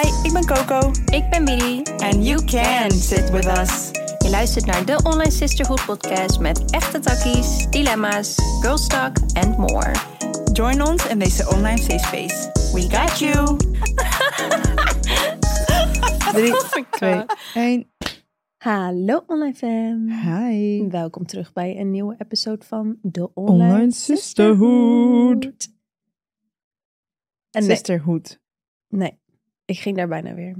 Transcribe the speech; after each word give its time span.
Hi, 0.00 0.08
ik 0.26 0.32
ben 0.32 0.46
Coco. 0.46 0.90
Ik 1.12 1.30
ben 1.30 1.44
Billy. 1.44 1.82
And 1.82 2.26
you 2.26 2.44
can 2.44 2.90
sit 2.90 3.30
with 3.30 3.44
us. 3.46 3.90
Je 4.18 4.30
luistert 4.30 4.66
naar 4.66 4.84
de 4.84 5.00
Online 5.04 5.30
Sisterhood 5.30 5.84
podcast 5.86 6.40
met 6.40 6.70
echte 6.70 6.98
takkies, 6.98 7.70
dilemma's, 7.70 8.34
girls 8.60 8.86
talk 8.86 9.16
and 9.32 9.56
more. 9.56 9.92
Join 10.52 10.82
ons 10.82 11.06
in 11.08 11.18
deze 11.18 11.48
online 11.48 11.78
safe 11.78 11.98
space. 11.98 12.50
We 12.74 12.80
got 12.96 13.18
you. 13.18 13.56
Drie, 16.32 16.52
Oh 16.54 16.74
my 16.74 16.84
twee, 16.90 17.14
God. 17.18 17.36
één. 17.54 17.92
Hallo 18.56 19.22
online 19.26 19.54
fam. 19.54 20.08
Hi. 20.08 20.88
Welkom 20.88 21.26
terug 21.26 21.52
bij 21.52 21.78
een 21.80 21.90
nieuwe 21.90 22.14
episode 22.18 22.66
van 22.66 22.98
de 23.02 23.34
Online, 23.34 23.64
Online 23.72 23.92
Sisterhood. 23.92 25.68
En 27.50 27.66
nee, 27.66 27.70
Sisterhood. 27.70 28.40
nee, 28.88 29.19
ik 29.70 29.78
ging 29.78 29.96
daar 29.96 30.08
bijna 30.08 30.34
weer. 30.34 30.56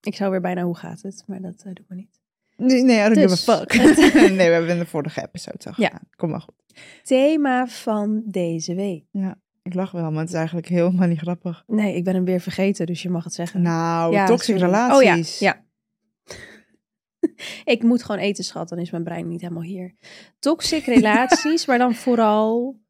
Ik 0.00 0.14
zou 0.14 0.30
weer 0.30 0.40
bijna 0.40 0.62
hoe 0.62 0.76
gaat 0.76 1.02
het, 1.02 1.24
maar 1.26 1.40
dat 1.40 1.62
eh, 1.62 1.72
doen 1.74 1.84
we 1.88 1.94
niet. 1.94 2.20
Nee, 2.56 3.02
don't 3.02 3.14
Dus. 3.14 3.44
give 3.44 3.52
a 3.52 3.56
fuck. 3.58 3.74
nee, 4.36 4.36
we 4.36 4.42
hebben 4.42 4.70
in 4.70 4.78
de 4.78 4.86
vorige 4.86 5.22
episode 5.22 5.58
al 5.64 5.72
Ja. 5.76 5.86
gedaan. 5.86 6.08
Kom 6.16 6.30
maar 6.30 6.40
goed. 6.40 6.54
Thema 7.02 7.66
van 7.66 8.22
deze 8.26 8.74
week. 8.74 9.04
Ja, 9.10 9.40
ik 9.62 9.74
lach 9.74 9.90
wel, 9.90 10.10
maar 10.10 10.20
het 10.20 10.28
is 10.28 10.34
eigenlijk 10.34 10.68
helemaal 10.68 11.08
niet 11.08 11.18
grappig. 11.18 11.62
Nee, 11.66 11.94
ik 11.96 12.04
ben 12.04 12.14
hem 12.14 12.24
weer 12.24 12.40
vergeten, 12.40 12.86
dus 12.86 13.02
je 13.02 13.10
mag 13.10 13.24
het 13.24 13.34
zeggen. 13.34 13.62
Nou, 13.62 14.12
Ja, 14.12 14.26
toxic 14.26 14.58
sorry. 14.58 14.72
relaties. 14.72 15.36
Oh 15.36 15.40
ja, 15.40 15.54
ja. 15.54 15.64
ik 17.74 17.82
moet 17.82 18.02
gewoon 18.02 18.20
eten, 18.20 18.44
schat. 18.44 18.68
Dan 18.68 18.78
is 18.78 18.90
mijn 18.90 19.04
brein 19.04 19.28
niet 19.28 19.40
helemaal 19.40 19.62
hier. 19.62 19.94
Toxic 20.38 20.84
relaties, 20.96 21.66
maar 21.66 21.78
dan 21.78 21.94
vooral 21.94 22.80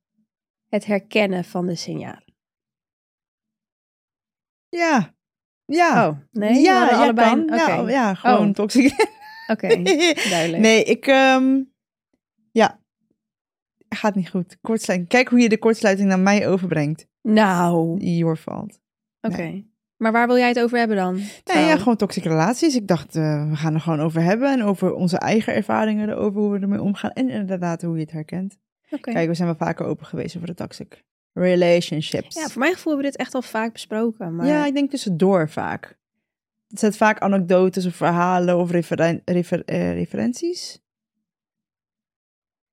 het 0.68 0.84
herkennen 0.86 1.44
van 1.44 1.66
de 1.66 1.74
signalen. 1.74 2.34
Ja. 4.68 5.16
Ja. 5.76 6.08
Oh, 6.08 6.16
nee? 6.32 6.60
ja, 6.60 6.88
allebei. 6.88 7.44
kan. 7.44 7.56
Ja, 7.58 7.88
ja, 7.88 8.14
gewoon 8.14 8.48
Oh. 8.48 8.54
toxic. 8.54 8.92
Oké, 9.52 9.68
duidelijk. 10.30 10.58
Nee, 10.62 10.84
ik... 10.84 11.06
ehm, 11.06 11.60
ja. 12.52 12.80
Gaat 13.88 14.14
niet 14.14 14.30
goed. 14.30 14.56
Kortsluiting. 14.60 15.10
Kijk 15.10 15.28
hoe 15.28 15.38
je 15.40 15.48
de 15.48 15.58
kortsluiting 15.58 16.08
naar 16.08 16.18
mij 16.18 16.48
overbrengt. 16.48 17.06
Nou, 17.22 17.98
Your 18.00 18.36
fault. 18.36 18.78
oké. 19.20 19.64
Maar 19.96 20.12
waar 20.12 20.26
wil 20.26 20.36
jij 20.36 20.48
het 20.48 20.60
over 20.60 20.78
hebben 20.78 20.96
dan? 20.96 21.14
Nee, 21.44 21.64
ja, 21.64 21.76
gewoon 21.76 21.96
toxische 21.96 22.28
relaties. 22.28 22.74
Ik 22.76 22.86
dacht, 22.86 23.16
eh, 23.16 23.48
we 23.50 23.56
gaan 23.56 23.74
er 23.74 23.80
gewoon 23.80 24.00
over 24.00 24.22
hebben. 24.22 24.52
En 24.52 24.62
over 24.62 24.94
onze 24.94 25.18
eigen 25.18 25.54
ervaringen, 25.54 26.16
over 26.16 26.40
hoe 26.40 26.50
we 26.52 26.58
ermee 26.58 26.82
omgaan. 26.82 27.10
En 27.10 27.28
inderdaad, 27.30 27.82
hoe 27.82 27.94
je 27.94 28.00
het 28.00 28.12
herkent. 28.12 28.58
Oké. 28.90 29.12
Kijk, 29.12 29.28
we 29.28 29.34
zijn 29.34 29.48
wel 29.48 29.56
vaker 29.66 29.86
open 29.86 30.06
geweest 30.06 30.36
over 30.36 30.48
de 30.48 30.54
toxic 30.54 31.04
relationships. 31.38 32.34
Ja, 32.34 32.48
voor 32.48 32.60
mijn 32.60 32.74
gevoel 32.74 32.92
hebben 32.92 33.10
we 33.10 33.16
dit 33.16 33.26
echt 33.26 33.34
al 33.34 33.42
vaak 33.42 33.72
besproken. 33.72 34.36
Maar... 34.36 34.46
Ja, 34.46 34.66
ik 34.66 34.74
denk 34.74 34.90
tussendoor 34.90 35.48
vaak. 35.48 35.98
Het 36.68 36.78
zijn 36.78 36.92
vaak 36.92 37.18
anekdotes 37.18 37.86
of 37.86 37.94
verhalen 37.94 38.58
of 38.58 38.70
referen- 38.70 39.22
refer- 39.24 39.64
eh, 39.64 39.92
referenties 39.92 40.80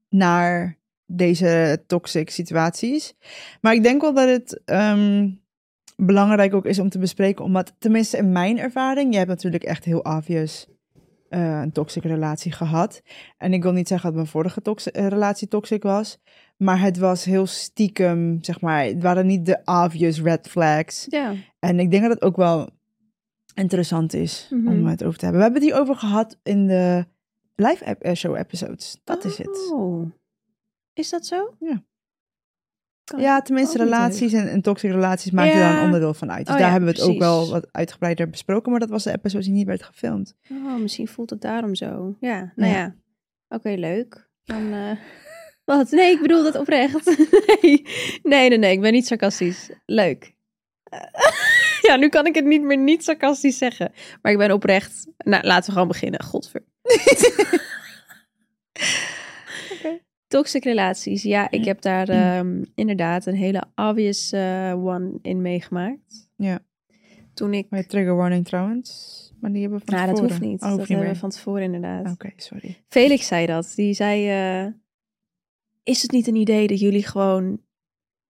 naar 0.09 0.77
deze 1.05 1.83
toxic 1.87 2.29
situaties. 2.29 3.13
Maar 3.61 3.73
ik 3.73 3.83
denk 3.83 4.01
wel 4.01 4.13
dat 4.13 4.27
het 4.27 4.61
ehm, 4.65 5.29
belangrijk 5.95 6.53
ook 6.53 6.65
is 6.65 6.79
om 6.79 6.89
te 6.89 6.99
bespreken, 6.99 7.45
omdat 7.45 7.73
tenminste 7.77 8.17
in 8.17 8.31
mijn 8.31 8.57
ervaring, 8.59 9.11
je 9.11 9.17
hebt 9.17 9.29
natuurlijk 9.29 9.63
echt 9.63 9.85
heel 9.85 9.99
obvious 9.99 10.67
eh, 11.29 11.59
een 11.61 11.71
toxic 11.71 12.03
relatie 12.03 12.51
gehad. 12.51 13.01
En 13.37 13.53
ik 13.53 13.63
wil 13.63 13.71
niet 13.71 13.87
zeggen 13.87 14.07
dat 14.07 14.15
mijn 14.15 14.27
vorige 14.27 14.91
eh, 14.91 15.07
relatie 15.07 15.47
toxic 15.47 15.83
was, 15.83 16.19
maar 16.57 16.79
het 16.81 16.97
was 16.97 17.25
heel 17.25 17.45
stiekem, 17.45 18.37
zeg 18.43 18.61
maar, 18.61 18.83
het 18.83 19.01
waren 19.01 19.25
niet 19.25 19.45
de 19.45 19.61
obvious 19.65 20.21
red 20.21 20.47
flags. 20.47 21.05
Ja. 21.09 21.33
En 21.59 21.79
ik 21.79 21.91
denk 21.91 22.03
dat 22.03 22.11
het 22.11 22.21
ook 22.21 22.35
wel 22.35 22.69
interessant 23.53 24.13
is 24.13 24.47
Mhm. 24.49 24.67
om 24.67 24.85
het 24.85 25.03
over 25.03 25.17
te 25.19 25.25
hebben. 25.25 25.43
We 25.43 25.47
hebben 25.51 25.63
het 25.67 25.71
hier 25.71 25.81
over 25.81 25.95
gehad 25.95 26.37
in 26.43 26.67
de 26.67 27.05
live 27.55 27.83
eh, 27.85 28.13
show 28.15 28.35
episodes. 28.35 28.97
Dat 29.03 29.25
is 29.25 29.37
het. 29.37 29.71
Oh. 29.73 30.11
Is 30.93 31.09
dat 31.09 31.25
zo? 31.25 31.55
Ja. 31.59 31.83
Kan- 33.03 33.19
Ja, 33.21 33.41
tenminste 33.41 33.77
niet 33.77 33.83
relaties 33.87 34.33
en, 34.33 34.49
en 34.49 34.61
toxische 34.61 34.95
relaties 34.95 35.31
maken 35.31 35.53
daar 35.59 35.71
Ja. 35.73 35.77
een 35.79 35.85
onderdeel 35.85 36.13
van 36.13 36.31
uit. 36.31 36.45
Dus 36.45 36.47
Oh 36.55 36.59
daar 36.59 36.65
ja, 36.65 36.71
hebben 36.71 36.93
we 36.93 36.99
het 37.01 37.09
ook 37.09 37.19
wel 37.19 37.49
wat 37.49 37.67
uitgebreider 37.71 38.29
besproken. 38.29 38.71
Maar 38.71 38.79
dat 38.79 38.89
was 38.89 39.03
de 39.03 39.11
episode 39.11 39.43
die 39.43 39.53
niet 39.53 39.65
werd 39.67 39.83
gefilmd. 39.83 40.35
Oh, 40.51 40.75
misschien 40.79 41.07
voelt 41.07 41.29
het 41.29 41.41
daarom 41.41 41.75
zo. 41.75 42.15
Ja, 42.19 42.51
nou 42.55 42.71
Ja. 42.71 42.77
ja. 42.77 42.95
Oké, 43.49 43.69
leuk. 43.69 44.29
Dan, 44.43 44.73
eh, 44.73 44.91
Wat? 45.65 45.91
Nee, 45.91 46.11
ik 46.11 46.21
bedoel 46.21 46.43
dat 46.43 46.55
oprecht. 46.55 47.05
nee. 47.61 47.85
nee, 48.23 48.49
nee, 48.49 48.57
nee, 48.57 48.71
ik 48.71 48.81
ben 48.81 48.91
niet 48.91 49.07
sarcastisch. 49.07 49.69
Leuk. 49.85 50.33
ja, 51.87 51.95
nu 51.95 52.09
kan 52.09 52.25
ik 52.25 52.35
het 52.35 52.45
niet 52.45 52.61
meer 52.61 52.77
niet 52.77 53.03
sarcastisch 53.03 53.57
zeggen. 53.57 53.91
Maar 54.21 54.31
ik 54.31 54.37
ben 54.37 54.51
oprecht. 54.51 55.07
Nou, 55.17 55.43
laten 55.43 55.65
we 55.65 55.71
gewoon 55.71 55.87
beginnen. 55.87 56.23
Godver. 56.23 56.63
Toxic 60.27 60.63
relaties. 60.63 61.23
Ja, 61.23 61.51
ik 61.51 61.65
heb 61.65 61.81
daar 61.81 62.09
ehm, 62.09 62.63
inderdaad 62.75 63.25
een 63.25 63.35
hele 63.35 63.63
obvious 63.75 64.31
eh, 64.31 64.85
one 64.85 65.19
in 65.21 65.41
meegemaakt. 65.41 66.29
Ja. 66.35 66.59
Toen 67.33 67.53
ik... 67.53 67.69
Maar 67.69 67.85
trigger 67.85 68.15
warning 68.15 68.45
trouwens. 68.45 69.23
Maar 69.39 69.51
die 69.51 69.61
hebben 69.61 69.79
we 69.79 69.85
van 69.85 69.95
Nou, 69.95 70.07
dat 70.09 70.19
hoeft 70.19 70.39
niet. 70.39 70.61
Oh, 70.61 70.67
hoeft 70.67 70.77
dat 70.77 70.77
niet 70.77 70.87
hebben 70.87 71.05
we 71.05 71.11
meer. 71.11 71.15
van 71.15 71.29
tevoren 71.29 71.63
inderdaad. 71.63 72.11
Oké, 72.11 72.31
sorry. 72.35 72.83
Felix 72.87 73.27
zei 73.27 73.45
dat. 73.45 73.73
Die 73.75 73.93
zei: 73.93 74.29
eh, 74.29 74.71
Is 75.85 76.01
het 76.01 76.11
niet 76.11 76.27
een 76.27 76.35
idee 76.35 76.67
dat 76.67 76.79
jullie 76.79 77.05
gewoon 77.05 77.61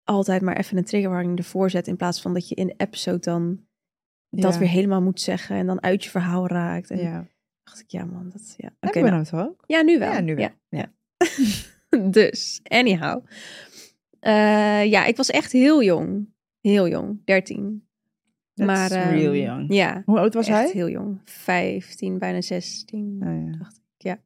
altijd 0.03 0.41
maar 0.41 0.57
even 0.57 0.77
een 0.77 0.83
triggerwarning 0.83 1.37
ervoor 1.37 1.69
zetten. 1.69 1.91
In 1.91 1.97
plaats 1.97 2.21
van 2.21 2.33
dat 2.33 2.49
je 2.49 2.55
in 2.55 2.67
de 2.67 2.73
episode 2.77 3.19
dan 3.19 3.65
dat 4.29 4.53
Ja. 4.53 4.59
weer 4.59 4.67
helemaal 4.69 5.01
moet 5.01 5.21
zeggen. 5.21 5.55
En 5.55 5.65
dan 5.65 5.83
uit 5.83 6.03
je 6.03 6.09
verhaal 6.09 6.47
raakt. 6.47 6.89
En 6.91 6.97
Ja. 6.97 7.27
dacht 7.63 7.79
ik: 7.79 7.89
Ja, 7.91 8.05
man. 8.05 8.29
Dat, 8.29 8.53
ja. 8.57 8.69
Oké, 8.79 9.01
we 9.01 9.09
nou, 9.09 9.11
nou 9.11 9.25
toch 9.25 9.39
ook? 9.47 9.63
ja, 9.67 9.81
nu 9.81 9.99
wel. 9.99 10.11
Ja, 10.11 10.19
nu 10.19 10.35
wel. 10.35 10.49
Ja. 10.69 10.91
dus, 12.09 12.59
anyhow. 12.63 13.25
Eh, 14.19 14.85
ja, 14.85 15.05
ik 15.05 15.17
was 15.17 15.29
echt 15.29 15.51
heel 15.51 15.83
jong. 15.83 16.29
Heel 16.61 16.87
jong. 16.87 17.21
13. 17.25 17.87
That's 18.53 18.67
maar, 18.67 18.91
ehm, 18.91 19.09
real 19.09 19.33
young. 19.35 19.73
Ja, 19.73 20.01
Hoe 20.05 20.19
oud 20.19 20.33
was 20.33 20.47
hij? 20.47 20.69
heel 20.73 20.89
jong. 20.89 21.21
15, 21.25 22.17
bijna 22.19 22.41
16. 22.41 23.21
Oh, 23.23 23.51
ja. 23.51 23.57
dacht 23.57 23.75
ik, 23.75 24.03
ja. 24.03 24.19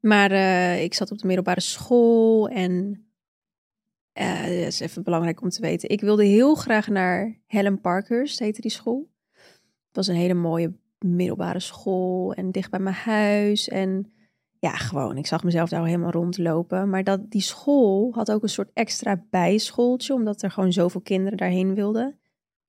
Maar 0.00 0.30
eh, 0.30 0.82
ik 0.82 0.94
zat 0.94 1.10
op 1.10 1.18
de 1.18 1.26
middelbare 1.26 1.60
school 1.60 2.48
en 2.48 3.02
eh 4.12 4.42
dat 4.42 4.50
is 4.50 4.80
even 4.80 5.02
belangrijk 5.02 5.42
om 5.42 5.48
te 5.48 5.60
weten. 5.60 5.88
Ik 5.88 6.00
wilde 6.00 6.24
heel 6.24 6.54
graag 6.54 6.88
naar 6.88 7.38
Helen 7.46 7.80
Parkhurst, 7.80 8.38
heette 8.38 8.60
die 8.60 8.70
school. 8.70 9.10
Het 9.86 9.96
was 9.96 10.06
een 10.06 10.14
hele 10.14 10.34
mooie 10.34 10.72
middelbare 10.98 11.60
school 11.60 12.34
en 12.34 12.52
dicht 12.52 12.70
bij 12.70 12.80
mijn 12.80 12.94
huis. 12.94 13.68
En 13.68 14.12
ja, 14.58 14.70
gewoon, 14.70 15.16
ik 15.16 15.26
zag 15.26 15.44
mezelf 15.44 15.68
daar 15.68 15.80
al 15.80 15.86
helemaal 15.86 16.10
rondlopen. 16.10 16.90
Maar 16.90 17.04
dat, 17.04 17.30
die 17.30 17.40
school 17.40 18.12
had 18.14 18.30
ook 18.30 18.42
een 18.42 18.48
soort 18.48 18.70
extra 18.74 19.24
bijschooltje, 19.30 20.14
omdat 20.14 20.42
er 20.42 20.50
gewoon 20.50 20.72
zoveel 20.72 21.00
kinderen 21.00 21.38
daarheen 21.38 21.74
wilden. 21.74 22.18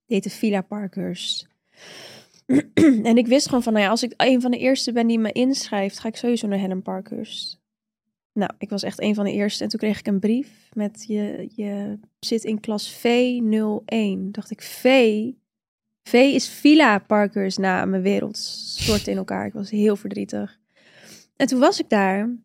Die 0.06 0.16
heette 0.16 0.30
Villa 0.30 0.62
Parkhurst. 0.62 1.48
en 3.10 3.18
ik 3.18 3.28
wist 3.28 3.46
gewoon 3.46 3.64
van, 3.64 3.74
nou 3.74 3.86
ja, 3.86 3.92
als 3.92 4.04
ik 4.04 4.14
een 4.18 4.42
van 4.42 4.52
de 4.52 4.58
eerste 4.58 4.92
ben 4.92 5.08
die 5.08 5.20
me 5.20 5.32
inschrijft, 5.32 6.00
ga 6.00 6.08
ik 6.08 6.16
sowieso 6.16 6.48
naar 6.48 6.60
Helen 6.60 6.82
Parkhurst. 6.82 7.60
Nou, 8.34 8.52
ik 8.58 8.70
was 8.70 8.84
echt 8.84 9.02
een 9.02 9.16
van 9.16 9.26
de 9.26 9.32
eerste. 9.32 9.64
En 9.64 9.70
toen 9.70 9.80
kreeg 9.80 10.00
ik 10.00 10.08
een 10.08 10.20
brief 10.20 10.70
met 10.74 11.06
je, 11.08 11.50
je 11.56 12.00
zit 12.20 12.44
in 12.44 12.60
klas 12.60 12.98
V01. 12.98 14.32
Dacht 14.32 14.52
ik, 14.52 14.62
V? 14.62 14.84
V 16.04 16.14
is 16.14 16.50
Villa 16.50 17.00
Parkhurst. 17.00 17.58
Nou, 17.58 17.88
mijn 17.88 18.02
wereld 18.02 18.38
stortte 18.38 19.12
in 19.12 19.18
elkaar. 19.18 19.46
Ik 19.46 19.54
was 19.54 19.70
heel 19.70 19.96
verdrietig. 19.96 20.60
En 21.36 21.48
toen 21.48 21.60
was 21.60 21.80
ik 21.80 21.90
daar. 21.90 22.38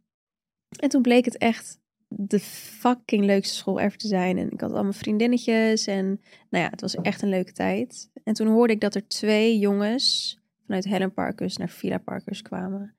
En 0.77 0.89
toen 0.89 1.03
bleek 1.03 1.25
het 1.25 1.39
echt 1.39 1.81
de 2.17 2.41
fucking 2.41 3.25
leukste 3.25 3.55
school 3.55 3.81
ever 3.81 3.99
te 3.99 4.07
zijn. 4.07 4.39
En 4.39 4.51
ik 4.51 4.61
had 4.61 4.73
allemaal 4.73 4.93
vriendinnetjes. 4.93 5.87
En 5.87 6.07
nou 6.51 6.65
ja, 6.65 6.71
het 6.71 6.81
was 6.81 6.95
echt 6.95 7.23
een 7.23 7.29
leuke 7.29 7.53
tijd. 7.53 8.11
En 8.25 8.35
toen 8.35 8.47
hoorde 8.47 8.73
ik 8.73 8.81
dat 8.81 8.95
er 8.95 9.09
twee 9.09 9.59
jongens 9.59 10.39
vanuit 10.67 10.85
Helen 10.85 11.13
Parkhurst 11.13 11.59
naar 11.59 11.69
Villa 11.69 11.99
Parkhurst 11.99 12.43
kwamen. 12.43 12.95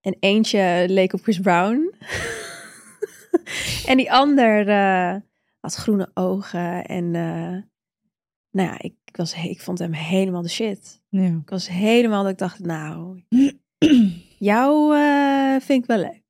En 0.00 0.16
eentje 0.20 0.84
leek 0.88 1.12
op 1.12 1.22
Chris 1.22 1.40
Brown. 1.40 1.94
en 3.90 3.96
die 3.96 4.12
ander 4.12 4.68
eh, 4.68 5.16
had 5.60 5.74
groene 5.74 6.10
ogen. 6.14 6.84
En 6.84 7.04
eh, 7.14 7.62
nou 8.50 8.68
ja, 8.68 8.78
ik, 8.78 8.94
ik, 9.04 9.16
was, 9.16 9.34
ik 9.34 9.60
vond 9.60 9.78
hem 9.78 9.92
helemaal 9.92 10.42
de 10.42 10.48
shit. 10.48 11.02
Ja. 11.08 11.26
Ik 11.26 11.50
was 11.50 11.68
helemaal 11.68 12.22
dat 12.22 12.32
ik 12.32 12.38
dacht, 12.38 12.58
nou, 12.58 13.22
jou 14.38 14.96
eh, 14.96 15.60
vind 15.60 15.82
ik 15.82 15.86
wel 15.86 15.98
leuk. 15.98 16.23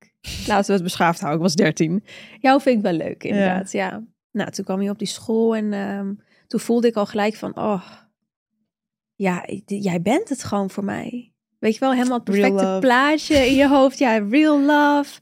Laten 0.47 0.67
we 0.67 0.73
het 0.73 0.83
beschaafd 0.83 1.21
houden, 1.21 1.41
ik 1.41 1.47
was 1.47 1.55
13. 1.55 2.05
Jou 2.41 2.61
vind 2.61 2.77
ik 2.77 2.83
wel 2.83 2.93
leuk, 2.93 3.25
inderdaad, 3.25 3.73
ja. 3.73 4.03
Nou, 4.31 4.51
toen 4.51 4.65
kwam 4.65 4.81
hij 4.81 4.91
op 4.91 4.99
die 4.99 5.09
school 5.09 5.57
en 5.57 5.73
ehm, 5.73 6.13
toen 6.47 6.61
voelde 6.61 6.87
ik 6.87 6.97
al 6.97 7.07
gelijk 7.07 7.35
van, 7.35 7.57
oh, 7.57 7.83
ja, 9.15 9.45
jij 9.67 10.03
bent 10.03 10.29
het 10.29 10.45
gewoon 10.45 10.71
voor 10.71 10.85
mij. 10.85 11.33
Weet 11.59 11.75
je 11.75 11.81
wel, 11.81 11.93
helemaal 11.93 12.17
het 12.19 12.25
perfecte 12.25 12.77
plaatje 12.81 13.37
in 13.37 13.55
je 13.55 13.69
hoofd. 13.69 13.99
Ja, 13.99 14.19
real 14.19 14.61
love. 14.61 15.21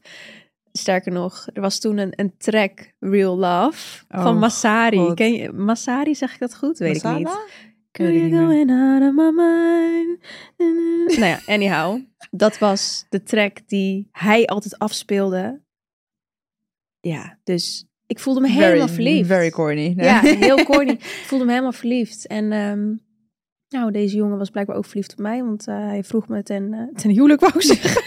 Sterker 0.71 1.11
nog, 1.11 1.47
er 1.53 1.61
was 1.61 1.79
toen 1.79 1.97
een, 1.97 2.13
een 2.15 2.37
track, 2.37 2.93
Real 2.99 3.37
Love, 3.37 4.03
van 4.09 4.33
Oh, 4.33 4.39
Massari. 4.39 4.97
God. 4.97 5.13
Ken 5.13 5.33
je 5.33 5.51
Massari, 5.51 6.15
zeg 6.15 6.33
ik 6.33 6.39
dat 6.39 6.55
goed? 6.55 6.77
Weet 6.77 6.95
ik. 6.95 7.03
Masala? 7.03 7.17
Niet 7.17 7.72
meer. 7.97 8.29
going 8.29 8.71
out 8.71 9.01
of 9.01 9.13
my 9.13 9.31
mind. 9.31 10.19
nou 11.19 11.25
ja, 11.25 11.39
anyhow. 11.45 12.01
Dat 12.31 12.57
was 12.57 13.05
de 13.09 13.23
track 13.23 13.57
die 13.67 14.07
hij 14.11 14.45
altijd 14.45 14.79
afspeelde. 14.79 15.61
Ja, 16.99 17.37
dus 17.43 17.85
ik 18.07 18.19
voelde 18.19 18.39
me 18.41 18.49
helemaal 18.49 18.87
Very- 18.87 18.93
verliefd. 18.93 19.27
Very 19.27 19.49
corny. 19.49 19.93
Nee. 19.95 20.05
Ja, 20.05 20.21
heel 20.47 20.63
corny. 20.63 20.91
Ik 20.91 21.23
voelde 21.25 21.45
me 21.45 21.51
helemaal 21.51 21.71
verliefd. 21.71 22.27
En 22.27 22.51
ehm, 22.51 22.93
nou, 23.69 23.91
deze 23.91 24.15
jongen 24.15 24.37
was 24.37 24.49
blijkbaar 24.49 24.75
ook 24.75 24.85
verliefd 24.85 25.11
op 25.11 25.19
mij, 25.19 25.43
want 25.43 25.67
eh, 25.67 25.75
hij 25.75 26.03
vroeg 26.03 26.27
me 26.27 26.43
ten, 26.43 26.73
eh, 26.73 26.95
ten 27.01 27.09
huwelijk, 27.11 27.41
wou 27.41 27.53
ik 27.55 27.61
zeggen. 27.61 28.01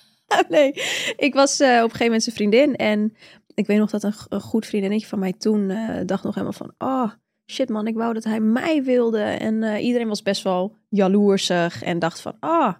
nee, 0.56 0.72
ik 1.16 1.34
was 1.34 1.60
eh, 1.60 1.68
op 1.68 1.74
een 1.74 1.80
gegeven 1.82 2.04
moment 2.04 2.22
zijn 2.22 2.36
vriendin 2.36 2.76
en 2.76 3.16
ik 3.54 3.66
weet 3.66 3.78
nog 3.78 3.90
dat 3.90 4.02
een, 4.02 4.14
een 4.28 4.40
goed 4.40 4.66
vriendinnetje 4.66 5.06
van 5.06 5.18
mij 5.18 5.32
toen 5.32 5.68
dacht 6.06 6.24
nog 6.24 6.34
helemaal 6.34 6.52
van, 6.52 6.74
oh 6.78 7.10
shit 7.46 7.68
man, 7.68 7.86
ik 7.86 7.94
wou 7.94 8.14
dat 8.14 8.24
hij 8.24 8.40
mij 8.40 8.82
wilde. 8.82 9.22
En 9.22 9.62
eh, 9.62 9.84
iedereen 9.84 10.08
was 10.08 10.22
best 10.22 10.42
wel 10.42 10.76
jaloersig 10.88 11.82
en 11.82 11.98
dacht 11.98 12.20
van, 12.20 12.36
ah, 12.40 12.74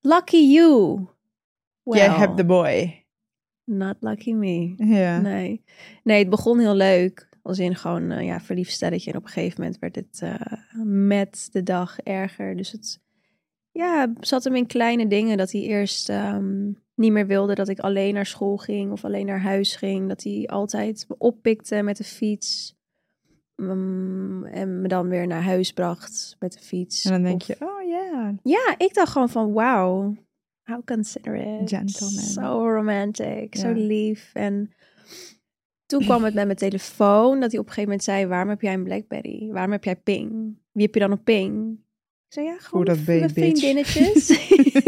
lucky 0.00 0.36
you. 0.36 1.06
Jij 1.82 2.08
Well, 2.08 2.18
hebt 2.18 2.36
de 2.36 2.44
boy. 2.44 3.04
Not 3.64 3.96
lucky 4.00 4.32
me. 4.32 4.74
Nee. 4.76 5.62
nee, 6.02 6.18
het 6.18 6.30
begon 6.30 6.58
heel 6.58 6.74
leuk. 6.74 7.28
Als 7.42 7.58
in 7.58 7.74
gewoon 7.74 8.10
eh, 8.10 8.24
ja, 8.24 8.40
verliefd 8.40 8.72
stelletje. 8.72 9.10
En 9.10 9.16
op 9.16 9.24
een 9.24 9.30
gegeven 9.30 9.60
moment 9.60 9.78
werd 9.78 9.94
het 9.94 10.20
eh, 10.22 10.52
met 10.84 11.48
de 11.52 11.62
dag 11.62 11.98
erger. 11.98 12.56
Dus 12.56 12.72
het 12.72 13.00
ja, 13.70 14.12
zat 14.20 14.44
hem 14.44 14.54
in 14.54 14.66
kleine 14.66 15.06
dingen. 15.06 15.36
Dat 15.36 15.52
hij 15.52 15.60
eerst 15.60 16.08
ehm, 16.08 16.72
niet 16.94 17.12
meer 17.12 17.26
wilde 17.26 17.54
dat 17.54 17.68
ik 17.68 17.78
alleen 17.78 18.14
naar 18.14 18.26
school 18.26 18.56
ging 18.56 18.92
of 18.92 19.04
alleen 19.04 19.26
naar 19.26 19.40
huis 19.40 19.76
ging. 19.76 20.08
Dat 20.08 20.22
hij 20.22 20.46
altijd 20.46 21.04
me 21.08 21.14
oppikte 21.18 21.82
met 21.82 21.96
de 21.96 22.04
fiets. 22.04 22.75
En 23.56 24.80
me 24.80 24.88
dan 24.88 25.08
weer 25.08 25.26
naar 25.26 25.42
huis 25.42 25.72
bracht 25.72 26.36
met 26.38 26.52
de 26.52 26.58
fiets. 26.60 27.04
En 27.04 27.10
dan 27.12 27.22
denk 27.22 27.40
Of- 27.40 27.46
je, 27.46 27.56
oh 27.60 27.88
ja. 27.88 28.34
ja, 28.42 28.74
ik 28.78 28.94
dacht 28.94 29.12
gewoon 29.12 29.28
van 29.28 29.52
wauw, 29.52 30.14
how 30.62 30.84
considerate. 30.84 31.66
Gentleman. 31.76 32.24
Zo 32.24 32.72
romantic, 32.74 33.56
zo 33.56 33.72
lief. 33.72 34.30
En 34.34 34.70
toen 35.86 36.04
kwam 36.04 36.24
het 36.24 36.34
met 36.34 36.44
mijn 36.44 36.56
telefoon 36.56 37.40
dat 37.40 37.50
hij 37.50 37.60
op 37.60 37.66
een 37.66 37.72
gegeven 37.72 37.82
moment 37.82 38.02
zei, 38.04 38.26
waarom 38.26 38.48
heb 38.48 38.60
jij 38.60 38.74
een 38.74 38.84
Blackberry? 38.84 39.50
Waarom 39.52 39.72
heb 39.72 39.84
jij 39.84 39.96
ping? 39.96 40.56
Wie 40.72 40.84
heb 40.84 40.94
je 40.94 41.00
dan 41.00 41.12
op 41.12 41.24
ping? 41.24 41.78
Ik 42.26 42.32
zei, 42.32 42.46
ja, 42.46 42.56
gewoon 42.58 42.84
dat 42.84 42.98
mijn 43.06 43.30
vriendinnetjes. 43.30 44.30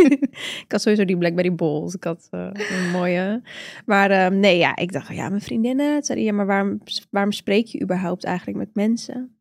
ik 0.65 0.67
had 0.69 0.83
sowieso 0.83 1.05
die 1.05 1.19
Blackberry 1.19 1.55
Balls. 1.55 1.95
Ik 1.95 2.05
had 2.05 2.29
eh, 2.31 2.51
een 2.53 2.91
mooie. 2.91 3.43
Maar 3.87 4.11
ehm, 4.11 4.41
nee, 4.41 4.59
ja, 4.59 4.77
ik 4.77 4.93
dacht, 4.93 5.15
ja, 5.15 5.29
mijn 5.29 5.41
vriendinnen. 5.41 6.03
Zei 6.03 6.19
hij, 6.19 6.29
ja, 6.29 6.35
maar 6.35 6.47
waarom, 6.47 6.81
waarom 7.11 7.33
spreek 7.33 7.67
je 7.67 7.83
überhaupt 7.83 8.25
eigenlijk 8.25 8.59
met 8.59 8.75
mensen? 8.75 9.39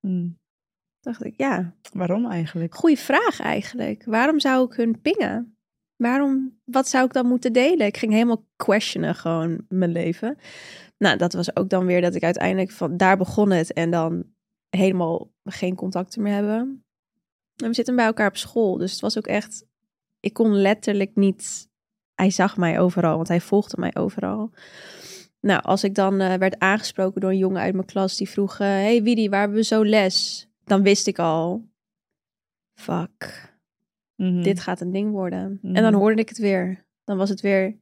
Hm. 0.00 0.28
dacht 1.00 1.24
ik, 1.24 1.34
ja, 1.36 1.74
Waarom 1.92 2.30
eigenlijk? 2.30 2.74
Goeie 2.74 2.98
vraag 2.98 3.40
eigenlijk. 3.40 4.04
Waarom 4.04 4.40
zou 4.40 4.66
ik 4.66 4.76
hun 4.76 5.00
pingen? 5.00 5.56
Waarom, 5.96 6.60
wat 6.64 6.88
zou 6.88 7.04
ik 7.04 7.12
dan 7.12 7.26
moeten 7.26 7.52
delen? 7.52 7.86
Ik 7.86 7.96
ging 7.96 8.12
helemaal 8.12 8.46
questionen 8.56 9.14
gewoon 9.14 9.64
mijn 9.68 9.92
leven. 9.92 10.36
Nou, 10.98 11.16
dat 11.16 11.32
was 11.32 11.56
ook 11.56 11.68
dan 11.68 11.86
weer 11.86 12.00
dat 12.00 12.14
ik 12.14 12.22
uiteindelijk 12.22 12.70
van 12.70 12.96
daar 12.96 13.16
begon 13.16 13.50
het 13.50 13.72
en 13.72 13.90
dan 13.90 14.24
helemaal 14.68 15.32
geen 15.44 15.74
contacten 15.74 16.22
meer 16.22 16.32
hebben. 16.32 16.84
En 17.62 17.68
we 17.68 17.74
zitten 17.74 17.96
bij 17.96 18.04
elkaar 18.06 18.28
op 18.28 18.36
school, 18.36 18.76
dus 18.78 18.90
het 18.92 19.00
was 19.00 19.18
ook 19.18 19.26
echt, 19.26 19.64
ik 20.20 20.32
kon 20.32 20.54
letterlijk 20.54 21.10
niet, 21.14 21.68
hij 22.14 22.30
zag 22.30 22.56
mij 22.56 22.80
overal, 22.80 23.16
want 23.16 23.28
hij 23.28 23.40
volgde 23.40 23.76
mij 23.80 23.94
overal. 23.94 24.50
Nou, 25.40 25.62
als 25.62 25.84
ik 25.84 25.94
dan 25.94 26.20
eh, 26.20 26.34
werd 26.34 26.58
aangesproken 26.58 27.20
door 27.20 27.30
een 27.30 27.38
jongen 27.38 27.60
uit 27.60 27.74
mijn 27.74 27.86
klas 27.86 28.16
die 28.16 28.28
vroeg, 28.28 28.52
eh, 28.58 28.66
hey 28.66 29.02
Widi, 29.02 29.28
waar 29.28 29.40
hebben 29.40 29.58
we 29.58 29.64
zo 29.64 29.84
les? 29.84 30.48
Dan 30.64 30.82
wist 30.82 31.06
ik 31.06 31.18
al, 31.18 31.68
fuck, 32.74 33.48
Mhm. 34.16 34.42
dit 34.42 34.60
gaat 34.60 34.80
een 34.80 34.92
ding 34.92 35.10
worden. 35.10 35.58
Mhm. 35.62 35.74
En 35.76 35.82
dan 35.82 35.94
hoorde 35.94 36.20
ik 36.22 36.28
het 36.28 36.38
weer. 36.38 36.84
Dan 37.04 37.16
was 37.16 37.28
het 37.28 37.40
weer, 37.40 37.76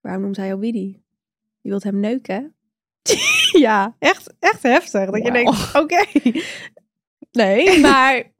waarom 0.00 0.22
noemt 0.22 0.36
hij 0.36 0.46
jou 0.46 0.60
Widi? 0.60 1.02
Je 1.60 1.68
wilt 1.68 1.82
hem 1.82 2.00
neuken? 2.00 2.54
ja, 3.66 3.96
echt, 3.98 4.34
echt 4.38 4.62
heftig. 4.62 5.10
Dat 5.10 5.22
je 5.24 5.32
denkt, 5.32 5.74
oké. 5.74 6.04
nee, 7.42 7.80
maar 7.80 8.31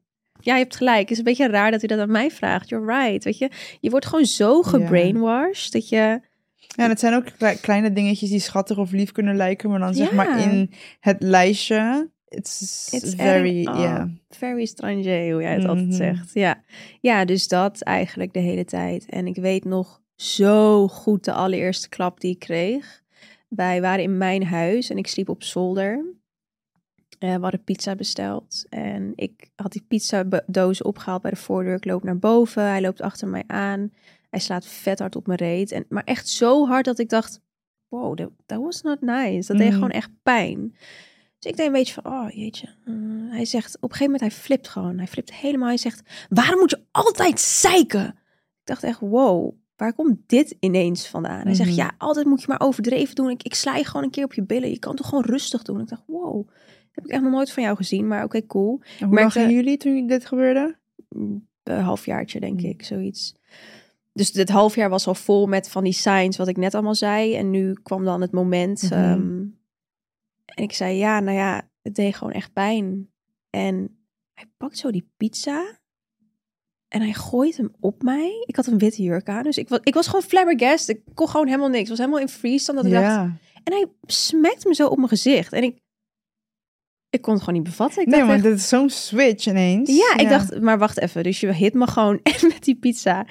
ja, 0.43 0.53
je 0.55 0.61
hebt 0.61 0.75
gelijk. 0.75 0.99
Het 1.01 1.11
is 1.11 1.17
een 1.17 1.23
beetje 1.23 1.47
raar 1.47 1.71
dat 1.71 1.79
hij 1.79 1.89
dat 1.89 1.99
aan 1.99 2.11
mij 2.11 2.31
vraagt. 2.31 2.69
You're 2.69 2.85
right, 3.03 3.23
weet 3.23 3.37
je. 3.37 3.49
Je 3.79 3.89
wordt 3.89 4.05
gewoon 4.05 4.25
zo 4.25 4.61
gebrainwashed 4.61 5.71
dat 5.71 5.89
je... 5.89 6.19
Ja, 6.75 6.83
en 6.83 6.89
het 6.89 6.99
zijn 6.99 7.13
ook 7.13 7.25
kle- 7.37 7.57
kleine 7.61 7.93
dingetjes 7.93 8.29
die 8.29 8.39
schattig 8.39 8.77
of 8.77 8.91
lief 8.91 9.11
kunnen 9.11 9.35
lijken, 9.35 9.69
maar 9.69 9.79
dan 9.79 9.93
zeg 9.93 10.09
Ja. 10.09 10.15
maar 10.15 10.39
in 10.39 10.71
het 10.99 11.17
lijstje, 11.21 12.09
it's, 12.27 12.87
It's 12.91 13.15
very, 13.15 13.61
ja. 13.61 14.09
Very 14.29 14.65
strange, 14.65 15.31
hoe 15.31 15.41
jij 15.41 15.53
het 15.53 15.65
altijd 15.67 15.87
Mhm. 15.87 15.95
zegt. 15.95 16.29
Ja. 16.33 16.63
ja, 17.01 17.25
dus 17.25 17.47
dat 17.47 17.81
eigenlijk 17.81 18.33
de 18.33 18.39
hele 18.39 18.65
tijd. 18.65 19.05
En 19.09 19.27
ik 19.27 19.35
weet 19.35 19.65
nog 19.65 20.01
zo 20.15 20.87
goed 20.87 21.23
de 21.25 21.33
allereerste 21.33 21.89
klap 21.89 22.19
die 22.19 22.31
ik 22.31 22.39
kreeg. 22.39 23.01
Wij 23.49 23.81
waren 23.81 24.03
in 24.03 24.17
mijn 24.17 24.45
huis 24.45 24.89
en 24.89 24.97
ik 24.97 25.07
sliep 25.07 25.29
op 25.29 25.43
zolder. 25.43 26.05
Eh, 27.23 27.35
we 27.35 27.41
hadden 27.41 27.63
pizza 27.63 27.95
besteld. 27.95 28.65
En 28.69 29.11
ik 29.15 29.49
had 29.55 29.71
die 29.71 29.85
pizzadoos 29.87 30.81
opgehaald 30.81 31.21
bij 31.21 31.31
de 31.31 31.37
voordeur. 31.37 31.75
Ik 31.75 31.85
loop 31.85 32.03
naar 32.03 32.17
boven. 32.19 32.63
Hij 32.63 32.81
loopt 32.81 33.01
achter 33.01 33.27
mij 33.27 33.43
aan. 33.47 33.91
Hij 34.29 34.39
slaat 34.39 34.65
vet 34.65 34.99
hard 34.99 35.15
op 35.15 35.27
mijn 35.27 35.39
reet. 35.39 35.71
En, 35.71 35.85
maar 35.89 36.03
echt 36.03 36.27
zo 36.27 36.65
hard 36.67 36.85
dat 36.85 36.99
ik 36.99 37.09
dacht... 37.09 37.41
Wow, 37.87 38.15
that, 38.17 38.29
that 38.45 38.59
was 38.59 38.81
not 38.81 39.01
nice. 39.01 39.47
Dat 39.47 39.57
deed 39.57 39.65
Mhm. 39.67 39.73
gewoon 39.75 39.89
echt 39.91 40.09
pijn. 40.23 40.75
Dus 41.39 41.51
ik 41.51 41.57
deed 41.57 41.65
een 41.65 41.71
beetje 41.71 42.01
van, 42.01 42.11
oh 42.13 42.29
jeetje. 42.29 42.67
Eh, 42.85 42.93
hij 43.29 43.45
zegt, 43.45 43.75
op 43.75 43.81
een 43.83 43.95
gegeven 43.95 44.11
moment, 44.13 44.21
hij 44.33 44.41
flipt 44.43 44.67
gewoon. 44.67 44.97
Hij 44.97 45.07
flipt 45.07 45.33
helemaal. 45.33 45.67
Hij 45.67 45.77
zegt, 45.77 46.01
waarom 46.29 46.59
moet 46.59 46.69
je 46.69 46.83
altijd 46.91 47.39
zeiken? 47.39 48.05
Ik 48.07 48.63
dacht 48.63 48.83
echt, 48.83 48.99
wow, 48.99 49.53
waar 49.75 49.93
komt 49.93 50.17
dit 50.25 50.55
ineens 50.59 51.07
vandaan? 51.07 51.45
Hij 51.45 51.53
zegt, 51.55 51.69
Mhm. 51.69 51.77
ja, 51.79 51.91
altijd 51.97 52.25
moet 52.25 52.41
je 52.41 52.47
maar 52.47 52.61
overdreven 52.61 53.15
doen. 53.15 53.29
Ik, 53.29 53.43
ik 53.43 53.53
sla 53.55 53.75
je 53.75 53.85
gewoon 53.85 54.03
een 54.03 54.11
keer 54.11 54.23
op 54.23 54.33
je 54.33 54.43
billen. 54.43 54.69
Je 54.69 54.79
kan 54.79 54.95
toch 54.95 55.07
gewoon 55.09 55.23
rustig 55.25 55.61
doen? 55.63 55.81
Ik 55.81 55.87
dacht, 55.87 56.03
wow, 56.07 56.47
heb 56.93 57.05
ik 57.05 57.11
echt 57.11 57.21
nog 57.21 57.31
nooit 57.31 57.51
van 57.51 57.63
jou 57.63 57.75
gezien. 57.75 58.07
Maar 58.07 58.23
oké, 58.23 58.45
cool. 58.45 58.79
En 58.81 58.87
Hoe 58.87 58.99
lang 58.99 59.11
merkte- 59.13 59.39
gingen 59.39 59.53
jullie 59.55 59.77
toen 59.77 60.07
dit 60.07 60.25
gebeurde? 60.25 60.77
Een 61.09 61.47
halfjaartje, 61.81 62.39
denk 62.39 62.59
Mm. 62.61 62.65
ik, 62.69 62.83
zoiets. 62.83 63.35
Dus 64.13 64.31
dit 64.31 64.49
halfjaar 64.49 64.89
was 64.89 65.07
al 65.07 65.15
vol 65.15 65.45
met 65.47 65.69
van 65.69 65.83
die 65.83 65.93
signs, 65.93 66.37
wat 66.37 66.47
ik 66.47 66.57
net 66.57 66.73
allemaal 66.73 66.95
zei. 66.95 67.35
En 67.35 67.49
nu 67.49 67.73
kwam 67.73 68.05
dan 68.05 68.21
het 68.21 68.31
moment. 68.31 68.81
Mhm. 68.83 68.93
ehm, 68.93 69.39
en 70.45 70.63
ik 70.63 70.73
zei, 70.73 70.97
ja, 70.97 71.19
nou 71.19 71.37
ja, 71.37 71.69
het 71.81 71.95
deed 71.95 72.15
gewoon 72.15 72.33
echt 72.33 72.53
pijn. 72.53 73.09
En 73.49 74.05
hij 74.33 74.45
pakt 74.57 74.77
zo 74.77 74.91
die 74.91 75.09
pizza. 75.17 75.81
En 76.87 77.01
hij 77.01 77.13
gooit 77.13 77.57
hem 77.57 77.71
op 77.79 78.01
mij. 78.01 78.43
Ik 78.45 78.55
had 78.55 78.67
een 78.67 78.77
witte 78.77 79.01
jurk 79.03 79.29
aan, 79.29 79.43
dus 79.43 79.57
ik 79.57 79.69
was, 79.69 79.79
ik 79.83 79.93
was 79.93 80.07
gewoon 80.07 80.21
flabbergast. 80.21 80.89
Ik 80.89 81.01
kon 81.13 81.27
gewoon 81.29 81.45
helemaal 81.47 81.69
niks. 81.69 81.83
Ik 81.83 81.89
was 81.89 81.97
helemaal 81.97 82.19
in 82.19 82.27
freeze 82.29 82.63
stand 82.63 82.77
dat 82.77 82.87
ik 82.87 82.93
dacht... 82.93 83.29
En 83.63 83.73
hij 83.73 83.87
smekt 84.05 84.65
me 84.65 84.73
zo 84.75 84.87
op 84.87 84.97
mijn 84.97 85.09
gezicht. 85.09 85.53
En 85.53 85.63
ik, 85.63 85.77
ik 87.13 87.21
kon 87.21 87.33
het 87.33 87.43
gewoon 87.43 87.59
niet 87.59 87.69
bevatten. 87.69 88.01
Ik 88.01 88.07
Nee, 88.07 88.23
maar 88.23 88.35
echt, 88.35 88.43
dat 88.43 88.53
is 88.53 88.67
zo'n 88.67 88.89
switch 88.89 89.47
ineens. 89.47 89.95
ja, 89.95 90.17
ik 90.17 90.29
dacht, 90.29 90.61
maar 90.61 90.77
wacht 90.77 90.99
even. 90.99 91.23
Dus 91.23 91.39
je 91.39 91.53
hit 91.53 91.73
me 91.73 91.87
gewoon 91.87 92.19
en 92.39 92.47
met 92.47 92.63
die 92.63 92.75
pizza 92.75 93.25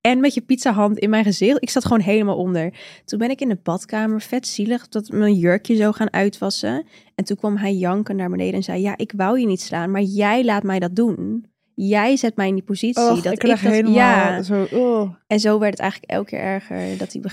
en 0.00 0.20
met 0.20 0.34
je 0.34 0.40
pizzahand 0.40 0.98
in 0.98 1.10
mijn 1.10 1.24
gezicht. 1.24 1.62
Ik 1.62 1.70
zat 1.70 1.84
gewoon 1.84 2.00
helemaal 2.00 2.36
onder. 2.36 2.72
Toen 3.04 3.18
ben 3.18 3.30
ik 3.30 3.40
in 3.40 3.48
de 3.48 3.58
badkamer, 3.62 4.20
vet 4.20 4.46
zielig, 4.46 4.88
dat 4.88 5.08
mijn 5.08 5.34
jurkje 5.34 5.76
zo 5.76 5.92
gaan 5.92 6.12
uitwassen. 6.12 6.86
En 7.14 7.24
toen 7.24 7.36
kwam 7.36 7.56
hij 7.56 7.74
janken 7.74 8.16
naar 8.16 8.30
beneden 8.30 8.54
en 8.54 8.62
zei, 8.62 8.80
ja, 8.80 8.96
ik 8.96 9.12
wou 9.16 9.40
je 9.40 9.46
niet 9.46 9.60
slaan, 9.60 9.90
maar 9.90 10.02
jij 10.02 10.44
laat 10.44 10.62
mij 10.62 10.78
dat 10.78 10.96
doen. 10.96 11.46
Jij 11.74 12.16
zet 12.16 12.36
mij 12.36 12.48
in 12.48 12.54
die 12.54 12.62
positie. 12.62 13.22
Dat 13.22 13.32
ik 13.32 13.40
dat, 13.40 13.58
helemaal 13.58 13.92
ja. 13.92 14.42
zo... 14.42 14.66
Oh. 14.72 15.14
En 15.26 15.40
zo 15.40 15.58
werd 15.58 15.72
het 15.72 15.80
eigenlijk 15.80 16.12
elke 16.12 16.28
keer 16.28 16.40
erger. 16.40 16.98
Dat 16.98 17.12
hij 17.12 17.20
me 17.22 17.28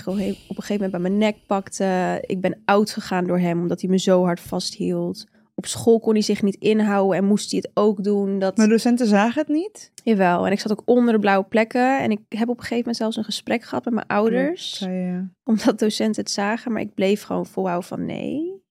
op 0.48 0.56
een 0.56 0.62
gegeven 0.62 0.74
moment 0.74 0.90
bij 0.90 1.00
mijn 1.00 1.18
nek 1.18 1.36
pakte. 1.46 2.18
Ik 2.26 2.40
ben 2.40 2.62
oud 2.64 2.90
gegaan 2.90 3.26
door 3.26 3.38
hem, 3.38 3.60
omdat 3.60 3.80
hij 3.80 3.90
me 3.90 3.98
zo 3.98 4.24
hard 4.24 4.40
vasthield. 4.40 5.26
Op 5.54 5.66
school 5.66 6.00
kon 6.00 6.12
hij 6.12 6.22
zich 6.22 6.42
niet 6.42 6.54
inhouden 6.54 7.18
en 7.18 7.24
moest 7.24 7.50
hij 7.50 7.60
het 7.62 7.76
ook 7.76 8.04
doen. 8.04 8.38
Dat... 8.38 8.56
Mijn 8.56 8.68
docenten 8.68 9.06
zagen 9.06 9.40
het 9.40 9.48
niet. 9.48 9.92
Jawel, 10.02 10.46
en 10.46 10.52
ik 10.52 10.60
zat 10.60 10.72
ook 10.72 10.82
onder 10.84 11.12
de 11.12 11.20
blauwe 11.20 11.46
plekken. 11.46 12.00
En 12.00 12.10
ik 12.10 12.20
heb 12.28 12.48
op 12.48 12.56
een 12.56 12.62
gegeven 12.62 12.76
moment 12.76 12.96
zelfs 12.96 13.16
een 13.16 13.24
gesprek 13.24 13.62
gehad 13.62 13.84
met 13.84 13.94
mijn 13.94 14.06
ouders. 14.06 14.78
Je. 14.78 15.28
Omdat 15.44 15.78
docenten 15.78 16.22
het 16.22 16.32
zagen. 16.32 16.72
Maar 16.72 16.80
ik 16.80 16.94
bleef 16.94 17.22
gewoon 17.22 17.46
volhouden 17.46 17.88
van 17.88 18.04
nee, 18.04 18.62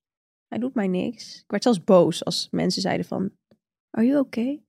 hij 0.47 0.59
doet 0.59 0.73
mij 0.73 0.87
niks. 0.87 1.35
Ik 1.35 1.51
werd 1.51 1.63
zelfs 1.63 1.83
boos 1.83 2.25
als 2.25 2.47
mensen 2.51 2.81
zeiden 2.81 3.05
van, 3.05 3.31
are 3.89 4.07
you 4.07 4.19
okay? 4.19 4.63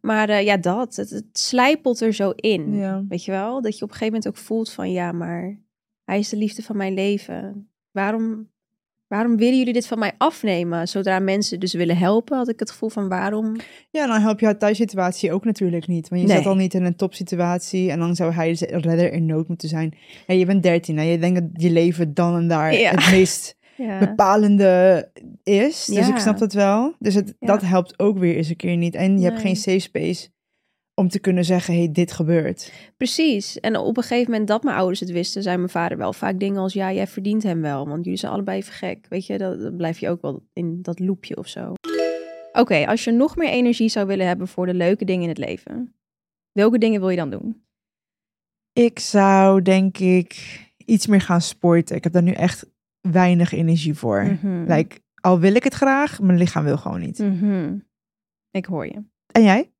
Maar 0.00 0.28
eh, 0.28 0.44
ja, 0.44 0.56
dat. 0.56 0.96
Het, 0.96 1.10
het 1.10 1.38
slijpelt 1.38 2.00
er 2.00 2.12
zo 2.12 2.30
in. 2.30 2.74
Ja. 2.74 3.04
Weet 3.08 3.24
je 3.24 3.30
wel? 3.30 3.62
Dat 3.62 3.78
je 3.78 3.84
op 3.84 3.90
een 3.90 3.96
gegeven 3.96 4.14
moment 4.14 4.28
ook 4.28 4.44
voelt 4.44 4.70
van 4.70 4.90
ja, 4.90 5.12
maar 5.12 5.60
hij 6.04 6.18
is 6.18 6.28
de 6.28 6.36
liefde 6.36 6.62
van 6.62 6.76
mijn 6.76 6.94
leven. 6.94 7.70
Waarom, 7.90 8.51
waarom 9.12 9.36
willen 9.36 9.58
jullie 9.58 9.72
dit 9.72 9.86
van 9.86 9.98
mij 9.98 10.12
afnemen? 10.18 10.88
Zodra 10.88 11.18
mensen 11.18 11.60
dus 11.60 11.72
willen 11.72 11.96
helpen, 11.96 12.36
had 12.36 12.48
ik 12.48 12.58
het 12.58 12.70
gevoel 12.70 12.88
van 12.88 13.08
waarom... 13.08 13.56
Ja, 13.90 14.06
dan 14.06 14.20
help 14.20 14.40
je 14.40 14.46
haar 14.46 14.58
thuissituatie 14.58 15.32
ook 15.32 15.44
natuurlijk 15.44 15.86
niet. 15.86 16.08
Want 16.08 16.20
je 16.20 16.26
Nee. 16.26 16.36
zit 16.36 16.46
al 16.46 16.54
niet 16.54 16.74
in 16.74 16.84
een 16.84 16.96
topsituatie 16.96 17.90
en 17.90 17.98
dan 17.98 18.14
zou 18.16 18.32
hij 18.32 18.52
de 18.52 18.66
redder 18.66 19.12
in 19.12 19.26
nood 19.26 19.48
moeten 19.48 19.68
zijn. 19.68 19.94
En 20.26 20.38
je 20.38 20.46
bent 20.46 20.62
13 20.62 20.98
en 20.98 21.06
je 21.06 21.18
denkt 21.18 21.40
dat 21.40 21.62
je 21.62 21.70
leven 21.70 22.14
dan 22.14 22.36
en 22.36 22.48
daar 22.48 22.74
Ja. 22.74 22.90
het 22.90 23.10
meest 23.10 23.56
Ja. 23.76 23.98
bepalende 23.98 25.08
is. 25.42 25.84
Dus 25.84 26.08
ik 26.08 26.16
snap 26.18 26.38
dat 26.38 26.52
wel. 26.52 26.94
Dus 26.98 27.14
het, 27.14 27.34
dat 27.40 27.62
helpt 27.62 27.98
ook 27.98 28.18
weer 28.18 28.36
eens 28.36 28.48
een 28.48 28.56
keer 28.56 28.76
niet. 28.76 28.94
En 28.94 29.18
je 29.18 29.24
hebt 29.24 29.40
geen 29.40 29.56
safe 29.56 29.78
space 29.78 30.28
om 30.94 31.08
te 31.08 31.18
kunnen 31.18 31.44
zeggen, 31.44 31.74
hey, 31.74 31.92
dit 31.92 32.12
gebeurt. 32.12 32.72
Precies. 32.96 33.60
En 33.60 33.76
op 33.76 33.96
een 33.96 34.02
gegeven 34.02 34.30
moment 34.30 34.48
dat 34.48 34.62
mijn 34.62 34.76
ouders 34.76 35.00
het 35.00 35.10
wisten, 35.10 35.42
zei 35.42 35.56
mijn 35.56 35.68
vader 35.68 35.98
wel 35.98 36.12
vaak 36.12 36.38
dingen 36.38 36.60
als: 36.60 36.72
Ja, 36.72 36.92
jij 36.92 37.06
verdient 37.06 37.42
hem 37.42 37.60
wel, 37.60 37.88
want 37.88 38.04
jullie 38.04 38.18
zijn 38.18 38.32
allebei 38.32 38.58
even 38.58 38.72
gek. 38.72 39.06
Weet 39.08 39.26
je, 39.26 39.38
dat, 39.38 39.60
dan 39.60 39.76
blijf 39.76 39.98
je 39.98 40.08
ook 40.08 40.22
wel 40.22 40.42
in 40.52 40.82
dat 40.82 40.98
loopje 40.98 41.36
of 41.36 41.48
zo. 41.48 41.72
Oké, 42.52 42.86
als 42.86 43.04
je 43.04 43.10
nog 43.10 43.36
meer 43.36 43.48
energie 43.48 43.88
zou 43.88 44.06
willen 44.06 44.26
hebben 44.26 44.48
voor 44.48 44.66
de 44.66 44.74
leuke 44.74 45.04
dingen 45.04 45.22
in 45.22 45.28
het 45.28 45.38
leven, 45.38 45.94
welke 46.52 46.78
dingen 46.78 47.00
wil 47.00 47.08
je 47.08 47.16
dan 47.16 47.30
doen? 47.30 47.64
Ik 48.72 48.98
zou 48.98 49.62
denk 49.62 49.98
ik 49.98 50.60
iets 50.76 51.06
meer 51.06 51.20
gaan 51.20 51.40
sporten. 51.40 51.96
Ik 51.96 52.04
heb 52.04 52.12
daar 52.12 52.22
nu 52.22 52.32
echt 52.32 52.66
weinig 53.00 53.52
energie 53.52 53.94
voor. 53.94 54.22
Mhm. 54.22 54.72
Like, 54.72 55.00
al 55.20 55.38
wil 55.38 55.54
ik 55.54 55.64
het 55.64 55.74
graag, 55.74 56.20
mijn 56.20 56.38
lichaam 56.38 56.64
wil 56.64 56.76
gewoon 56.76 57.00
niet. 57.00 57.18
Mhm. 57.18 57.78
Ik 58.50 58.64
hoor 58.64 58.86
je. 58.86 59.02
En 59.26 59.42
jij? 59.42 59.71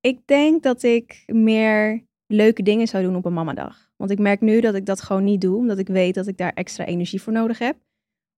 Ik 0.00 0.26
denk 0.26 0.62
dat 0.62 0.82
ik 0.82 1.22
meer 1.26 2.04
leuke 2.26 2.62
dingen 2.62 2.86
zou 2.88 3.02
doen 3.04 3.16
op 3.16 3.24
een 3.24 3.32
mamadag. 3.32 3.90
Want 3.96 4.10
ik 4.10 4.18
merk 4.18 4.40
nu 4.40 4.60
dat 4.60 4.74
ik 4.74 4.86
dat 4.86 5.00
gewoon 5.00 5.24
niet 5.24 5.40
doe, 5.40 5.56
omdat 5.56 5.78
ik 5.78 5.88
weet 5.88 6.14
dat 6.14 6.26
ik 6.26 6.36
daar 6.36 6.52
extra 6.52 6.84
energie 6.84 7.22
voor 7.22 7.32
nodig 7.32 7.58
heb 7.58 7.76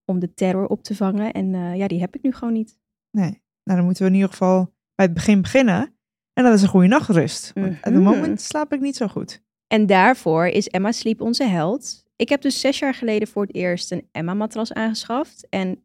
om 0.05 0.19
de 0.19 0.35
terror 0.35 0.67
op 0.67 0.83
te 0.83 0.95
vangen. 0.97 1.33
En 1.33 1.55
eh, 1.55 1.77
ja, 1.77 1.87
die 1.89 2.01
heb 2.01 2.15
ik 2.15 2.23
nu 2.23 2.33
gewoon 2.33 2.55
niet. 2.55 2.79
Nee. 3.11 3.43
Nou, 3.65 3.79
dan 3.79 3.85
moeten 3.85 4.03
we 4.03 4.09
in 4.09 4.15
ieder 4.15 4.31
geval 4.31 4.73
bij 4.95 5.07
het 5.07 5.15
begin 5.15 5.43
beginnen. 5.43 5.95
En 6.33 6.45
dat 6.45 6.55
is 6.55 6.63
een 6.63 6.69
goede 6.69 6.87
nachtrust. 6.87 7.53
Want 7.55 7.67
op 7.77 7.83
het 7.85 7.95
Mhm. 7.95 8.03
moment 8.03 8.41
slaap 8.41 8.73
ik 8.73 8.81
niet 8.81 8.97
zo 8.97 9.07
goed. 9.07 9.43
En 9.67 9.87
daarvoor 9.87 10.47
is 10.47 10.69
Emma 10.69 10.93
Sleep 10.93 11.21
onze 11.21 11.45
held. 11.45 12.05
Ik 12.17 12.29
heb 12.29 12.43
dus 12.43 12.61
zes 12.61 12.79
jaar 12.79 12.95
geleden 12.95 13.29
voor 13.29 13.43
het 13.43 13.55
eerst 13.55 13.93
een 13.93 14.09
Emma-matras 14.13 14.73
aangeschaft. 14.73 15.47
En 15.49 15.85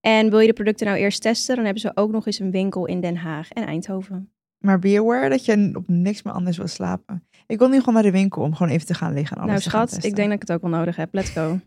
En 0.00 0.30
wil 0.30 0.38
je 0.38 0.46
de 0.46 0.52
producten 0.52 0.86
nou 0.86 0.98
eerst 0.98 1.22
testen, 1.22 1.54
dan 1.54 1.64
hebben 1.64 1.82
ze 1.82 1.90
ook 1.94 2.10
nog 2.10 2.26
eens 2.26 2.38
een 2.38 2.50
winkel 2.50 2.86
in 2.86 3.00
Den 3.00 3.16
Haag 3.16 3.50
en 3.50 3.66
Eindhoven. 3.66 4.32
Maar 4.58 4.78
be 4.78 4.98
aware 4.98 5.28
dat 5.28 5.44
je 5.44 5.70
op 5.74 5.88
niks 5.88 6.22
meer 6.22 6.34
anders 6.34 6.56
wil 6.56 6.66
slapen. 6.66 7.26
Ik 7.46 7.58
wil 7.58 7.68
nu 7.68 7.78
gewoon 7.78 7.94
naar 7.94 8.02
de 8.02 8.10
winkel 8.10 8.42
om 8.42 8.54
gewoon 8.54 8.72
even 8.72 8.86
te 8.86 8.94
gaan 8.94 9.12
liggen 9.12 9.36
en 9.36 9.42
alles 9.42 9.52
nou 9.52 9.62
te 9.62 9.70
gaan 9.70 9.88
schat, 9.88 10.04
ik 10.04 10.16
denk 10.16 10.28
dat 10.28 10.42
ik 10.42 10.48
het 10.48 10.52
ook 10.52 10.62
wel 10.62 10.78
nodig 10.78 10.96
heb. 10.96 11.14
Let's 11.14 11.30
go. 11.30 11.58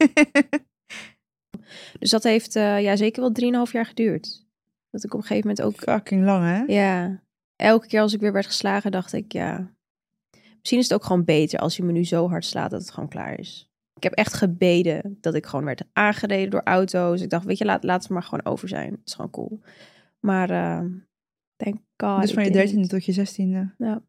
Dus 2.00 2.10
dat 2.10 2.24
heeft 2.24 2.56
eh, 2.56 2.82
ja, 2.82 2.96
zeker 2.96 3.22
wel 3.22 3.66
3,5 3.68 3.72
jaar 3.72 3.86
geduurd. 3.86 4.46
Dat 4.90 5.04
ik 5.04 5.13
op 5.13 5.20
een 5.20 5.25
gegeven 5.25 5.50
moment 5.50 5.66
ook 5.66 5.80
Fucking 5.80 6.25
lang, 6.25 6.44
hè? 6.44 6.74
Ja, 6.74 7.22
elke 7.56 7.88
keer 7.88 8.02
als 8.02 8.13
ik 8.13 8.20
weer 8.20 8.34
werd 8.34 8.46
geslagen, 8.46 8.92
dacht 8.92 9.13
ik, 9.13 9.32
ja, 9.32 9.74
misschien 10.60 10.80
is 10.80 10.90
het 10.90 10.94
ook 10.94 11.04
gewoon 11.04 11.24
beter 11.24 11.60
als 11.60 11.78
je 11.78 11.84
me 11.84 11.92
nu 11.92 12.06
zo 12.06 12.30
hard 12.30 12.46
slaat 12.46 12.72
dat 12.72 12.82
het 12.82 12.92
gewoon 12.92 13.10
klaar 13.10 13.40
is. 13.40 13.73
Ik 14.04 14.10
heb 14.10 14.18
echt 14.18 14.34
gebeden 14.34 15.18
dat 15.22 15.34
ik 15.34 15.46
gewoon 15.46 15.66
werd 15.66 15.84
aangereden 15.94 16.50
door 16.50 16.64
auto's. 16.64 17.22
Ik 17.22 17.30
dacht, 17.30 17.46
weet 17.46 17.58
je, 17.58 17.66
laat, 17.66 17.84
laat 17.84 18.02
het 18.02 18.12
maar 18.12 18.24
gewoon 18.24 18.46
over 18.46 18.68
zijn. 18.68 18.92
Het 18.92 19.02
is 19.06 19.14
gewoon 19.14 19.30
cool. 19.30 19.62
Maar, 20.20 20.50
eh 20.50 20.86
thank 21.56 21.78
God. 21.98 22.22
dus 22.22 22.34
van 22.34 22.44
je 22.44 22.52
dertiende 22.52 22.88
tot 22.88 23.06
je 23.06 23.12
zestiende. 23.12 23.74
Ja. 23.78 24.02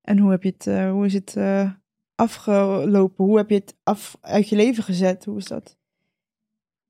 En 0.00 0.18
hoe, 0.18 0.30
heb 0.30 0.42
je 0.42 0.48
het, 0.48 0.66
eh, 0.66 0.90
hoe 0.90 1.06
is 1.06 1.12
het 1.12 1.36
eh, 1.36 1.70
afgelopen? 2.14 3.24
Hoe 3.24 3.36
heb 3.36 3.48
je 3.48 3.54
het 3.54 3.76
af, 3.82 4.18
uit 4.20 4.48
je 4.48 4.56
leven 4.56 4.82
gezet? 4.82 5.24
Hoe 5.24 5.38
is 5.38 5.44
dat? 5.44 5.78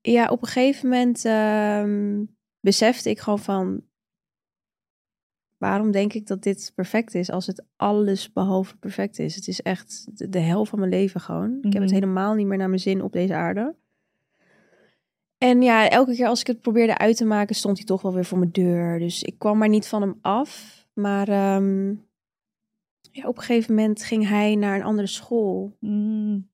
Ja, 0.01 0.29
op 0.29 0.41
een 0.41 0.47
gegeven 0.47 0.89
moment 0.89 1.25
ehm, 1.25 2.23
besefte 2.59 3.09
ik 3.09 3.19
gewoon 3.19 3.39
van... 3.39 3.83
Waarom 5.57 5.91
denk 5.91 6.13
ik 6.13 6.27
dat 6.27 6.43
dit 6.43 6.71
perfect 6.75 7.15
is 7.15 7.31
als 7.31 7.47
het 7.47 7.63
alles 7.75 8.33
behalve 8.33 8.77
perfect 8.77 9.19
is? 9.19 9.35
Het 9.35 9.47
is 9.47 9.61
echt 9.61 10.07
de, 10.17 10.29
de 10.29 10.39
hel 10.39 10.65
van 10.65 10.79
mijn 10.79 10.91
leven 10.91 11.21
gewoon. 11.21 11.57
Ik 11.61 11.73
heb 11.73 11.81
het 11.81 11.91
Mhm. 11.91 11.99
helemaal 11.99 12.33
niet 12.33 12.47
meer 12.47 12.57
naar 12.57 12.69
mijn 12.69 12.79
zin 12.81 13.01
op 13.01 13.11
deze 13.11 13.33
aarde. 13.35 13.75
En 15.37 15.61
ja, 15.61 15.89
elke 15.89 16.15
keer 16.15 16.27
als 16.27 16.39
ik 16.39 16.47
het 16.47 16.61
probeerde 16.61 16.97
uit 16.97 17.17
te 17.17 17.25
maken, 17.25 17.55
stond 17.55 17.77
hij 17.77 17.85
toch 17.85 18.01
wel 18.01 18.13
weer 18.13 18.25
voor 18.25 18.37
mijn 18.37 18.51
deur. 18.51 18.99
Dus 18.99 19.23
ik 19.23 19.35
kwam 19.39 19.57
maar 19.57 19.69
niet 19.69 19.87
van 19.87 20.01
hem 20.01 20.17
af. 20.21 20.85
Maar 20.93 21.27
ehm, 21.27 21.87
ja, 23.11 23.27
op 23.27 23.37
een 23.37 23.43
gegeven 23.43 23.75
moment 23.75 24.03
ging 24.03 24.27
hij 24.27 24.55
naar 24.55 24.75
een 24.75 24.83
andere 24.85 25.07
school. 25.07 25.77
Mm, 25.79 26.49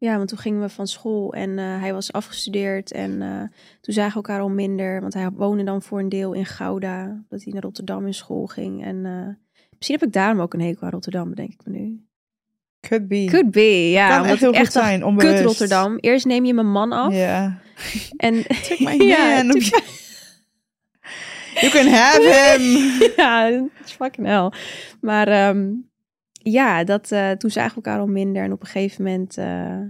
Ja, 0.00 0.16
want 0.16 0.28
toen 0.28 0.38
gingen 0.38 0.60
we 0.60 0.68
van 0.68 0.86
school 0.86 1.32
en 1.32 1.58
eh, 1.58 1.80
hij 1.80 1.92
was 1.92 2.12
afgestudeerd. 2.12 2.92
En 2.92 3.22
eh, 3.22 3.42
toen 3.80 3.94
zagen 3.94 4.10
we 4.10 4.16
elkaar 4.16 4.40
al 4.40 4.48
minder. 4.48 5.00
Want 5.00 5.14
hij 5.14 5.30
woonde 5.30 5.64
dan 5.64 5.82
voor 5.82 5.98
een 5.98 6.08
deel 6.08 6.32
in 6.32 6.46
Gouda. 6.46 7.22
Dat 7.28 7.42
hij 7.42 7.52
naar 7.52 7.62
Rotterdam 7.62 8.06
in 8.06 8.14
school 8.14 8.46
ging. 8.46 8.84
En 8.84 9.06
eh, 9.06 9.60
misschien 9.76 9.98
heb 9.98 10.08
ik 10.08 10.12
daarom 10.12 10.40
ook 10.40 10.54
een 10.54 10.60
hekel 10.60 10.82
aan 10.82 10.90
Rotterdam, 10.90 11.28
bedenk 11.28 11.52
ik 11.52 11.60
me 11.64 11.78
nu. 11.78 12.04
could 12.80 13.08
be. 13.08 13.24
Could 13.24 13.50
be, 13.50 13.90
ja. 13.90 14.16
kan 14.16 14.26
echt 14.26 14.40
heel 14.40 14.52
goed 14.52 14.72
zijn. 14.72 14.98
Kut 14.98 15.08
Onbewust. 15.08 15.44
Rotterdam. 15.44 15.96
Eerst 15.96 16.26
neem 16.26 16.44
je 16.44 16.54
mijn 16.54 16.70
man 16.70 16.92
af. 16.92 17.14
Ja. 17.14 17.58
En 18.16 18.42
Take 18.68 18.76
my 18.78 19.04
Ja, 19.14 19.42
man. 19.42 19.60
You 21.60 21.72
can 21.72 21.86
have 21.86 22.22
him. 22.22 22.62
ja, 23.16 23.50
dat 23.50 23.68
is 23.84 23.92
fucking 23.92 24.26
hell. 24.26 24.52
Maar 25.00 25.28
ehm, 25.28 25.66
ja, 26.42 26.84
dat, 26.84 27.10
eh, 27.10 27.30
toen 27.30 27.50
zagen 27.50 27.70
we 27.70 27.84
elkaar 27.84 28.00
al 28.00 28.06
minder. 28.06 28.42
En 28.42 28.52
op 28.52 28.60
een 28.60 28.66
gegeven 28.66 29.04
moment 29.04 29.36
eh, 29.36 29.80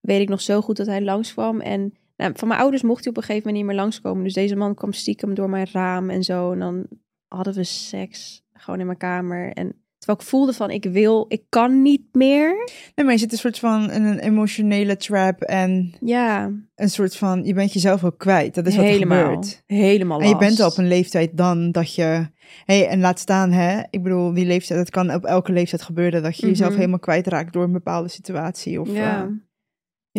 weet 0.00 0.20
ik 0.20 0.28
nog 0.28 0.40
zo 0.40 0.60
goed 0.60 0.76
dat 0.76 0.86
hij 0.86 1.02
langskwam. 1.02 1.60
En 1.60 1.94
nou, 2.16 2.32
van 2.34 2.48
mijn 2.48 2.60
ouders 2.60 2.82
mocht 2.82 3.04
hij 3.04 3.10
op 3.10 3.16
een 3.16 3.22
gegeven 3.22 3.46
moment 3.46 3.64
niet 3.64 3.74
meer 3.74 3.82
langskomen. 3.84 4.24
Dus 4.24 4.32
deze 4.32 4.56
man 4.56 4.74
kwam 4.74 4.92
stiekem 4.92 5.34
door 5.34 5.50
mijn 5.50 5.68
raam 5.72 6.10
en 6.10 6.22
zo. 6.22 6.52
En 6.52 6.58
dan 6.58 6.86
hadden 7.28 7.54
we 7.54 7.64
seks 7.64 8.46
gewoon 8.52 8.80
in 8.80 8.86
mijn 8.86 8.98
kamer. 8.98 9.52
En 9.52 9.83
terwijl 10.04 10.18
ik 10.20 10.26
voelde 10.26 10.52
van, 10.52 10.70
ik 10.70 10.84
wil, 10.84 11.24
ik 11.28 11.42
kan 11.48 11.82
niet 11.82 12.02
meer. 12.12 12.70
Nee, 12.94 13.04
maar 13.04 13.12
je 13.14 13.20
zit 13.20 13.32
een 13.32 13.38
soort 13.38 13.58
van 13.58 13.90
in 13.90 14.04
een 14.04 14.18
emotionele 14.18 14.96
trap 14.96 15.40
en 15.42 15.94
Ja, 16.00 16.50
een 16.74 16.90
soort 16.90 17.16
van, 17.16 17.44
je 17.44 17.54
bent 17.54 17.72
jezelf 17.72 18.04
ook 18.04 18.18
kwijt. 18.18 18.54
Dat 18.54 18.66
is 18.66 18.76
wat 18.76 18.84
er 18.84 18.90
helemaal. 18.90 19.24
gebeurt. 19.24 19.62
Helemaal 19.66 20.20
En 20.20 20.28
je 20.28 20.36
bent 20.36 20.60
al 20.60 20.70
op 20.70 20.76
een 20.78 20.88
leeftijd 20.88 21.36
dan 21.36 21.72
dat 21.72 21.94
je, 21.94 22.28
hey, 22.64 22.88
en 22.88 23.00
laat 23.00 23.18
staan 23.18 23.50
hè, 23.52 23.82
ik 23.90 24.02
bedoel, 24.02 24.32
die 24.34 24.46
leeftijd, 24.46 24.78
het 24.80 24.90
kan 24.90 25.14
op 25.14 25.24
elke 25.24 25.52
leeftijd 25.52 25.82
gebeuren 25.82 26.22
dat 26.22 26.36
je 26.36 26.46
jezelf 26.46 26.68
Mhm. 26.70 26.78
helemaal 26.78 26.98
kwijtraakt 26.98 27.52
door 27.52 27.64
een 27.64 27.72
bepaalde 27.72 28.08
situatie. 28.08 28.80
Of, 28.80 28.88
Ja. 28.92 29.22
eh, 29.24 29.30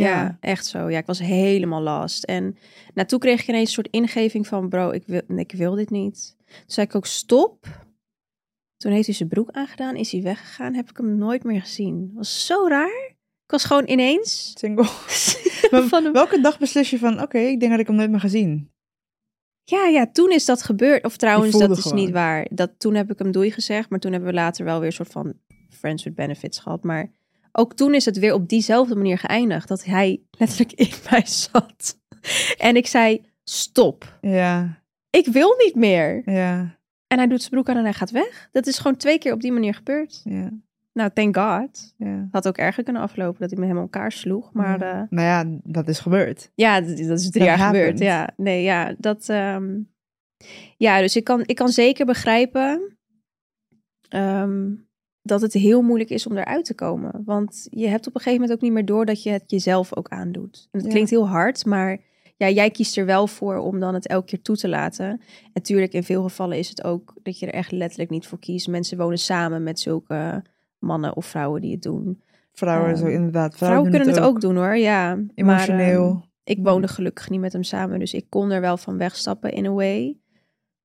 Ja, 0.04 0.38
echt 0.40 0.66
zo. 0.66 0.90
Ja, 0.90 0.98
ik 0.98 1.06
was 1.06 1.20
helemaal 1.20 1.82
last. 1.82 2.24
En 2.24 2.58
toen 3.08 3.20
kreeg 3.20 3.42
ik 3.42 3.48
ineens 3.48 3.68
een 3.68 3.74
soort 3.74 3.88
ingeving 3.92 4.48
van, 4.48 4.70
bro, 4.70 4.92
ik 4.92 5.04
wil, 5.06 5.22
ik 5.36 5.52
wil 5.52 5.76
dit 5.76 5.90
niet. 5.90 6.36
Toen 6.46 6.56
zei 6.68 6.86
ik 6.88 6.96
ook, 6.96 7.06
stop. 7.06 7.84
Toen 8.78 8.92
heeft 8.92 9.06
hij 9.06 9.16
zijn 9.16 9.30
broek 9.30 9.52
aangedaan, 9.52 9.96
is 9.96 10.12
hij 10.12 10.22
weggegaan, 10.22 10.74
heb 10.74 10.90
ik 10.90 10.98
hem 10.98 11.18
nooit 11.18 11.44
meer 11.44 11.62
gezien. 11.62 12.12
was 12.14 12.46
zo 12.46 12.68
raar. 12.68 13.14
Ik 13.44 13.52
was 13.52 13.64
gewoon 13.64 13.88
ineens... 13.88 14.54
single. 14.58 14.86
Van 15.90 16.12
welke 16.12 16.42
dag 16.42 16.60
beslis 16.60 16.90
je 16.90 16.98
van, 16.98 17.22
oké, 17.22 17.38
ik 17.38 17.60
denk 17.60 17.72
dat 17.72 17.80
ik 17.80 17.88
hem 17.88 17.96
nooit 17.96 18.10
meer 18.10 18.20
gezien. 18.20 18.72
Ja, 19.64 19.86
ja, 19.86 20.08
toen 20.12 20.32
is 20.32 20.46
dat 20.46 20.64
gebeurd. 20.64 21.06
Of 21.06 21.18
trouwens, 21.18 21.58
dat 21.58 21.78
is 21.78 21.82
gewoon. 21.84 21.98
niet 21.98 22.12
waar. 22.12 22.48
Dat, 22.52 22.72
toen 22.78 22.94
heb 22.96 23.12
ik 23.12 23.20
hem 23.20 23.32
doei 23.32 23.52
gezegd, 23.52 23.90
maar 23.90 24.00
toen 24.00 24.12
hebben 24.12 24.30
we 24.30 24.36
later 24.36 24.66
wel 24.66 24.78
weer 24.78 24.88
een 24.88 24.94
soort 24.94 25.12
van 25.12 25.34
friends 25.70 26.04
with 26.04 26.16
benefits 26.16 26.60
gehad. 26.60 26.84
Maar 26.84 27.12
ook 27.52 27.74
toen 27.74 27.94
is 27.94 28.06
het 28.06 28.20
weer 28.20 28.34
op 28.34 28.50
diezelfde 28.50 28.96
manier 28.96 29.18
geëindigd. 29.18 29.68
Dat 29.68 29.84
hij 29.84 30.22
letterlijk 30.32 30.72
in 30.74 30.92
mij 31.10 31.26
zat. 31.26 32.00
En 32.58 32.76
ik 32.76 32.88
zei, 32.88 33.22
stop. 33.44 34.18
Ja, 34.22 34.82
Ik 35.10 35.28
wil 35.28 35.56
niet 35.58 35.76
meer. 35.76 36.22
ja, 36.32 36.78
En 37.16 37.22
hij 37.22 37.30
doet 37.30 37.40
zijn 37.42 37.52
broek 37.52 37.70
aan 37.70 37.78
en 37.78 37.84
hij 37.84 37.94
gaat 37.94 38.12
weg. 38.12 38.50
Dat 38.52 38.68
is 38.68 38.78
gewoon 38.78 38.98
twee 38.98 39.18
keer 39.18 39.34
op 39.34 39.42
die 39.42 39.52
manier 39.52 39.74
gebeurd. 39.74 40.22
ja, 40.24 40.50
Nou, 40.94 41.10
thank 41.14 41.38
God. 41.38 41.94
ja. 41.98 42.28
Had 42.32 42.48
ook 42.48 42.58
erger 42.58 42.84
kunnen 42.84 43.02
aflopen 43.02 43.40
dat 43.40 43.50
hij 43.50 43.58
me 43.60 43.64
helemaal 43.66 43.84
elkaar 43.84 44.12
sloeg. 44.12 44.54
Maar 44.54 44.80
Ja. 44.80 44.88
ja, 44.88 45.08
Nou 45.10 45.28
ja, 45.28 45.60
dat 45.64 45.88
is 45.88 46.00
gebeurd. 46.00 46.52
ja 46.56 46.82
dat, 46.82 46.98
dat 46.98 47.20
is 47.20 47.30
drie 47.30 47.44
jaar 47.46 47.58
happened. 47.58 47.84
gebeurd. 47.86 48.00
Ja, 48.00 48.30
nee, 48.38 48.64
ja, 48.64 48.96
dat... 48.98 49.30
ehm, 49.30 49.80
ja, 50.78 51.00
dus 51.00 51.16
ik 51.16 51.24
kan, 51.24 51.42
ik 51.46 51.56
kan 51.56 51.70
zeker 51.70 52.06
begrijpen 52.06 52.98
ehm, 54.10 54.72
dat 55.22 55.42
het 55.42 55.54
heel 55.54 55.82
moeilijk 55.82 56.10
is 56.10 56.28
om 56.28 56.38
eruit 56.38 56.66
te 56.66 56.74
komen. 56.76 57.22
Want 57.26 57.68
je 57.70 57.88
hebt 57.88 58.08
op 58.08 58.16
een 58.16 58.22
gegeven 58.22 58.40
moment 58.42 58.58
ook 58.58 58.64
niet 58.64 58.74
meer 58.74 58.86
door 58.86 59.06
dat 59.06 59.24
je 59.24 59.30
het 59.30 59.44
jezelf 59.52 59.96
ook 59.96 60.10
aandoet. 60.10 60.68
En 60.72 60.78
het 60.78 60.84
Ja. 60.86 60.90
klinkt 60.92 61.10
heel 61.10 61.28
hard, 61.28 61.66
maar 61.66 62.00
ja, 62.38 62.50
jij 62.50 62.70
kiest 62.72 62.98
er 62.98 63.06
wel 63.06 63.28
voor 63.28 63.58
om 63.58 63.80
dan 63.80 63.94
het 63.94 64.08
elke 64.08 64.26
keer 64.26 64.42
toe 64.42 64.56
te 64.58 64.70
laten. 64.70 65.06
En 65.10 65.20
natuurlijk, 65.54 65.94
in 65.94 66.04
veel 66.04 66.24
gevallen 66.24 66.58
is 66.58 66.70
het 66.70 66.84
ook 66.84 67.14
dat 67.24 67.40
je 67.40 67.46
er 67.46 67.54
echt 67.54 67.72
letterlijk 67.72 68.10
niet 68.10 68.28
voor 68.28 68.40
kiest. 68.40 68.68
Mensen 68.68 68.98
wonen 68.98 69.18
samen 69.18 69.64
met 69.64 69.80
zulke 69.80 70.44
mannen 70.80 71.16
of 71.16 71.26
vrouwen 71.26 71.62
die 71.62 71.72
het 71.72 71.82
doen. 71.82 72.22
Vrouwen, 72.54 72.90
Ehm, 72.90 72.98
zo 73.00 73.06
inderdaad. 73.06 73.58
Vrouwen, 73.58 73.90
kunnen 73.92 74.08
het 74.10 74.20
ook. 74.20 74.42
doen 74.42 74.56
hoor, 74.56 74.76
ja. 74.78 75.16
Maar, 75.16 75.26
Emotioneel. 75.36 76.10
ehm, 76.10 76.18
ik 76.44 76.60
woonde 76.62 76.88
gelukkig 76.88 77.30
niet 77.30 77.40
met 77.40 77.54
hem 77.54 77.64
samen, 77.64 78.00
dus 78.00 78.14
ik 78.14 78.26
kon 78.30 78.52
er 78.52 78.62
wel 78.62 78.78
van 78.78 78.98
wegstappen 78.98 79.52
in 79.52 79.66
a 79.66 79.72
way. 79.72 80.18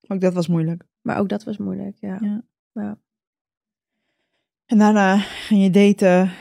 Ook 0.09 0.21
dat 0.21 0.35
was 0.35 0.49
moeilijk. 0.49 0.83
Maar 1.03 1.19
ook 1.19 1.29
dat 1.29 1.45
was 1.45 1.57
moeilijk, 1.57 1.97
ja. 2.01 2.43
Ja. 2.73 2.99
En 4.67 4.79
daarna 4.79 5.17
ging 5.19 5.63
je 5.63 5.71
daten, 5.71 6.33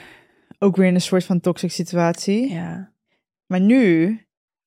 ook 0.59 0.75
weer 0.75 0.87
in 0.87 0.93
een 0.95 1.01
soort 1.01 1.23
van 1.25 1.39
toxic 1.39 1.71
situatie. 1.71 2.51
Ja. 2.51 2.91
Maar 3.45 3.59
nu, 3.61 4.19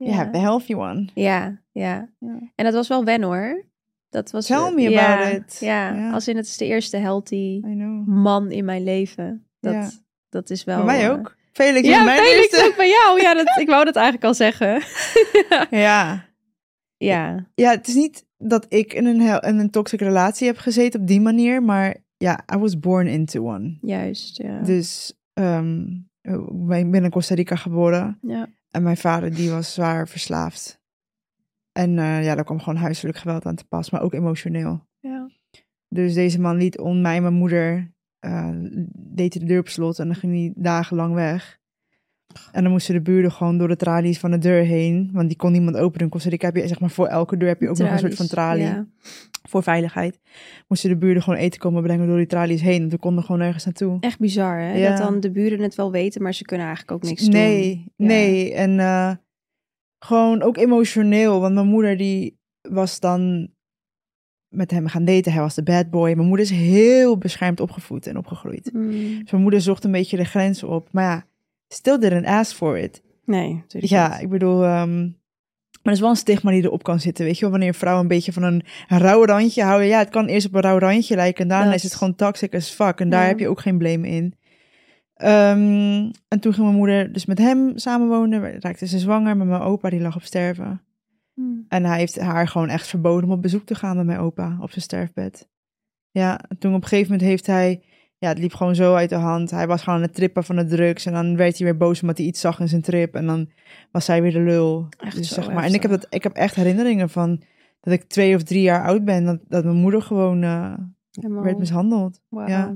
Ja. 0.04 0.30
the 0.30 0.38
healthy 0.38 0.74
one. 0.74 1.08
Ja, 1.14 1.60
ja. 1.72 2.08
Ja. 2.18 2.38
En 2.54 2.64
dat 2.64 2.74
was 2.74 2.88
wel 2.88 3.04
wennen 3.04 3.28
hoor. 3.28 3.64
Dat 4.08 4.30
was, 4.30 4.46
Tell 4.46 4.72
me 4.74 4.90
ja, 4.90 5.14
about 5.22 5.36
it. 5.42 5.56
Ja, 5.60 5.94
Ja. 5.94 6.12
als 6.12 6.28
in 6.28 6.36
het 6.36 6.46
is 6.46 6.56
de 6.56 6.66
eerste 6.66 6.96
healthy 6.96 7.60
man 8.06 8.50
in 8.50 8.64
mijn 8.64 8.82
leven. 8.82 9.46
Dat, 9.60 9.72
Ja. 9.72 9.90
dat 10.28 10.50
is 10.50 10.64
wel... 10.64 10.76
Bij 10.76 10.84
mij 10.84 11.04
eh, 11.04 11.10
ook. 11.12 11.36
Felix 11.52 11.88
Ja, 11.88 11.98
is 11.98 12.04
mijn 12.04 12.18
Felix 12.18 12.52
eerste. 12.52 12.66
ook 12.68 12.76
bij 12.76 12.88
jou. 12.88 13.20
Ja, 13.20 13.34
dat, 13.34 13.58
ik 13.58 13.68
wou 13.68 13.84
dat 13.84 13.96
eigenlijk 13.96 14.24
al 14.26 14.34
zeggen. 14.34 14.82
Ja. 15.70 16.24
Ja, 16.96 17.46
ja, 17.54 17.70
het 17.70 17.88
is 17.88 17.94
niet 17.94 18.26
dat 18.38 18.66
ik 18.68 18.92
in 18.92 19.06
een, 19.06 19.20
in 19.42 19.58
een 19.58 19.70
toxic 19.70 20.00
relatie 20.00 20.46
heb 20.46 20.58
gezeten 20.58 21.00
op 21.00 21.06
die 21.06 21.20
manier, 21.20 21.62
maar 21.62 21.96
ja, 22.16 22.44
I 22.54 22.58
was 22.58 22.78
born 22.78 23.06
into 23.06 23.46
one. 23.54 23.78
juist. 23.80 24.36
Ja. 24.36 24.60
Dus 24.60 25.12
ehm, 25.32 25.80
ik 26.22 26.90
ben 26.90 27.04
in 27.04 27.10
Costa 27.10 27.34
Rica 27.34 27.56
geboren 27.56 28.18
ja. 28.22 28.48
En 28.72 28.82
mijn 28.82 28.96
vader 28.96 29.34
die 29.34 29.50
was 29.50 29.74
zwaar 29.74 30.08
verslaafd. 30.08 30.80
En 31.72 31.98
eh, 31.98 32.24
ja, 32.24 32.34
daar 32.34 32.44
kwam 32.44 32.58
gewoon 32.58 32.80
huiselijk 32.80 33.18
geweld 33.18 33.46
aan 33.46 33.54
te 33.54 33.64
pas, 33.64 33.90
maar 33.90 34.02
ook 34.02 34.12
emotioneel. 34.12 34.86
Ja. 34.98 35.30
Dus 35.88 36.14
deze 36.14 36.40
man 36.40 36.56
liet 36.56 36.78
on 36.78 37.00
mij 37.00 37.16
en 37.16 37.22
mijn 37.22 37.34
moeder, 37.34 37.94
eh, 38.18 38.50
deed 38.92 39.32
de 39.32 39.44
deur 39.44 39.60
op 39.60 39.68
slot 39.68 39.98
en 39.98 40.06
dan 40.06 40.16
ging 40.16 40.32
hij 40.32 40.52
dagenlang 40.56 41.14
weg. 41.14 41.60
En 42.52 42.62
dan 42.62 42.72
moesten 42.72 42.94
de 42.94 43.00
buren 43.00 43.32
gewoon 43.32 43.58
door 43.58 43.68
de 43.68 43.76
tralies 43.76 44.18
van 44.18 44.30
de 44.30 44.38
deur 44.38 44.62
heen, 44.64 45.10
want 45.12 45.28
die 45.28 45.36
kon 45.36 45.52
niemand 45.52 45.76
openen. 45.76 46.04
In 46.04 46.08
Costa 46.12 46.28
Rica 46.30 46.46
heb 46.46 46.56
je 46.56 46.66
zeg 46.66 46.80
maar 46.80 46.90
voor 46.90 47.06
elke 47.06 47.36
deur 47.36 47.48
heb 47.48 47.60
je 47.60 47.68
ook 47.68 47.78
nog 47.78 47.90
een 47.90 47.98
soort 47.98 48.14
van 48.14 48.26
tralie 48.26 48.62
Ja. 48.64 48.86
voor 49.48 49.62
veiligheid. 49.62 50.18
Moesten 50.68 50.90
de 50.90 50.96
buren 50.96 51.22
gewoon 51.22 51.38
eten 51.38 51.60
komen 51.60 51.82
brengen 51.82 52.06
door 52.06 52.16
die 52.16 52.26
tralies 52.26 52.60
heen, 52.60 52.78
want 52.80 52.92
we 52.92 52.98
konden 52.98 53.24
gewoon 53.24 53.40
nergens 53.40 53.64
naartoe. 53.64 53.96
Echt 54.00 54.18
bizar, 54.18 54.58
hè? 54.58 54.72
Ja. 54.74 54.88
Dat 54.88 54.98
dan 54.98 55.20
de 55.20 55.30
buren 55.30 55.60
het 55.60 55.74
wel 55.74 55.90
weten, 55.90 56.22
maar 56.22 56.34
ze 56.34 56.44
kunnen 56.44 56.66
eigenlijk 56.66 56.96
ook 56.96 57.08
niks 57.10 57.22
doen. 57.22 57.32
nee, 57.32 57.84
nee. 57.96 58.54
En 58.54 58.78
eh, 58.80 59.12
gewoon 59.98 60.42
ook 60.42 60.56
emotioneel, 60.56 61.40
want 61.40 61.54
mijn 61.54 61.66
moeder 61.66 61.96
die 61.96 62.38
was 62.68 63.00
dan 63.00 63.48
met 64.48 64.70
hem 64.70 64.86
gaan 64.86 65.04
daten. 65.04 65.32
Hij 65.32 65.40
was 65.40 65.54
de 65.54 65.62
bad 65.62 65.90
boy. 65.90 66.12
Mijn 66.14 66.28
moeder 66.28 66.44
is 66.46 66.50
heel 66.52 67.18
beschermd 67.18 67.60
opgevoed 67.60 68.06
en 68.06 68.16
opgegroeid. 68.16 68.70
Mm, 68.72 68.90
Dus 68.90 69.30
mijn 69.30 69.42
moeder 69.42 69.60
zocht 69.60 69.84
een 69.84 69.92
beetje 69.92 70.16
de 70.16 70.24
grenzen 70.24 70.68
op. 70.68 70.88
Maar 70.92 71.04
ja, 71.04 71.24
still 71.72 71.98
didn't 71.98 72.26
ask 72.26 72.56
for 72.56 72.78
it. 72.78 73.02
nee, 73.24 73.54
natuurlijk 73.54 73.92
Ja, 73.92 74.08
niet. 74.08 74.20
ik 74.20 74.28
bedoel... 74.28 74.64
ehm, 74.64 75.00
maar 75.02 75.92
er 75.92 75.92
is 75.92 76.00
wel 76.00 76.10
een 76.10 76.16
stigma 76.16 76.50
die 76.50 76.62
erop 76.62 76.82
kan 76.82 77.00
zitten. 77.00 77.24
Weet 77.24 77.34
je 77.34 77.40
wel, 77.40 77.50
wanneer 77.50 77.74
vrouwen 77.74 78.02
een 78.02 78.08
beetje 78.08 78.32
van 78.32 78.42
een 78.42 78.62
rauw 78.88 79.24
randje 79.24 79.62
houden. 79.62 79.86
Ja, 79.88 79.98
het 79.98 80.08
kan 80.08 80.26
eerst 80.26 80.46
op 80.46 80.54
een 80.54 80.60
rauw 80.60 80.78
randje 80.78 81.14
lijken. 81.14 81.42
En 81.42 81.48
daarna 81.48 81.64
Dat- 81.64 81.74
is 81.74 81.82
het 81.82 81.94
gewoon 81.94 82.14
toxic 82.14 82.54
as 82.54 82.68
fuck. 82.70 83.00
En 83.00 83.10
daar 83.10 83.22
Ja. 83.22 83.28
heb 83.28 83.38
je 83.38 83.48
ook 83.48 83.60
geen 83.60 83.78
blame 83.78 84.08
in. 84.08 84.34
Ehm, 85.14 86.10
en 86.28 86.40
toen 86.40 86.52
ging 86.52 86.66
mijn 86.66 86.76
moeder 86.78 87.12
dus 87.12 87.26
met 87.26 87.38
hem 87.38 87.72
samenwonen. 87.78 88.60
Raakte 88.60 88.86
ze 88.86 88.98
zwanger 88.98 89.36
met 89.36 89.46
mijn 89.46 89.60
opa, 89.62 89.90
die 89.90 90.00
lag 90.00 90.16
op 90.16 90.22
sterven. 90.22 90.82
Mm. 91.34 91.64
En 91.68 91.84
hij 91.84 91.98
heeft 91.98 92.20
haar 92.20 92.48
gewoon 92.48 92.68
echt 92.68 92.86
verboden 92.86 93.24
om 93.28 93.34
op 93.34 93.42
bezoek 93.42 93.64
te 93.66 93.74
gaan 93.74 93.96
met 93.96 94.06
mijn 94.06 94.18
opa 94.18 94.56
op 94.60 94.70
zijn 94.70 94.82
sterfbed. 94.84 95.48
Ja, 96.10 96.40
en 96.48 96.58
toen 96.58 96.74
op 96.74 96.82
een 96.82 96.88
gegeven 96.88 97.10
moment 97.12 97.28
heeft 97.30 97.46
hij... 97.46 97.82
Ja, 98.22 98.28
het 98.28 98.38
liep 98.38 98.54
gewoon 98.54 98.74
zo 98.74 98.94
uit 98.94 99.08
de 99.08 99.14
hand. 99.16 99.50
Hij 99.50 99.66
was 99.66 99.82
gewoon 99.82 99.98
aan 99.98 100.04
het 100.04 100.14
trippen 100.14 100.44
van 100.44 100.56
de 100.56 100.64
drugs. 100.64 101.06
En 101.06 101.12
dan 101.12 101.36
werd 101.36 101.56
hij 101.58 101.66
weer 101.66 101.76
boos 101.76 102.00
omdat 102.00 102.16
hij 102.18 102.26
iets 102.26 102.40
zag 102.40 102.60
in 102.60 102.68
zijn 102.68 102.82
trip. 102.82 103.14
En 103.14 103.26
dan 103.26 103.48
was 103.90 104.04
zij 104.04 104.22
weer 104.22 104.32
de 104.32 104.40
lul. 104.40 104.86
Echt 104.98 105.16
dus, 105.16 105.28
zo 105.28 105.34
zeg 105.34 105.52
maar. 105.52 105.64
En 105.64 105.74
ik 105.74 105.82
heb, 105.82 105.90
dat, 105.90 106.06
ik 106.10 106.22
heb 106.22 106.32
echt 106.32 106.54
herinneringen 106.54 107.08
van 107.10 107.42
dat 107.80 107.92
ik 107.94 108.02
twee 108.02 108.34
of 108.34 108.42
drie 108.42 108.62
jaar 108.62 108.84
oud 108.84 109.04
ben. 109.04 109.24
Dat, 109.24 109.38
dat 109.48 109.64
mijn 109.64 109.76
moeder 109.76 110.02
gewoon 110.02 110.42
Helemaal- 111.10 111.42
werd 111.42 111.58
mishandeld. 111.58 112.20
Wauw. 112.28 112.48
ja. 112.48 112.74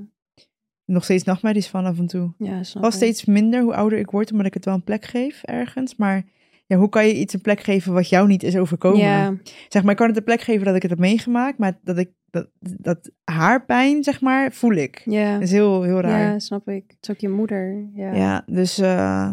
Nog 0.84 1.04
steeds 1.04 1.24
nachtmerries 1.24 1.68
van 1.68 1.84
af 1.84 1.98
en 1.98 2.06
toe. 2.06 2.32
Ja, 2.38 2.60
Wel 2.72 2.86
ik. 2.86 2.92
steeds 2.92 3.24
minder 3.24 3.62
hoe 3.62 3.74
ouder 3.74 3.98
ik 3.98 4.10
word, 4.10 4.30
omdat 4.32 4.46
ik 4.46 4.54
het 4.54 4.64
wel 4.64 4.74
een 4.74 4.84
plek 4.84 5.04
geef 5.04 5.42
ergens. 5.42 5.96
Maar 5.96 6.24
ja, 6.66 6.76
hoe 6.76 6.88
kan 6.88 7.06
je 7.06 7.14
iets 7.18 7.34
een 7.34 7.40
plek 7.40 7.60
geven 7.60 7.92
wat 7.92 8.08
jou 8.08 8.26
niet 8.28 8.42
is 8.42 8.56
overkomen? 8.56 8.98
Ja, 9.00 9.34
Zeg 9.68 9.82
maar, 9.82 9.90
ik 9.90 9.96
kan 9.96 10.08
het 10.08 10.16
een 10.16 10.24
plek 10.24 10.40
geven 10.40 10.64
dat 10.66 10.74
ik 10.74 10.82
het 10.82 10.90
heb 10.90 11.00
meegemaakt, 11.00 11.58
maar 11.58 11.78
dat 11.82 11.98
ik 11.98 12.10
dat, 12.36 12.48
dat 12.80 13.10
haar 13.24 13.64
pijn, 13.64 14.04
zeg 14.04 14.20
maar, 14.20 14.52
voel 14.52 14.72
ik. 14.72 15.02
ja. 15.04 15.40
Is 15.40 15.50
heel, 15.50 15.82
heel 15.82 16.00
raar. 16.00 16.32
ja, 16.32 16.38
snap 16.38 16.68
ik. 16.68 16.84
Het 16.86 16.96
is 17.00 17.10
ook 17.10 17.20
je 17.20 17.28
moeder. 17.28 17.88
Ja. 17.94 18.14
Ja, 18.14 18.42
dus 18.46 18.78
eh, 18.78 19.30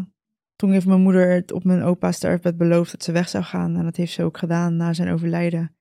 toen 0.55 0.71
heeft 0.71 0.85
mijn 0.85 1.01
moeder 1.01 1.29
het 1.29 1.51
op 1.51 1.63
mijn 1.63 1.81
opa's 1.81 2.15
sterfbed 2.15 2.57
beloofd 2.57 2.91
dat 2.91 3.03
ze 3.03 3.11
weg 3.11 3.29
zou 3.29 3.43
gaan. 3.43 3.75
En 3.77 3.83
dat 3.83 3.95
heeft 3.95 4.13
ze 4.13 4.23
ook 4.23 4.37
gedaan 4.37 4.75
na 4.75 4.93
zijn 4.93 5.09
overlijden. 5.13 5.75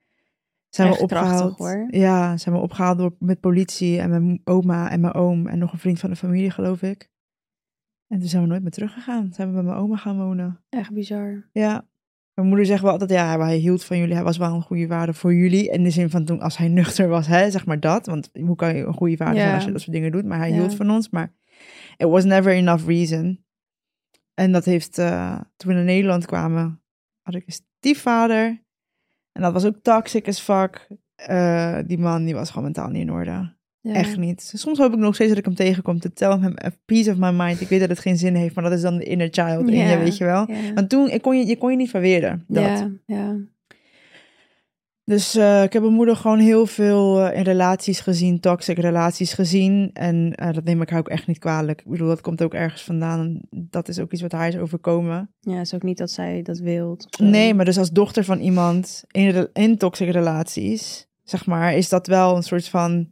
Zijn 0.69 0.89
Echt 0.89 0.97
we 0.97 1.03
opgehaald. 1.03 1.55
krachtig, 1.55 1.57
hoor. 1.57 1.87
Ja, 1.91 2.37
zijn 2.37 2.55
we 2.55 2.61
opgehaald 2.61 2.99
door, 2.99 3.15
met 3.19 3.41
politie 3.41 4.01
en 4.01 4.11
mijn 4.11 4.41
oma 4.45 4.91
en 4.91 5.01
mijn 5.01 5.15
oom 5.15 5.47
en 5.47 5.59
nog 5.59 5.73
een 5.73 5.79
vriend 5.79 5.99
van 6.01 6.11
de 6.11 6.17
familie, 6.17 6.51
geloof 6.51 6.83
ik. 6.83 7.11
En 8.09 8.19
toen 8.19 8.29
zijn 8.29 8.43
we 8.43 8.49
nooit 8.49 8.63
meer 8.63 8.71
teruggegaan. 8.71 9.33
Zijn 9.33 9.49
we 9.49 9.55
bij 9.55 9.63
mijn 9.63 9.77
oma 9.77 9.97
gaan 9.97 10.17
wonen. 10.17 10.61
Echt 10.69 10.93
bizar. 10.93 11.49
Ja. 11.53 11.87
Mijn 12.35 12.49
moeder 12.49 12.67
zegt 12.67 12.83
wel 12.83 12.91
altijd, 12.91 13.11
ja, 13.11 13.39
hij 13.39 13.57
hield 13.57 13.85
van 13.85 13.99
jullie. 13.99 14.15
Hij 14.15 14.25
was 14.25 14.37
wel 14.37 14.55
een 14.55 14.63
goede 14.63 14.87
vader 14.87 15.15
voor 15.15 15.35
jullie. 15.35 15.71
In 15.71 15.83
de 15.83 15.91
zin 15.91 16.11
van 16.11 16.25
toen, 16.25 16.41
als 16.41 16.57
hij 16.57 16.69
nuchter 16.69 17.09
was, 17.09 17.27
hè, 17.27 17.51
zeg 17.51 17.67
maar 17.67 17.81
dat. 17.81 18.07
Want 18.07 18.31
hoe 18.33 18.57
kan 18.57 18.77
je 18.77 18.85
een 18.85 18.95
goede 18.95 19.17
vader 19.17 19.37
zijn 19.37 19.55
als 19.55 19.65
je 19.65 19.73
dat 19.73 19.81
soort 19.81 19.93
dingen 19.93 20.13
doet? 20.13 20.25
Maar 20.25 20.39
hij 20.39 20.53
hield 20.53 20.75
van 20.75 20.91
ons. 20.91 21.11
Maar 21.11 21.33
it 21.97 22.09
was 22.09 22.25
never 22.25 22.53
enough 22.53 22.87
reason. 22.87 23.45
En 24.35 24.53
dat 24.53 24.65
heeft, 24.65 24.99
eh, 24.99 25.41
toen 25.57 25.69
we 25.71 25.75
naar 25.75 25.85
Nederland 25.85 26.27
kwamen, 26.27 26.83
had 27.23 27.35
ik 27.35 27.47
een 27.47 27.53
stiefvader. 27.53 28.65
En 29.33 29.43
dat 29.43 29.53
was 29.53 29.65
ook 29.65 29.77
toxic 29.83 30.29
as 30.29 30.41
fuck. 30.41 30.89
Eh, 31.15 31.79
die 31.87 31.99
man, 31.99 32.25
die 32.25 32.35
was 32.35 32.49
gewoon 32.49 32.65
mentaal 32.65 32.89
niet 32.89 33.03
in 33.03 33.13
orde. 33.13 33.57
Ja. 33.83 33.95
Echt 33.95 34.17
niet. 34.17 34.53
Soms 34.55 34.79
hoop 34.79 34.93
ik 34.93 34.99
nog 34.99 35.15
steeds 35.15 35.31
dat 35.31 35.39
ik 35.39 35.45
hem 35.45 35.55
tegenkom. 35.55 36.01
Te 36.01 36.13
tell 36.13 36.39
hem 36.39 36.55
a 36.65 36.71
piece 36.85 37.11
of 37.11 37.17
my 37.17 37.31
mind. 37.31 37.61
Ik 37.61 37.69
weet 37.69 37.81
dat 37.81 37.89
het 37.89 37.99
geen 37.99 38.17
zin 38.17 38.35
heeft, 38.35 38.55
maar 38.55 38.65
dat 38.65 38.73
is 38.73 38.81
dan 38.81 38.97
de 38.97 39.05
inner 39.05 39.29
child 39.31 39.69
in 39.69 39.89
je, 39.89 39.99
weet 39.99 40.17
je 40.17 40.25
wel. 40.25 40.51
Ja. 40.51 40.73
Want 40.75 40.89
toen, 40.89 41.11
ik 41.11 41.23
kon 41.23 41.39
je, 41.39 41.47
je 41.47 41.59
kon 41.59 41.71
je 41.71 41.77
niet 41.77 41.91
verweren. 41.91 42.45
Dat. 42.49 42.89
Ja. 43.07 43.37
Dus 45.05 45.35
eh, 45.35 45.63
ik 45.63 45.73
heb 45.73 45.83
mijn 45.83 45.95
moeder 45.95 46.17
gewoon 46.17 46.39
heel 46.39 46.67
veel 46.67 47.21
eh, 47.21 47.39
in 47.39 47.43
relaties 47.43 48.01
gezien, 48.01 48.41
toxic 48.41 48.79
relaties 48.79 49.33
gezien. 49.33 49.91
En 49.93 50.35
eh, 50.35 50.53
dat 50.53 50.65
neem 50.65 50.83
ik 50.83 50.91
haar 50.91 50.99
ook 50.99 51.09
echt 51.09 51.27
niet 51.27 51.39
kwalijk. 51.39 51.81
Ik 51.81 51.91
bedoel, 51.91 52.09
dat 52.09 52.21
komt 52.21 52.43
ook 52.43 52.55
ergens 52.55 52.83
vandaan. 52.83 53.41
Dat 53.51 53.89
is 53.89 53.99
ook 53.99 54.13
iets 54.13 54.23
wat 54.23 54.33
haar 54.33 54.49
is 54.49 54.57
overkomen. 54.57 55.35
Ja, 55.41 55.53
het 55.53 55.67
is 55.67 55.75
ook 55.75 55.83
niet 55.83 55.99
dat 55.99 56.11
zij 56.11 56.43
dat 56.43 56.59
wilt. 56.59 57.19
Nee, 57.21 57.55
maar 57.55 57.65
dus 57.65 57.79
als 57.79 57.91
dochter 57.91 58.25
van 58.25 58.39
iemand 58.39 59.05
in, 59.11 59.49
in 59.53 59.77
toxic 59.77 60.11
relaties, 60.11 61.09
zeg 61.23 61.47
maar, 61.47 61.75
is 61.75 61.89
dat 61.89 62.07
wel 62.07 62.37
een 62.37 62.43
soort 62.43 62.69
van... 62.69 63.09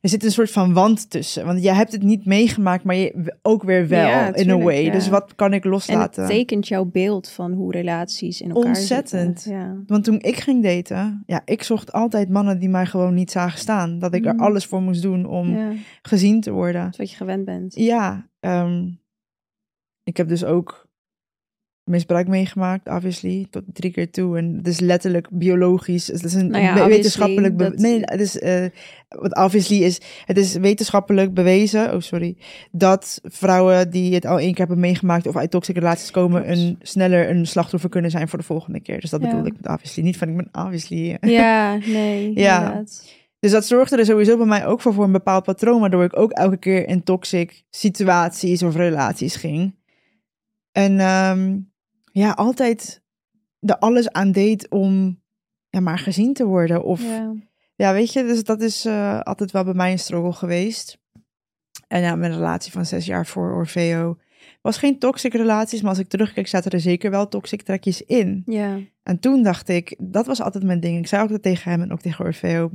Er 0.00 0.08
zit 0.08 0.24
een 0.24 0.30
soort 0.30 0.50
van 0.50 0.72
wand 0.72 1.10
tussen. 1.10 1.46
Want 1.46 1.62
jij 1.62 1.74
hebt 1.74 1.92
het 1.92 2.02
niet 2.02 2.24
meegemaakt, 2.24 2.84
maar 2.84 2.94
je 2.96 3.34
ook 3.42 3.62
weer 3.62 3.88
wel, 3.88 4.06
Ja, 4.08 4.34
in 4.34 4.50
a 4.50 4.58
way. 4.58 4.84
ja. 4.84 4.92
Dus 4.92 5.08
wat 5.08 5.34
kan 5.34 5.52
ik 5.52 5.64
En 5.64 5.70
loslaten? 5.70 6.22
het 6.22 6.32
tekent 6.32 6.68
jouw 6.68 6.84
beeld 6.84 7.28
van 7.28 7.52
hoe 7.52 7.72
relaties 7.72 8.40
in 8.40 8.48
elkaar 8.50 8.66
Ontzettend. 8.66 9.40
zitten. 9.40 9.60
Ja. 9.60 9.76
Want 9.86 10.04
toen 10.04 10.20
ik 10.20 10.36
ging 10.36 10.62
daten, 10.62 11.22
ja, 11.26 11.42
ik 11.44 11.62
zocht 11.62 11.92
altijd 11.92 12.28
mannen 12.28 12.58
die 12.58 12.68
mij 12.68 12.86
gewoon 12.86 13.14
niet 13.14 13.30
zagen 13.30 13.58
staan. 13.58 13.98
Dat 13.98 14.14
ik 14.14 14.24
er 14.26 14.34
Mhm. 14.34 14.42
alles 14.42 14.66
voor 14.66 14.82
moest 14.82 15.02
doen 15.02 15.26
om 15.26 15.54
dat 15.54 15.74
gezien 16.02 16.40
te 16.40 16.50
worden. 16.50 16.88
is 16.90 16.96
wat 16.96 17.10
je 17.10 17.16
gewend 17.16 17.44
bent. 17.44 17.74
Ja, 17.74 18.28
ehm, 18.40 18.88
ik 20.02 20.16
heb 20.16 20.28
dus 20.28 20.44
ook 20.44 20.83
misbruik 21.84 22.28
meegemaakt, 22.28 22.88
obviously, 22.88 23.46
tot 23.50 23.62
drie 23.72 23.90
keer 23.92 24.10
toe. 24.10 24.38
En 24.38 24.54
het 24.56 24.66
is 24.66 24.80
letterlijk 24.80 25.28
biologisch. 25.30 26.06
Het 26.06 26.24
is 26.24 26.34
een 26.34 26.50
Nou 26.50 26.64
ja, 26.64 26.86
wetenschappelijk... 26.86 27.58
dat- 27.58 27.76
Nee, 27.78 27.98
het 28.00 28.20
is... 28.20 28.38
eh, 28.38 28.64
wat 29.08 29.36
obviously 29.36 29.82
is... 29.82 30.00
Het 30.24 30.36
is 30.36 30.54
wetenschappelijk 30.56 31.34
bewezen, 31.34 31.94
oh 31.94 32.00
sorry, 32.00 32.36
dat 32.72 33.20
vrouwen 33.22 33.90
die 33.90 34.14
het 34.14 34.26
al 34.26 34.38
één 34.38 34.50
keer 34.50 34.58
hebben 34.58 34.78
meegemaakt 34.80 35.26
of 35.26 35.36
uit 35.36 35.50
toxische 35.50 35.80
relaties 35.80 36.10
komen, 36.10 36.50
een, 36.50 36.78
sneller 36.82 37.30
een 37.30 37.46
slachtoffer 37.46 37.90
kunnen 37.90 38.10
zijn 38.10 38.28
voor 38.28 38.38
de 38.38 38.44
volgende 38.44 38.80
keer. 38.80 39.00
Dus 39.00 39.10
dat 39.10 39.20
Ja. 39.22 39.28
bedoel 39.30 39.46
ik 39.46 39.52
met 39.56 39.70
obviously. 39.72 40.02
Niet 40.02 40.16
van, 40.16 40.28
ik 40.28 40.36
ben 40.36 40.48
obviously... 40.64 41.16
eh, 41.20 41.30
Ja, 41.30 41.76
nee, 41.86 42.32
Ja. 42.34 42.58
inderdaad. 42.60 43.04
dus 43.40 43.50
dat 43.50 43.66
zorgde 43.66 43.96
er 43.96 44.04
sowieso 44.04 44.36
bij 44.36 44.46
mij 44.46 44.66
ook 44.66 44.80
voor, 44.80 44.94
voor 44.94 45.04
een 45.04 45.12
bepaald 45.12 45.44
patroon, 45.44 45.80
waardoor 45.80 46.04
ik 46.04 46.18
ook 46.18 46.30
elke 46.32 46.56
keer 46.56 46.88
in 46.88 47.02
toxic 47.02 47.62
situaties 47.70 48.62
of 48.62 48.76
relaties 48.76 49.36
ging. 49.36 49.74
En 50.72 50.98
ehm, 51.00 51.58
ja, 52.14 52.30
altijd 52.30 53.02
er 53.60 53.78
alles 53.78 54.10
aan 54.10 54.32
deed 54.32 54.68
om 54.70 55.20
ja, 55.68 55.80
maar 55.80 55.98
gezien 55.98 56.32
te 56.32 56.44
worden. 56.44 56.84
Of 56.84 57.02
ja, 57.02 57.34
Ja. 57.76 57.92
weet 57.92 58.12
je, 58.12 58.22
dus 58.22 58.44
dat 58.44 58.60
is 58.60 58.84
eh, 58.84 59.20
altijd 59.20 59.50
wel 59.50 59.64
bij 59.64 59.74
mij 59.74 59.92
een 59.92 59.98
struggle 59.98 60.32
geweest. 60.32 60.98
En 61.88 62.00
ja, 62.00 62.16
mijn 62.16 62.32
relatie 62.32 62.72
van 62.72 62.86
zes 62.86 63.06
jaar 63.06 63.26
voor 63.26 63.52
Orfeo 63.54 64.18
was 64.62 64.78
geen 64.78 64.98
toxic 64.98 65.32
relaties, 65.32 65.80
maar 65.80 65.90
als 65.90 65.98
ik 65.98 66.08
terugkijk, 66.08 66.46
zaten 66.46 66.70
er 66.70 66.80
zeker 66.80 67.10
wel 67.10 67.28
toxic 67.28 67.62
trekjes 67.62 68.02
in. 68.02 68.42
ja. 68.46 68.78
En 69.02 69.18
toen 69.18 69.42
dacht 69.42 69.68
ik, 69.68 69.96
dat 69.98 70.26
was 70.26 70.40
altijd 70.42 70.64
mijn 70.64 70.80
ding. 70.80 70.98
Ik 70.98 71.06
zei 71.06 71.22
ook 71.22 71.28
dat 71.28 71.42
tegen 71.42 71.70
hem 71.70 71.82
en 71.82 71.92
ook 71.92 72.00
tegen 72.00 72.24
Orfeo. 72.24 72.70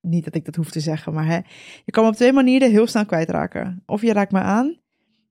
Niet 0.00 0.24
dat 0.24 0.34
ik 0.34 0.44
dat 0.44 0.56
hoef 0.56 0.70
te 0.70 0.80
zeggen, 0.80 1.12
maar 1.12 1.26
hè, 1.26 1.38
je 1.84 1.92
kan 1.92 2.04
me 2.04 2.10
op 2.10 2.16
twee 2.16 2.32
manieren 2.32 2.70
heel 2.70 2.86
snel 2.86 3.06
kwijtraken. 3.06 3.82
Of 3.86 4.02
je 4.02 4.12
raakt 4.12 4.32
me 4.32 4.38
aan, 4.40 4.80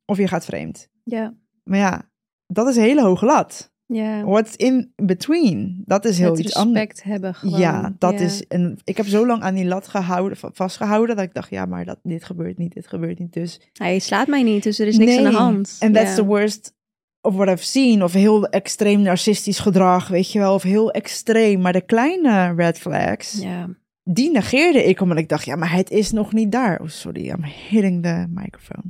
of 0.05 0.17
je 0.17 0.27
gaat 0.27 0.45
vreemd. 0.45 0.87
Ja. 1.03 1.33
Maar 1.63 1.79
ja, 1.79 2.09
dat 2.53 2.67
is 2.67 2.75
een 2.75 2.81
hele 2.83 3.01
hoge 3.01 3.25
lat. 3.25 3.71
Ja. 3.85 4.23
What's 4.23 4.55
in 4.55 4.91
between? 4.95 5.81
Dat 5.85 6.05
is 6.05 6.17
heel 6.19 6.29
Het 6.31 6.39
iets 6.39 6.55
anders. 6.55 6.79
respect 6.79 7.03
hebben 7.03 7.35
gewoon. 7.35 7.59
Ja, 7.59 7.93
dat 7.99 8.13
Ja. 8.19 8.25
is. 8.25 8.47
En 8.47 8.77
ik 8.83 8.97
heb 8.97 9.05
zo 9.05 9.25
lang 9.25 9.41
aan 9.41 9.53
die 9.53 9.65
lat 9.65 9.87
gehouden, 9.87 10.37
va- 10.37 10.49
vastgehouden, 10.53 11.15
dat 11.15 11.25
ik 11.25 11.33
dacht, 11.33 11.49
ja, 11.49 11.65
maar 11.65 11.85
dat, 11.85 11.99
dit 12.03 12.23
gebeurt 12.23 12.57
niet, 12.57 12.73
dit 12.73 12.87
gebeurt 12.87 13.19
niet. 13.19 13.33
Dus. 13.33 13.61
Hij 13.73 13.99
slaat 13.99 14.27
mij 14.27 14.43
niet, 14.43 14.63
dus 14.63 14.79
er 14.79 14.87
is 14.87 14.97
niks 14.97 15.17
aan 15.17 15.23
de 15.23 15.37
hand. 15.37 15.75
En 15.79 15.91
that's 15.93 16.09
Ja. 16.09 16.15
the 16.15 16.25
worst 16.25 16.73
of 17.21 17.35
what 17.35 17.47
I've 17.47 17.63
seen. 17.65 18.03
Of 18.03 18.13
heel 18.13 18.47
extreem 18.47 19.01
narcistisch 19.01 19.59
gedrag, 19.59 20.07
weet 20.07 20.31
je 20.31 20.39
wel. 20.39 20.53
Of 20.53 20.63
heel 20.63 20.91
extreem. 20.91 21.61
Maar 21.61 21.73
de 21.73 21.81
kleine 21.85 22.53
red 22.55 22.79
flags, 22.79 23.41
Ja. 23.41 23.69
die 24.03 24.31
negeerde 24.31 24.83
ik, 24.83 25.01
omdat 25.01 25.17
ik 25.17 25.29
dacht, 25.29 25.45
ja, 25.45 25.55
maar 25.55 25.71
het 25.73 25.89
is 25.91 26.11
nog 26.11 26.33
niet 26.33 26.51
daar. 26.51 26.79
Oh, 26.81 26.87
sorry, 26.87 27.29
I'm 27.29 27.43
hitting 27.69 28.03
the 28.03 28.25
microphone. 28.29 28.83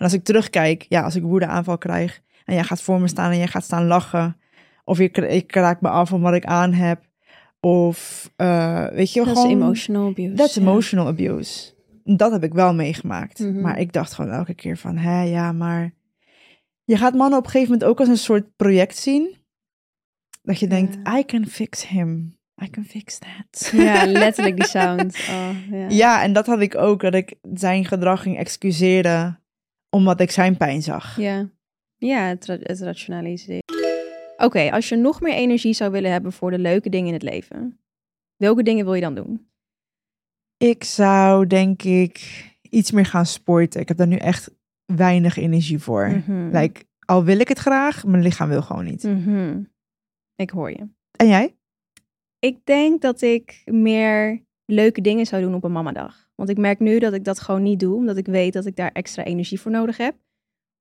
En 0.00 0.06
als 0.06 0.14
ik 0.14 0.24
terugkijk, 0.24 0.86
ja, 0.88 1.02
als 1.02 1.16
ik 1.16 1.22
woedeaanval 1.22 1.78
krijg 1.78 2.20
en 2.44 2.54
jij 2.54 2.64
gaat 2.64 2.82
voor 2.82 3.00
me 3.00 3.08
staan 3.08 3.30
en 3.30 3.38
jij 3.38 3.46
gaat 3.46 3.64
staan 3.64 3.86
lachen, 3.86 4.36
of 4.84 4.98
je, 4.98 5.10
ik 5.10 5.54
raak 5.54 5.80
me 5.80 5.88
af 5.88 6.12
om 6.12 6.20
wat 6.20 6.34
ik 6.34 6.44
aan 6.44 6.72
heb, 6.72 7.04
of 7.60 8.30
eh, 8.36 8.86
weet 8.86 9.12
je, 9.12 9.24
Dat 9.24 9.28
gewoon. 9.28 9.46
is 9.46 9.52
emotional 9.52 10.08
abuse. 10.08 10.34
That's 10.34 10.54
ja. 10.54 10.60
emotional 10.60 11.06
abuse. 11.06 11.72
Dat 12.04 12.32
heb 12.32 12.42
ik 12.42 12.52
wel 12.52 12.74
meegemaakt. 12.74 13.38
Mhm. 13.38 13.60
Maar 13.60 13.78
ik 13.78 13.92
dacht 13.92 14.12
gewoon 14.12 14.30
elke 14.30 14.54
keer 14.54 14.76
van, 14.76 14.96
hé, 14.96 15.22
ja, 15.22 15.52
maar 15.52 15.94
je 16.84 16.96
gaat 16.96 17.14
mannen 17.14 17.38
op 17.38 17.44
een 17.44 17.50
gegeven 17.50 17.72
moment 17.72 17.90
ook 17.90 17.98
als 17.98 18.08
een 18.08 18.16
soort 18.16 18.56
project 18.56 18.96
zien. 18.96 19.36
Dat 20.42 20.58
je 20.58 20.66
denkt. 20.66 20.98
I 21.18 21.24
can 21.24 21.46
fix 21.46 21.88
him. 21.88 22.38
I 22.64 22.70
can 22.70 22.84
fix 22.84 23.18
that. 23.18 23.72
Ja, 23.72 24.06
letterlijk 24.24 24.56
die 24.56 24.66
sound. 24.66 25.16
Oh, 25.30 25.50
ja. 25.70 25.88
Ja, 25.88 26.22
en 26.22 26.32
dat 26.32 26.46
had 26.46 26.60
ik 26.60 26.76
ook, 26.76 27.00
dat 27.00 27.14
ik 27.14 27.34
zijn 27.54 27.84
gedrag 27.84 28.22
ging 28.22 28.38
excuseren 28.38 29.39
omdat 29.90 30.20
ik 30.20 30.30
zijn 30.30 30.56
pijn 30.56 30.82
zag. 30.82 31.16
Ja, 31.16 31.48
ja 31.96 32.26
het, 32.26 32.46
ra- 32.46 32.58
het 32.60 32.80
rationaliseren. 32.80 33.62
Oké, 34.36 34.70
als 34.70 34.88
je 34.88 34.96
nog 34.96 35.20
meer 35.20 35.34
energie 35.34 35.72
zou 35.72 35.90
willen 35.90 36.10
hebben 36.10 36.32
voor 36.32 36.50
de 36.50 36.58
leuke 36.58 36.88
dingen 36.88 37.06
in 37.06 37.12
het 37.12 37.22
leven, 37.22 37.80
welke 38.36 38.62
dingen 38.62 38.84
wil 38.84 38.94
je 38.94 39.00
dan 39.00 39.14
doen? 39.14 39.48
Ik 40.56 40.84
zou 40.84 41.46
denk 41.46 41.82
ik 41.82 42.44
iets 42.62 42.90
meer 42.90 43.06
gaan 43.06 43.26
sporten. 43.26 43.80
Ik 43.80 43.88
heb 43.88 43.96
daar 43.96 44.06
nu 44.06 44.16
echt 44.16 44.50
weinig 44.84 45.36
energie 45.36 45.78
voor. 45.78 46.08
Mhm. 46.08 46.56
Like, 46.56 46.84
al 47.06 47.24
wil 47.24 47.40
ik 47.40 47.48
het 47.48 47.58
graag, 47.58 48.04
mijn 48.04 48.22
lichaam 48.22 48.48
wil 48.48 48.62
gewoon 48.62 48.84
niet. 48.84 49.02
Mhm. 49.02 49.62
Ik 50.34 50.50
hoor 50.50 50.70
je. 50.70 50.88
En 51.16 51.26
jij? 51.28 51.56
Ik 52.38 52.64
denk 52.64 53.00
dat 53.02 53.22
ik 53.22 53.62
meer 53.64 54.44
leuke 54.64 55.00
dingen 55.00 55.26
zou 55.26 55.42
doen 55.42 55.54
op 55.54 55.64
een 55.64 55.72
mamadag. 55.72 56.29
Want 56.40 56.52
ik 56.52 56.58
merk 56.58 56.78
nu 56.78 56.98
dat 56.98 57.12
ik 57.12 57.24
dat 57.24 57.40
gewoon 57.40 57.62
niet 57.62 57.80
doe, 57.80 57.94
omdat 57.94 58.16
ik 58.16 58.26
weet 58.26 58.52
dat 58.52 58.66
ik 58.66 58.76
daar 58.76 58.90
extra 58.92 59.24
energie 59.24 59.60
voor 59.60 59.70
nodig 59.70 59.96
heb 59.96 60.14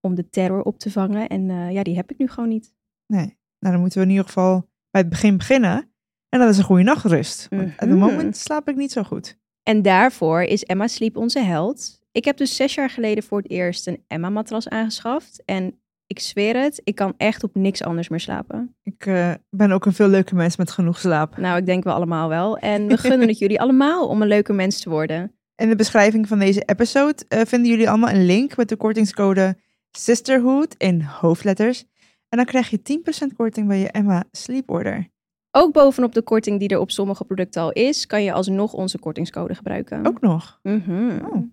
om 0.02 0.16
de 0.16 0.30
terror 0.30 0.62
op 0.62 0.80
te 0.80 0.92
vangen. 0.92 1.28
En 1.28 1.50
eh, 1.50 1.72
ja, 1.72 1.84
die 1.84 1.96
heb 1.96 2.12
ik 2.12 2.18
nu 2.18 2.28
gewoon 2.28 2.50
niet. 2.50 2.74
Nee. 3.08 3.38
Nou, 3.60 3.74
dan 3.74 3.80
moeten 3.80 4.00
we 4.00 4.06
in 4.06 4.12
ieder 4.12 4.26
geval 4.26 4.70
bij 4.92 5.02
het 5.02 5.10
begin 5.10 5.38
beginnen. 5.38 5.92
En 6.30 6.40
dat 6.40 6.50
is 6.50 6.58
een 6.58 6.64
goede 6.64 6.84
nachtrust. 6.84 7.48
Want 7.50 7.62
op 7.64 7.80
het 7.80 7.90
Mhm. 7.90 7.98
moment 8.00 8.38
slaap 8.38 8.70
ik 8.70 8.76
niet 8.76 8.92
zo 8.92 9.04
goed. 9.04 9.38
En 9.64 9.82
daarvoor 9.82 10.42
is 10.42 10.64
Emma 10.64 10.88
Sleep 10.88 11.18
onze 11.18 11.40
held. 11.40 12.02
Ik 12.12 12.26
heb 12.26 12.38
dus 12.38 12.56
zes 12.56 12.74
jaar 12.74 12.90
geleden 12.90 13.24
voor 13.24 13.38
het 13.38 13.50
eerst 13.52 13.88
een 13.88 14.04
Emma-matras 14.08 14.70
aangeschaft. 14.70 15.42
En 15.46 15.82
ik 16.08 16.20
zweer 16.20 16.62
het, 16.62 16.82
ik 16.84 16.96
kan 16.96 17.14
echt 17.18 17.44
op 17.44 17.56
niks 17.56 17.84
anders 17.84 18.10
meer 18.10 18.20
slapen. 18.20 18.76
Ik 18.84 19.06
eh, 19.06 19.34
ben 19.50 19.72
ook 19.72 19.86
een 19.86 19.94
veel 19.94 20.08
leuke 20.08 20.36
mens 20.36 20.58
met 20.58 20.72
genoeg 20.72 20.98
slaap. 21.00 21.38
Nou, 21.38 21.58
ik 21.58 21.66
denk 21.66 21.84
we 21.84 21.92
allemaal 21.92 22.30
wel. 22.30 22.58
En 22.58 22.88
we 22.88 22.98
gunnen 22.98 23.28
het 23.28 23.38
jullie 23.44 23.62
allemaal 23.62 24.08
om 24.08 24.22
een 24.22 24.28
leuke 24.28 24.54
mens 24.54 24.80
te 24.82 24.90
worden. 24.90 25.34
In 25.60 25.70
de 25.70 25.76
beschrijving 25.76 26.28
van 26.28 26.40
deze 26.40 26.64
episode 26.66 27.26
eh, 27.28 27.42
vinden 27.46 27.70
jullie 27.70 27.90
allemaal 27.90 28.10
een 28.10 28.26
link 28.26 28.58
met 28.58 28.70
de 28.70 28.76
kortingscode 28.76 29.58
Sisterhood 29.92 30.76
in 30.78 31.02
hoofdletters. 31.02 31.86
En 32.30 32.38
dan 32.38 32.46
krijg 32.46 32.70
je 32.70 33.02
10% 33.32 33.36
korting 33.36 33.68
bij 33.68 33.80
je 33.80 33.92
Emma 33.92 34.24
Sleep 34.32 34.70
Order. 34.70 35.08
Ook 35.52 35.74
bovenop 35.74 36.14
de 36.14 36.22
korting 36.22 36.60
die 36.60 36.70
er 36.70 36.80
op 36.80 36.92
sommige 36.92 37.26
producten 37.26 37.62
al 37.62 37.72
is, 37.72 38.06
kan 38.06 38.24
je 38.24 38.34
alsnog 38.34 38.74
onze 38.74 39.00
kortingscode 39.00 39.56
gebruiken. 39.56 40.06
Ook 40.06 40.22
nog. 40.22 40.60
Mhm. 40.64 41.20
Oh. 41.26 41.44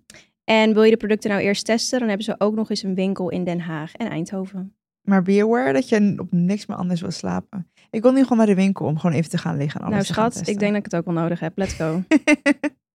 En 0.43 0.73
wil 0.73 0.83
je 0.83 0.91
de 0.91 0.97
producten 0.97 1.29
nou 1.29 1.41
eerst 1.41 1.65
testen, 1.65 1.99
dan 1.99 2.07
hebben 2.07 2.25
ze 2.25 2.35
ook 2.37 2.55
nog 2.55 2.69
eens 2.69 2.83
een 2.83 2.95
winkel 2.95 3.29
in 3.29 3.43
Den 3.43 3.59
Haag 3.59 3.93
en 3.93 4.09
Eindhoven. 4.09 4.75
Maar 5.01 5.21
be 5.21 5.41
aware 5.43 5.73
dat 5.73 5.89
je 5.89 6.13
op 6.17 6.31
niks 6.31 6.65
meer 6.65 6.77
anders 6.77 7.01
wil 7.01 7.11
slapen. 7.11 7.71
Ik 7.89 8.01
wil 8.01 8.11
nu 8.11 8.21
gewoon 8.21 8.37
naar 8.37 8.47
de 8.47 8.55
winkel 8.55 8.85
om 8.85 8.97
gewoon 8.97 9.15
even 9.15 9.29
te 9.29 9.37
gaan 9.37 9.57
liggen. 9.57 9.79
En 9.79 9.85
nou 9.85 9.93
alles 9.93 10.07
te 10.07 10.13
gaan 10.13 10.31
schat, 10.31 10.47
ik 10.47 10.59
denk 10.59 10.71
dat 10.71 10.85
ik 10.85 10.91
het 10.91 10.95
ook 10.95 11.13
wel 11.13 11.23
nodig 11.23 11.39
heb. 11.39 11.57
Let's 11.57 11.73
go. 11.73 12.03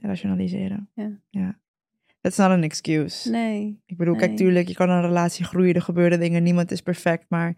Rationaliseren. 0.00 0.90
Ja. 0.94 1.20
ja. 1.30 1.58
That's 2.20 2.36
not 2.36 2.48
an 2.50 2.62
excuse. 2.62 3.30
Nee. 3.30 3.82
Ik 3.86 3.96
bedoel, 3.96 4.16
kijk, 4.16 4.28
Nee. 4.28 4.38
tuurlijk, 4.38 4.68
je 4.68 4.74
kan 4.74 4.90
een 4.90 5.00
relatie 5.00 5.44
groeien, 5.44 5.74
er 5.74 5.82
gebeuren 5.82 6.20
dingen, 6.20 6.42
niemand 6.42 6.70
is 6.70 6.80
perfect, 6.82 7.24
maar 7.28 7.50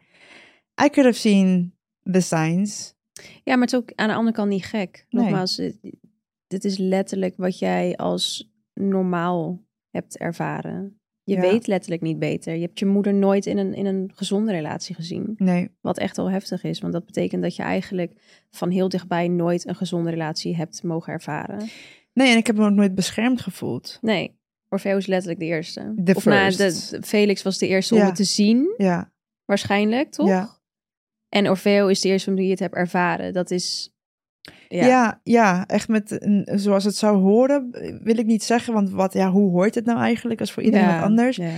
I 0.84 0.88
could 0.90 1.04
have 1.04 1.12
seen 1.18 1.74
the 2.10 2.20
signs. 2.20 2.94
Ja, 3.44 3.54
maar 3.54 3.64
het 3.64 3.72
is 3.72 3.78
ook 3.78 3.92
aan 3.94 4.08
de 4.08 4.14
andere 4.14 4.36
kant 4.36 4.48
niet 4.48 4.64
gek. 4.64 5.06
Nee. 5.08 5.22
Nogmaals, 5.22 5.56
dit, 5.56 5.78
dit 6.46 6.64
is 6.64 6.78
letterlijk 6.78 7.34
wat 7.36 7.58
jij 7.58 7.96
als 7.96 8.52
normaal 8.74 9.64
hebt 9.90 10.18
ervaren. 10.18 10.96
Je 11.24 11.34
Ja. 11.34 11.40
weet 11.40 11.66
letterlijk 11.66 12.02
niet 12.02 12.18
beter. 12.18 12.54
Je 12.54 12.60
hebt 12.60 12.78
je 12.78 12.86
moeder 12.86 13.14
nooit 13.14 13.46
in 13.46 13.58
een, 13.58 13.74
in 13.74 13.86
een 13.86 14.10
gezonde 14.14 14.52
relatie 14.52 14.94
gezien. 14.94 15.34
Nee, 15.36 15.70
Wat 15.80 15.98
echt 15.98 16.16
wel 16.16 16.30
heftig 16.30 16.64
is, 16.64 16.80
want 16.80 16.92
dat 16.92 17.04
betekent 17.06 17.42
dat 17.42 17.56
je 17.56 17.62
eigenlijk 17.62 18.12
van 18.50 18.70
heel 18.70 18.88
dichtbij 18.88 19.28
nooit 19.28 19.68
een 19.68 19.74
gezonde 19.74 20.10
relatie 20.10 20.56
hebt 20.56 20.82
mogen 20.82 21.12
ervaren. 21.12 21.68
Nee, 22.12 22.30
en 22.30 22.36
ik 22.36 22.46
heb 22.46 22.56
me 22.56 22.64
ook 22.64 22.72
nooit 22.74 22.94
beschermd 22.94 23.40
gevoeld. 23.40 23.98
Nee, 24.00 24.38
Orfeo 24.68 24.96
is 24.96 25.06
letterlijk 25.06 25.40
de 25.40 25.46
eerste. 25.46 25.94
The 26.04 26.14
of 26.14 26.24
nou, 26.24 26.52
first. 26.52 26.90
de, 26.90 26.96
de- 26.98 27.06
Felix 27.06 27.42
was 27.42 27.58
de 27.58 27.66
eerste 27.68 27.94
om 27.94 28.00
het 28.00 28.14
te 28.14 28.24
zien, 28.24 28.74
Ja, 28.76 29.12
waarschijnlijk, 29.44 30.10
toch? 30.12 30.28
Ja. 30.28 30.48
En 31.28 31.48
Orfeo 31.48 31.86
is 31.86 32.00
de 32.00 32.08
eerste 32.08 32.30
om 32.30 32.36
die 32.36 32.50
het 32.50 32.58
hebt 32.58 32.74
ervaren. 32.74 33.32
Dat 33.32 33.50
is... 33.50 33.94
ja. 34.68 34.86
Ja, 34.86 35.20
ja, 35.24 35.66
echt 35.66 35.88
met 35.88 36.22
een, 36.22 36.48
zoals 36.54 36.84
het 36.84 36.96
zou 36.96 37.18
horen, 37.18 37.70
wil 38.02 38.18
ik 38.18 38.26
niet 38.26 38.42
zeggen, 38.44 38.74
want 38.74 38.90
wat, 38.90 39.12
ja, 39.12 39.30
hoe 39.30 39.50
hoort 39.50 39.74
het 39.74 39.84
nou 39.84 39.98
eigenlijk? 40.00 40.40
Is 40.40 40.52
voor 40.52 40.62
iedereen 40.62 40.86
Ja, 40.88 40.94
wat 40.94 41.04
anders. 41.04 41.36
ja. 41.36 41.52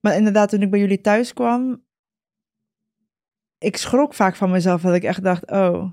Maar 0.00 0.16
inderdaad, 0.16 0.48
toen 0.48 0.62
ik 0.62 0.70
bij 0.70 0.80
jullie 0.80 1.00
thuis 1.00 1.32
kwam, 1.32 1.82
ik 3.58 3.76
schrok 3.76 4.14
vaak 4.14 4.36
van 4.36 4.50
mezelf 4.50 4.82
dat 4.82 4.94
ik 4.94 5.02
echt 5.04 5.22
dacht, 5.22 5.50
oh, 5.50 5.92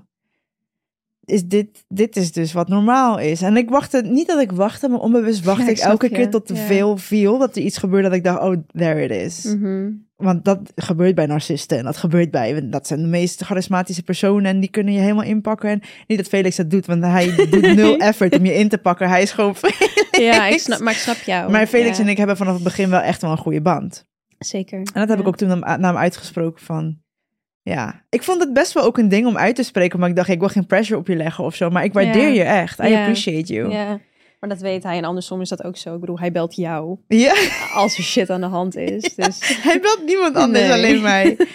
is 1.28 1.44
dit, 1.44 1.84
dit 1.88 2.16
is 2.16 2.32
dus 2.32 2.52
wat 2.52 2.68
normaal 2.68 3.18
is. 3.18 3.42
En 3.42 3.56
ik 3.56 3.70
wachtte, 3.70 4.02
niet 4.02 4.26
dat 4.26 4.40
ik 4.40 4.52
wachtte, 4.52 4.88
maar 4.88 5.00
onbewust 5.00 5.44
wachtte 5.50 5.64
Ja, 5.64 5.70
ik 5.70 5.78
elke 5.78 6.06
snap 6.06 6.18
keer 6.18 6.30
tot 6.30 6.46
te 6.46 6.54
ja. 6.54 6.60
veel 6.60 6.96
viel, 6.96 7.38
dat 7.38 7.56
er 7.56 7.62
iets 7.62 7.78
gebeurde 7.78 8.08
dat 8.08 8.16
ik 8.16 8.24
dacht, 8.24 8.42
oh, 8.42 8.56
there 8.72 9.02
it 9.02 9.10
is. 9.10 9.44
Mhm. 9.44 9.90
Want 10.16 10.44
dat 10.44 10.72
gebeurt 10.74 11.14
bij 11.14 11.26
narcisten 11.26 11.78
en 11.78 11.84
dat 11.84 11.96
gebeurt 11.96 12.30
bij, 12.30 12.68
dat 12.68 12.86
zijn 12.86 13.00
de 13.00 13.08
meest 13.08 13.42
charismatische 13.42 14.02
personen 14.02 14.50
en 14.50 14.60
die 14.60 14.70
kunnen 14.70 14.92
je 14.92 15.00
helemaal 15.00 15.24
inpakken. 15.24 15.70
En 15.70 15.82
niet 16.06 16.18
dat 16.18 16.28
Felix 16.28 16.56
dat 16.56 16.70
doet, 16.70 16.86
want 16.86 17.02
hij 17.02 17.34
doet 17.34 17.74
nul 17.76 17.96
effort 17.96 18.38
om 18.38 18.44
je 18.44 18.54
in 18.54 18.68
te 18.68 18.78
pakken. 18.78 19.08
Hij 19.08 19.22
is 19.22 19.30
gewoon 19.30 19.54
Ja, 20.10 20.46
ik 20.46 20.58
snap, 20.58 20.80
maar 20.80 20.92
ik 20.92 20.98
snap 20.98 21.16
jou. 21.16 21.50
Maar 21.50 21.66
Felix 21.66 21.98
en 21.98 22.08
ik 22.08 22.16
hebben 22.16 22.36
vanaf 22.36 22.54
het 22.54 22.62
begin 22.62 22.90
wel 22.90 23.00
echt 23.00 23.22
wel 23.22 23.30
een 23.30 23.38
goede 23.38 23.62
band. 23.62 24.04
Zeker. 24.38 24.78
En 24.78 24.88
dat 24.92 25.08
heb 25.08 25.20
ik 25.20 25.26
ook 25.26 25.36
toen 25.36 25.58
naar 25.58 25.78
hem 25.80 25.96
uitgesproken 25.96 26.64
van... 26.64 26.98
Ja, 27.68 28.02
ik 28.10 28.22
vond 28.22 28.40
het 28.40 28.52
best 28.52 28.72
wel 28.72 28.84
ook 28.84 28.98
een 28.98 29.08
ding 29.08 29.26
om 29.26 29.36
uit 29.36 29.54
te 29.56 29.62
spreken, 29.62 29.98
maar 29.98 30.08
ik 30.08 30.16
dacht, 30.16 30.28
ik 30.28 30.38
wil 30.38 30.48
geen 30.48 30.66
pressure 30.66 30.98
op 30.98 31.06
je 31.06 31.16
leggen 31.16 31.44
of 31.44 31.54
zo. 31.54 31.70
Maar 31.70 31.84
ik 31.84 31.92
waardeer 31.92 32.28
Ja. 32.28 32.34
je 32.34 32.42
echt. 32.42 32.78
I 32.80 32.88
Ja. 32.88 32.98
appreciate 33.00 33.52
you. 33.52 33.70
Ja. 33.70 34.00
Maar 34.40 34.48
dat 34.50 34.60
weet 34.60 34.82
hij. 34.82 34.96
En 34.96 35.04
andersom 35.04 35.40
is 35.40 35.48
dat 35.48 35.64
ook 35.64 35.76
zo. 35.76 35.94
Ik 35.94 36.00
bedoel, 36.00 36.18
hij 36.18 36.32
belt 36.32 36.56
jou 36.56 36.96
ja. 37.08 37.34
als 37.74 37.96
er 37.96 38.02
shit 38.04 38.30
aan 38.30 38.40
de 38.40 38.46
hand 38.46 38.76
is. 38.76 39.14
Dus 39.14 39.38
Hij 39.68 39.80
belt 39.80 40.02
niemand 40.06 40.36
anders, 40.36 40.64
Nee. 40.64 40.72
alleen 40.72 41.02
mij. 41.02 41.36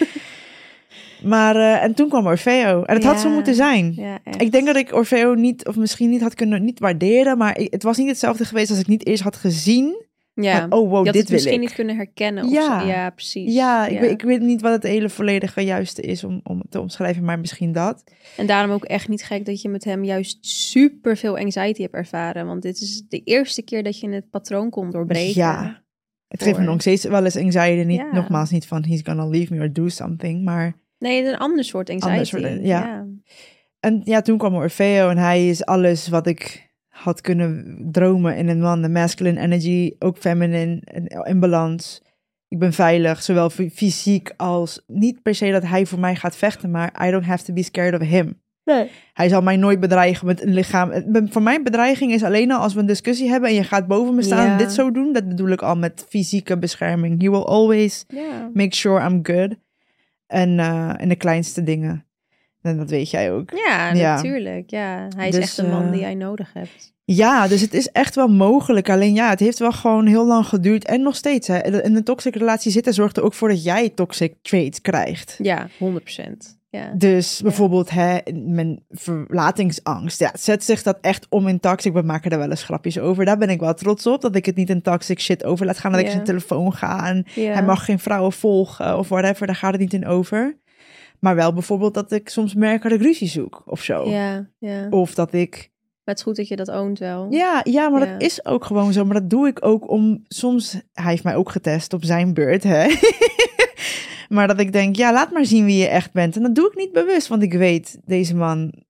Maar, 1.22 1.56
eh, 1.56 1.82
en 1.82 1.94
toen 1.94 2.08
kwam 2.08 2.26
Orfeo. 2.26 2.82
En 2.82 2.94
het 2.94 3.04
had 3.04 3.20
zo 3.20 3.28
moeten 3.30 3.54
zijn. 3.54 3.92
ja. 3.96 4.18
Ik 4.38 4.52
denk 4.52 4.66
dat 4.66 4.76
ik 4.76 4.94
Orfeo 4.94 5.34
niet, 5.34 5.66
of 5.66 5.76
misschien 5.76 6.10
niet 6.10 6.20
had 6.20 6.34
kunnen 6.34 6.64
niet 6.64 6.78
waarderen, 6.78 7.38
maar 7.38 7.54
het 7.60 7.82
was 7.82 7.96
niet 7.96 8.08
hetzelfde 8.08 8.44
geweest 8.44 8.70
als 8.70 8.78
ik 8.78 8.86
niet 8.86 9.06
eerst 9.06 9.22
had 9.22 9.36
gezien. 9.36 10.02
Ja. 10.34 10.60
van, 10.60 10.72
oh 10.72 10.90
wow, 10.90 11.12
dit 11.12 11.30
misschien 11.30 11.60
niet 11.60 11.74
kunnen 11.74 11.96
herkennen. 11.96 12.44
Of 12.44 12.50
Ja. 12.50 12.80
Zo. 12.80 12.86
ja, 12.86 13.10
precies. 13.10 13.54
Ja, 13.54 13.86
ik, 13.86 14.00
Weet, 14.00 14.10
ik 14.10 14.22
weet 14.22 14.40
niet 14.40 14.60
wat 14.60 14.72
het 14.72 14.82
hele 14.82 15.08
volledige 15.08 15.60
juiste 15.60 16.02
is 16.02 16.24
om, 16.24 16.40
om 16.42 16.62
te 16.68 16.80
omschrijven, 16.80 17.24
maar 17.24 17.38
misschien 17.38 17.72
dat. 17.72 18.04
En 18.36 18.46
daarom 18.46 18.74
ook 18.74 18.84
echt 18.84 19.08
niet 19.08 19.24
gek 19.24 19.44
dat 19.46 19.62
je 19.62 19.68
met 19.68 19.84
hem 19.84 20.04
juist 20.04 20.46
super 20.46 21.16
veel 21.16 21.38
anxiety 21.38 21.82
hebt 21.82 21.94
ervaren. 21.94 22.46
Want 22.46 22.62
dit 22.62 22.80
is 22.80 23.02
de 23.08 23.20
eerste 23.20 23.62
keer 23.62 23.82
dat 23.82 24.00
je 24.00 24.08
het 24.08 24.30
patroon 24.30 24.70
kon 24.70 24.90
doorbreken. 24.90 25.40
Ja. 25.40 25.82
Het 26.28 26.42
geeft 26.42 26.58
me 26.58 26.64
nog 26.64 26.80
steeds 26.80 27.04
wel 27.04 27.24
eens 27.24 27.36
anxiety. 27.36 27.86
Niet, 27.86 27.98
Ja. 27.98 28.12
Nogmaals, 28.12 28.50
niet 28.50 28.66
van 28.66 28.84
he's 28.84 29.00
gonna 29.02 29.28
leave 29.28 29.54
me 29.54 29.60
or 29.60 29.72
do 29.72 29.88
something. 29.88 30.44
Maar 30.44 30.82
Nee, 30.98 31.26
een 31.26 31.38
ander 31.38 31.64
soort 31.64 31.90
anxiety. 31.90 32.10
Ander 32.10 32.26
soort, 32.26 32.42
ja. 32.42 32.58
ja. 32.62 33.06
en 33.80 34.00
ja, 34.04 34.20
toen 34.20 34.38
kwam 34.38 34.54
Orfeo 34.54 35.08
en 35.08 35.18
hij 35.18 35.48
is 35.48 35.64
alles 35.64 36.08
wat 36.08 36.26
ik 36.26 36.72
had 37.04 37.20
kunnen 37.20 37.78
dromen 37.92 38.36
in 38.36 38.48
een 38.48 38.60
man. 38.60 38.82
De 38.82 38.88
masculine 38.88 39.40
energy, 39.40 39.94
ook 39.98 40.18
feminine, 40.18 40.82
in, 40.84 41.06
in 41.06 41.40
balans. 41.40 42.02
Ik 42.48 42.58
ben 42.58 42.72
veilig, 42.72 43.22
zowel 43.22 43.50
fy- 43.50 43.70
fysiek 43.70 44.32
als... 44.36 44.82
Niet 44.86 45.22
per 45.22 45.34
se 45.34 45.50
dat 45.50 45.62
hij 45.62 45.86
voor 45.86 45.98
mij 45.98 46.16
gaat 46.16 46.36
vechten, 46.36 46.70
maar 46.70 47.06
I 47.06 47.10
don't 47.10 47.24
have 47.24 47.44
to 47.44 47.52
be 47.52 47.62
scared 47.62 48.00
of 48.00 48.08
him. 48.08 48.42
Nee. 48.64 48.90
Hij 49.12 49.28
zal 49.28 49.42
mij 49.42 49.56
nooit 49.56 49.80
bedreigen 49.80 50.26
met 50.26 50.42
een 50.42 50.54
lichaam. 50.54 50.92
Voor 51.30 51.42
mij 51.42 51.62
bedreiging 51.62 52.12
is 52.12 52.22
alleen 52.22 52.52
al 52.52 52.60
als 52.60 52.74
we 52.74 52.80
een 52.80 52.86
discussie 52.86 53.28
hebben 53.28 53.48
en 53.48 53.54
je 53.54 53.64
gaat 53.64 53.86
boven 53.86 54.14
me 54.14 54.22
staan 54.22 54.50
en 54.50 54.58
dit 54.58 54.72
zo 54.72 54.90
doen. 54.90 55.12
Dat 55.12 55.28
bedoel 55.28 55.48
ik 55.48 55.62
al 55.62 55.76
met 55.76 56.06
fysieke 56.08 56.58
bescherming. 56.58 57.22
He 57.22 57.30
will 57.30 57.42
always 57.42 58.06
make 58.52 58.74
sure 58.74 59.08
I'm 59.08 59.18
good. 59.22 59.56
En 60.26 60.58
eh, 60.58 60.94
in 60.98 61.08
de 61.08 61.16
kleinste 61.16 61.62
dingen. 61.62 62.04
En 62.64 62.76
dat 62.76 62.90
weet 62.90 63.10
jij 63.10 63.32
ook. 63.32 63.50
Ja, 63.50 63.92
Ja. 63.92 64.14
natuurlijk. 64.14 64.70
Ja, 64.70 65.08
hij 65.16 65.28
is 65.28 65.34
Dus, 65.34 65.44
echt 65.44 65.56
de 65.56 65.66
man 65.66 65.84
eh, 65.84 65.90
die 65.90 66.00
jij 66.00 66.14
nodig 66.14 66.50
hebt. 66.52 66.92
Ja, 67.04 67.48
dus 67.48 67.60
het 67.60 67.74
is 67.74 67.88
echt 67.88 68.14
wel 68.14 68.28
mogelijk. 68.28 68.90
Alleen 68.90 69.14
ja, 69.14 69.28
het 69.28 69.40
heeft 69.40 69.58
wel 69.58 69.72
gewoon 69.72 70.06
heel 70.06 70.26
lang 70.26 70.46
geduurd. 70.46 70.84
En 70.84 71.02
nog 71.02 71.16
steeds. 71.16 71.48
Hè. 71.48 71.82
In 71.82 71.96
een 71.96 72.04
toxic 72.04 72.36
relatie 72.36 72.70
zitten 72.72 72.94
zorgt 72.94 73.16
er 73.16 73.22
ook 73.22 73.34
voor 73.34 73.48
dat 73.48 73.64
jij 73.64 73.88
toxic 73.88 74.34
traits 74.42 74.80
krijgt. 74.80 75.38
Ja, 75.42 75.68
100%. 75.78 76.58
Ja. 76.70 76.92
Dus 76.96 77.40
bijvoorbeeld 77.42 77.90
hè, 77.90 78.18
mijn 78.34 78.80
verlatingsangst. 79.34 80.18
Ja, 80.20 80.30
zet 80.38 80.64
zich 80.64 80.82
dat 80.82 80.98
echt 81.00 81.26
om 81.28 81.48
in 81.48 81.60
toxic. 81.60 81.92
We 81.92 82.02
maken 82.02 82.30
er 82.30 82.38
wel 82.38 82.50
eens 82.50 82.62
grapjes 82.64 82.98
over. 82.98 83.24
Daar 83.24 83.38
ben 83.38 83.50
ik 83.50 83.60
wel 83.60 83.74
trots 83.74 84.06
op. 84.06 84.20
Dat 84.20 84.36
ik 84.36 84.46
het 84.46 84.56
niet 84.56 84.70
in 84.70 84.82
toxic 84.82 85.20
shit 85.20 85.44
over 85.44 85.66
laat 85.66 85.78
gaan. 85.78 85.92
Dat 85.92 86.00
ik 86.00 86.08
zijn 86.10 86.24
telefoon 86.24 86.72
ga. 86.72 87.06
En 87.08 87.26
hij 87.34 87.62
mag 87.62 87.84
geen 87.84 87.98
vrouwen 87.98 88.32
volgen 88.32 88.98
of 88.98 89.08
whatever. 89.08 89.46
Daar 89.46 89.56
gaat 89.56 89.72
het 89.72 89.80
niet 89.80 89.92
in 89.94 90.06
over. 90.06 90.56
Maar 91.24 91.34
wel 91.34 91.52
bijvoorbeeld 91.52 91.94
dat 91.94 92.12
ik 92.12 92.28
soms 92.28 92.54
merk 92.54 92.82
dat 92.82 92.92
ik 92.92 93.00
ruzie 93.00 93.28
zoek 93.28 93.62
of 93.66 93.82
zo. 93.82 94.08
Ja, 94.08 94.48
ja. 94.58 94.86
Of 94.90 95.14
dat 95.14 95.32
ik 95.32 95.50
Maar 96.04 96.14
het 96.14 96.18
is 96.18 96.22
goed 96.22 96.36
dat 96.36 96.48
je 96.48 96.56
dat 96.56 96.70
oont 96.70 96.98
wel. 96.98 97.26
Ja, 97.30 97.60
ja, 97.62 97.88
maar 97.88 98.06
Ja. 98.06 98.12
dat 98.12 98.22
is 98.22 98.44
ook 98.46 98.64
gewoon 98.64 98.92
zo. 98.92 99.04
Maar 99.04 99.20
dat 99.20 99.30
doe 99.30 99.46
ik 99.46 99.64
ook 99.64 99.90
om 99.90 100.24
soms. 100.28 100.80
Hij 100.92 101.10
heeft 101.10 101.24
mij 101.24 101.34
ook 101.36 101.50
getest 101.50 101.92
op 101.92 102.04
zijn 102.04 102.34
beurt, 102.34 102.62
hè? 102.62 102.86
maar 104.34 104.46
dat 104.46 104.60
ik 104.60 104.72
denk, 104.72 104.96
ja, 104.96 105.12
laat 105.12 105.30
maar 105.32 105.44
zien 105.44 105.64
wie 105.64 105.76
je 105.76 105.86
echt 105.88 106.12
bent. 106.12 106.36
En 106.36 106.42
dat 106.42 106.54
doe 106.54 106.66
ik 106.66 106.76
niet 106.76 106.92
bewust, 106.92 107.28
want 107.28 107.42
ik 107.42 107.52
weet 107.52 108.00
deze 108.04 108.36
man. 108.36 108.82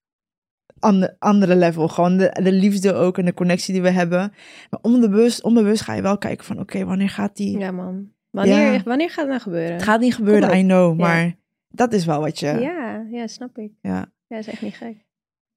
Ander, 0.79 1.15
andere 1.19 1.55
level, 1.55 1.87
gewoon 1.87 2.17
de, 2.17 2.39
de 2.43 2.51
liefde 2.51 2.93
ook 2.93 3.17
en 3.17 3.25
de 3.25 3.33
connectie 3.33 3.73
die 3.73 3.81
we 3.83 3.89
hebben. 3.89 4.33
Maar 4.69 4.79
onbewust, 4.81 5.43
onbewust 5.43 5.81
ga 5.81 5.93
je 5.93 6.01
wel 6.01 6.17
kijken 6.17 6.45
van, 6.45 6.59
oké, 6.59 6.85
wanneer 6.85 7.09
gaat 7.09 7.35
die? 7.35 7.57
Ja, 7.59 7.71
man. 7.71 8.09
Wanneer, 8.29 8.71
Ja. 8.73 8.81
wanneer 8.85 9.09
gaat 9.09 9.17
het 9.19 9.27
nou 9.27 9.39
gebeuren? 9.41 9.73
Het 9.73 9.83
gaat 9.83 9.99
niet 9.99 10.15
gebeuren. 10.15 10.57
I 10.57 10.61
know, 10.63 10.99
maar 10.99 11.35
dat 11.75 11.93
is 11.93 12.05
wel 12.05 12.19
wat 12.19 12.39
je. 12.39 12.47
Ja. 12.47 13.05
Ja, 13.11 13.27
snap 13.27 13.57
ik. 13.57 13.71
ja. 13.81 14.13
Ja, 14.27 14.37
is 14.37 14.47
echt 14.47 14.61
niet 14.61 14.75
gek. 14.75 15.03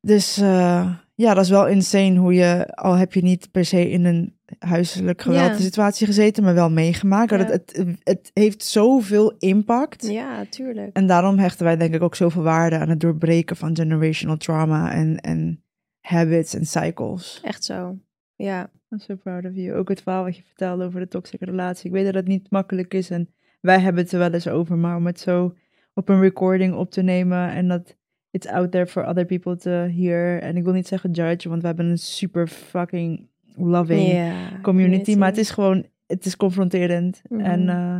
Dus 0.00 0.36
eh, 0.36 0.94
ja, 1.14 1.34
dat 1.34 1.44
is 1.44 1.50
wel 1.50 1.66
insane 1.68 2.16
hoe 2.16 2.34
je, 2.34 2.66
al 2.74 2.94
heb 2.94 3.12
je 3.12 3.22
niet 3.22 3.50
per 3.50 3.64
se 3.64 3.90
in 3.90 4.04
een 4.04 4.36
huiselijk 4.58 5.22
geweld 5.22 5.50
Ja. 5.58 5.64
situatie 5.64 6.06
gezeten, 6.06 6.44
maar 6.44 6.54
wel 6.54 6.70
meegemaakt. 6.70 7.30
Dat. 7.30 7.38
Het, 7.48 7.76
het, 7.76 7.98
het 8.02 8.30
heeft 8.34 8.62
zoveel 8.64 9.34
impact. 9.38 10.06
Ja, 10.10 10.44
tuurlijk. 10.44 10.96
En 10.96 11.06
daarom 11.06 11.38
hechten 11.38 11.64
wij 11.64 11.76
denk 11.76 11.94
ik 11.94 12.02
ook 12.02 12.14
zoveel 12.14 12.42
waarde 12.42 12.78
aan 12.78 12.88
het 12.88 13.00
doorbreken 13.00 13.56
van 13.56 13.76
generational 13.76 14.36
trauma 14.36 14.92
en, 14.92 15.16
en 15.20 15.62
habits 16.00 16.54
en 16.54 16.66
cycles. 16.66 17.40
Echt 17.42 17.64
zo. 17.64 17.98
Ja. 18.36 18.70
I'm 18.90 18.98
so 18.98 19.14
proud 19.16 19.44
of 19.44 19.54
you. 19.54 19.76
Ook 19.78 19.88
het 19.88 20.02
verhaal 20.02 20.24
wat 20.24 20.36
je 20.36 20.42
vertelde 20.46 20.84
over 20.84 21.00
de 21.00 21.08
toxische 21.08 21.44
relatie. 21.44 21.86
Ik 21.86 21.92
weet 21.92 22.04
dat 22.04 22.14
het 22.14 22.26
niet 22.26 22.50
makkelijk 22.50 22.94
is 22.94 23.10
en 23.10 23.28
wij 23.60 23.78
hebben 23.80 24.02
het 24.02 24.12
er 24.12 24.18
wel 24.18 24.32
eens 24.32 24.48
over, 24.48 24.76
maar 24.78 24.96
om 24.96 25.06
het 25.06 25.20
zo 25.20 25.54
op 25.98 26.08
een 26.08 26.20
recording 26.20 26.74
op 26.74 26.90
te 26.90 27.02
nemen 27.02 27.50
en 27.50 27.68
dat 27.68 27.96
it's 28.30 28.46
out 28.46 28.70
there 28.70 28.86
for 28.86 29.06
other 29.06 29.24
people 29.24 29.56
to 29.56 29.70
hear. 29.70 30.42
En 30.42 30.56
ik 30.56 30.64
wil 30.64 30.72
niet 30.72 30.88
zeggen 30.88 31.10
judge, 31.10 31.48
want 31.48 31.60
we 31.60 31.66
hebben 31.66 31.86
een 31.86 31.98
super 31.98 32.48
fucking 32.48 33.28
loving 33.56 34.32
community, 34.62 35.16
maar 35.16 35.28
het 35.28 35.38
is 35.38 35.50
gewoon, 35.50 35.86
het 36.06 36.26
is 36.26 36.36
confronterend. 36.36 37.22
Mhm. 37.28 37.40
En 37.40 37.60
uh, 37.68 37.96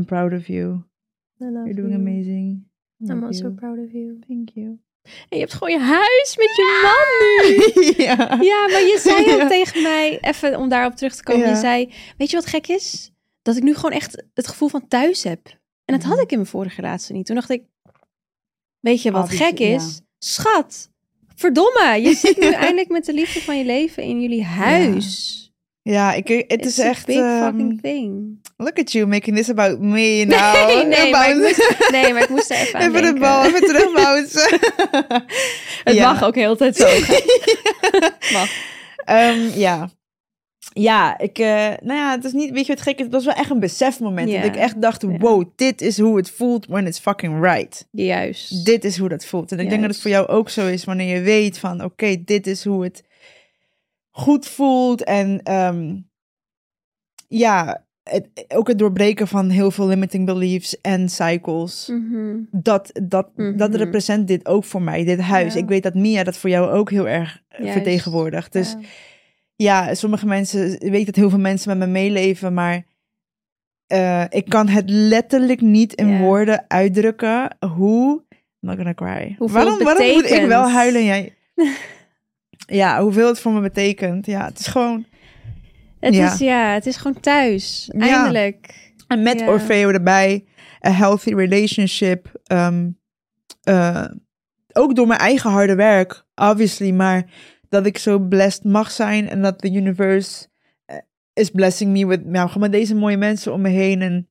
I'm 0.00 0.04
proud 0.04 0.32
of 0.32 0.46
you. 0.46 0.82
You're 1.36 1.74
doing 1.74 1.88
you. 1.88 1.94
amazing. 1.94 2.64
I'm 2.98 3.24
also 3.24 3.50
proud 3.50 3.78
of 3.78 3.92
you. 3.92 4.18
Thank 4.28 4.48
you. 4.48 4.66
En 5.02 5.36
je 5.36 5.38
hebt 5.38 5.52
gewoon 5.54 5.72
je 5.72 5.78
huis 5.80 6.36
met 6.36 6.56
je 6.56 6.80
man 6.82 7.10
nu. 7.28 7.50
ja. 8.04 8.16
Ja, 8.40 8.66
maar 8.70 8.82
je 8.92 8.98
zei 9.00 9.18
ook 9.34 9.40
Ja. 9.40 9.48
tegen 9.48 9.82
mij, 9.82 10.18
even 10.20 10.58
om 10.58 10.68
daarop 10.68 10.94
terug 10.94 11.14
te 11.14 11.22
komen. 11.22 11.46
Ja. 11.46 11.50
Je 11.50 11.56
zei, 11.56 11.92
weet 12.16 12.30
je 12.30 12.36
wat 12.36 12.46
gek 12.46 12.66
is? 12.66 13.12
Dat 13.42 13.56
ik 13.56 13.62
nu 13.62 13.74
gewoon 13.74 13.92
echt 13.92 14.24
het 14.34 14.48
gevoel 14.48 14.68
van 14.68 14.88
thuis 14.88 15.24
heb. 15.24 15.60
En 15.84 15.94
dat 15.94 16.02
had 16.02 16.12
Mhm. 16.14 16.22
ik 16.22 16.30
in 16.30 16.36
mijn 16.38 16.50
vorige 16.50 16.80
relatie 16.80 17.14
niet. 17.14 17.26
Toen 17.26 17.34
dacht 17.34 17.50
ik, 17.50 17.62
weet 18.80 19.02
je 19.02 19.10
wat 19.10 19.22
Obviously, 19.22 19.46
gek 19.46 19.58
is? 19.58 20.00
Schat, 20.18 20.90
verdomme, 21.36 21.98
je 22.02 22.14
zit 22.24 22.38
nu 22.38 22.50
eindelijk 22.50 22.88
met 22.88 23.04
de 23.04 23.12
liefde 23.12 23.40
van 23.40 23.58
je 23.58 23.64
leven 23.64 24.02
in 24.02 24.20
jullie 24.20 24.44
huis. 24.44 25.38
Ja, 25.84 26.12
ik, 26.12 26.44
het 26.48 26.64
is 26.64 26.78
echt. 26.78 27.06
big 27.06 27.16
ehm, 27.16 27.44
fucking 27.44 27.80
thing. 27.80 28.38
look 28.56 28.78
at 28.78 28.92
you 28.92 29.06
making 29.06 29.36
this 29.36 29.48
about 29.50 29.80
me 29.80 30.24
now. 30.28 30.66
Nee, 30.66 30.84
nee, 30.86 31.10
maar 31.10 31.30
ik 31.30 31.36
moest, 31.36 31.88
nee, 31.90 32.12
maar 32.12 32.22
ik 32.22 32.28
moest 32.28 32.50
er 32.50 32.56
even 32.56 32.80
aan 32.80 32.94
even 32.94 33.14
de 33.14 33.20
bal, 33.20 33.44
even 33.44 33.60
terugbouncen. 33.60 34.58
Het 35.84 35.94
Ja. 35.94 36.12
mag 36.12 36.24
ook 36.24 36.34
heel 36.34 36.56
de 36.56 36.72
tijd 36.72 36.76
zo. 36.76 36.86
mag. 38.32 38.48
Ehm, 39.04 39.58
ja. 39.58 39.88
Ja, 40.74 41.18
ik, 41.18 41.38
eh, 41.38 41.46
nou 41.82 41.98
ja, 41.98 42.10
het 42.10 42.24
is 42.24 42.32
niet, 42.32 42.50
weet 42.50 42.66
je 42.66 42.74
wat 42.74 42.82
gek 42.82 42.98
is? 42.98 43.04
Het 43.04 43.12
was 43.12 43.24
wel 43.24 43.34
echt 43.34 43.50
een 43.50 43.60
besefmoment. 43.60 44.32
Dat 44.32 44.44
ik 44.44 44.56
echt 44.56 44.82
dacht, 44.82 45.02
wow, 45.02 45.44
dit 45.56 45.80
is 45.80 45.98
hoe 45.98 46.16
het 46.16 46.30
voelt 46.30 46.66
when 46.66 46.86
it's 46.86 46.98
fucking 46.98 47.40
right. 47.44 47.88
Juist. 47.90 48.64
Dit 48.64 48.84
is 48.84 48.98
hoe 48.98 49.08
dat 49.08 49.24
voelt. 49.24 49.52
En 49.52 49.58
ik 49.58 49.68
denk 49.68 49.80
dat 49.82 49.90
het 49.90 50.00
voor 50.00 50.10
jou 50.10 50.26
ook 50.28 50.48
zo 50.48 50.66
is 50.66 50.84
wanneer 50.84 51.16
je 51.16 51.22
weet 51.22 51.58
van, 51.58 51.84
oké, 51.84 52.16
dit 52.24 52.46
is 52.46 52.64
hoe 52.64 52.82
het 52.84 53.02
goed 54.10 54.46
voelt. 54.46 55.04
En 55.04 55.40
ehm, 55.42 55.96
ja, 57.28 57.84
het, 58.02 58.28
ook 58.48 58.68
het 58.68 58.78
doorbreken 58.78 59.28
van 59.28 59.48
heel 59.50 59.70
veel 59.70 59.86
limiting 59.86 60.26
beliefs 60.26 60.80
en 60.80 61.08
cycles. 61.08 61.88
Mhm. 61.92 62.36
Dat, 62.50 62.90
dat, 63.02 63.28
dat 63.36 63.68
Mhm. 63.70 63.76
represent 63.76 64.28
dit 64.28 64.46
ook 64.46 64.64
voor 64.64 64.82
mij, 64.82 65.04
dit 65.04 65.20
huis. 65.20 65.54
Ja. 65.54 65.60
Ik 65.60 65.68
weet 65.68 65.82
dat 65.82 65.94
Mia 65.94 66.24
dat 66.24 66.36
voor 66.36 66.50
jou 66.50 66.70
ook 66.70 66.90
heel 66.90 67.08
erg 67.08 67.42
eh, 67.48 67.58
Juist. 67.58 67.72
vertegenwoordigt. 67.72 68.52
Dus 68.52 68.72
Ja. 68.72 68.78
Ja, 69.62 69.94
sommige 69.94 70.26
mensen, 70.26 70.80
ik 70.80 70.90
weet 70.90 71.06
dat 71.06 71.16
heel 71.16 71.30
veel 71.30 71.38
mensen 71.38 71.78
met 71.78 71.88
me 71.88 71.92
meeleven, 71.92 72.54
maar 72.54 72.84
eh, 73.86 74.24
ik 74.28 74.48
kan 74.48 74.68
het 74.68 74.90
letterlijk 74.90 75.60
niet 75.60 75.92
in 75.94 76.18
woorden 76.18 76.64
uitdrukken 76.68 77.56
hoe. 77.76 78.22
I'm 78.30 78.68
not 78.68 78.76
gonna 78.76 78.94
cry. 78.94 79.34
Hoeveel 79.38 79.62
waarom, 79.64 79.84
waarom 79.84 80.12
moet 80.12 80.30
ik 80.30 80.46
wel 80.46 80.70
huilen 80.70 81.00
en 81.00 81.06
jij? 81.06 81.34
ja, 82.80 83.02
hoeveel 83.02 83.26
het 83.26 83.40
voor 83.40 83.52
me 83.52 83.60
betekent. 83.60 84.26
Ja, 84.26 84.44
het 84.44 84.58
is 84.58 84.66
gewoon. 84.66 85.04
Het, 86.00 86.14
Ja. 86.14 86.32
Is, 86.32 86.38
ja, 86.38 86.72
het 86.72 86.86
is 86.86 86.96
gewoon 86.96 87.20
thuis. 87.20 87.90
Ja. 87.96 88.06
Eindelijk. 88.06 88.90
En 89.08 89.22
met 89.22 89.40
Ja. 89.40 89.48
Orfeo 89.48 89.90
erbij, 89.90 90.44
a 90.86 90.90
healthy 90.90 91.34
relationship. 91.34 92.40
ehm, 92.44 92.88
eh, 93.62 94.04
ook 94.72 94.94
door 94.94 95.06
mijn 95.06 95.20
eigen 95.20 95.50
harde 95.50 95.74
werk, 95.74 96.24
obviously, 96.34 96.90
maar 96.90 97.24
dat 97.72 97.86
ik 97.86 97.98
zo 97.98 98.18
blessed 98.18 98.64
mag 98.64 98.90
zijn 98.90 99.28
en 99.28 99.42
dat 99.42 99.60
de 99.60 99.72
universe 99.72 100.46
eh, 100.84 100.96
is 101.32 101.50
blessing 101.50 101.92
me 101.92 102.06
with, 102.06 102.24
nou, 102.24 102.46
gewoon 102.46 102.62
met 102.62 102.72
deze 102.72 102.94
mooie 102.94 103.16
mensen 103.16 103.52
om 103.52 103.60
me 103.60 103.68
heen 103.68 104.02
en 104.02 104.26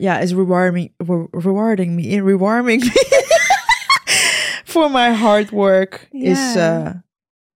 ja, 0.00 0.18
is 0.18 0.32
rewarding, 0.32 0.92
re- 0.96 1.26
rewarding 1.30 1.94
me, 1.94 2.22
rewarding 2.22 2.82
me 2.84 2.90
voor 4.72 4.90
my 4.90 5.10
hard 5.12 5.50
work 5.50 6.06
is, 6.10 6.52
Ja. 6.54 7.02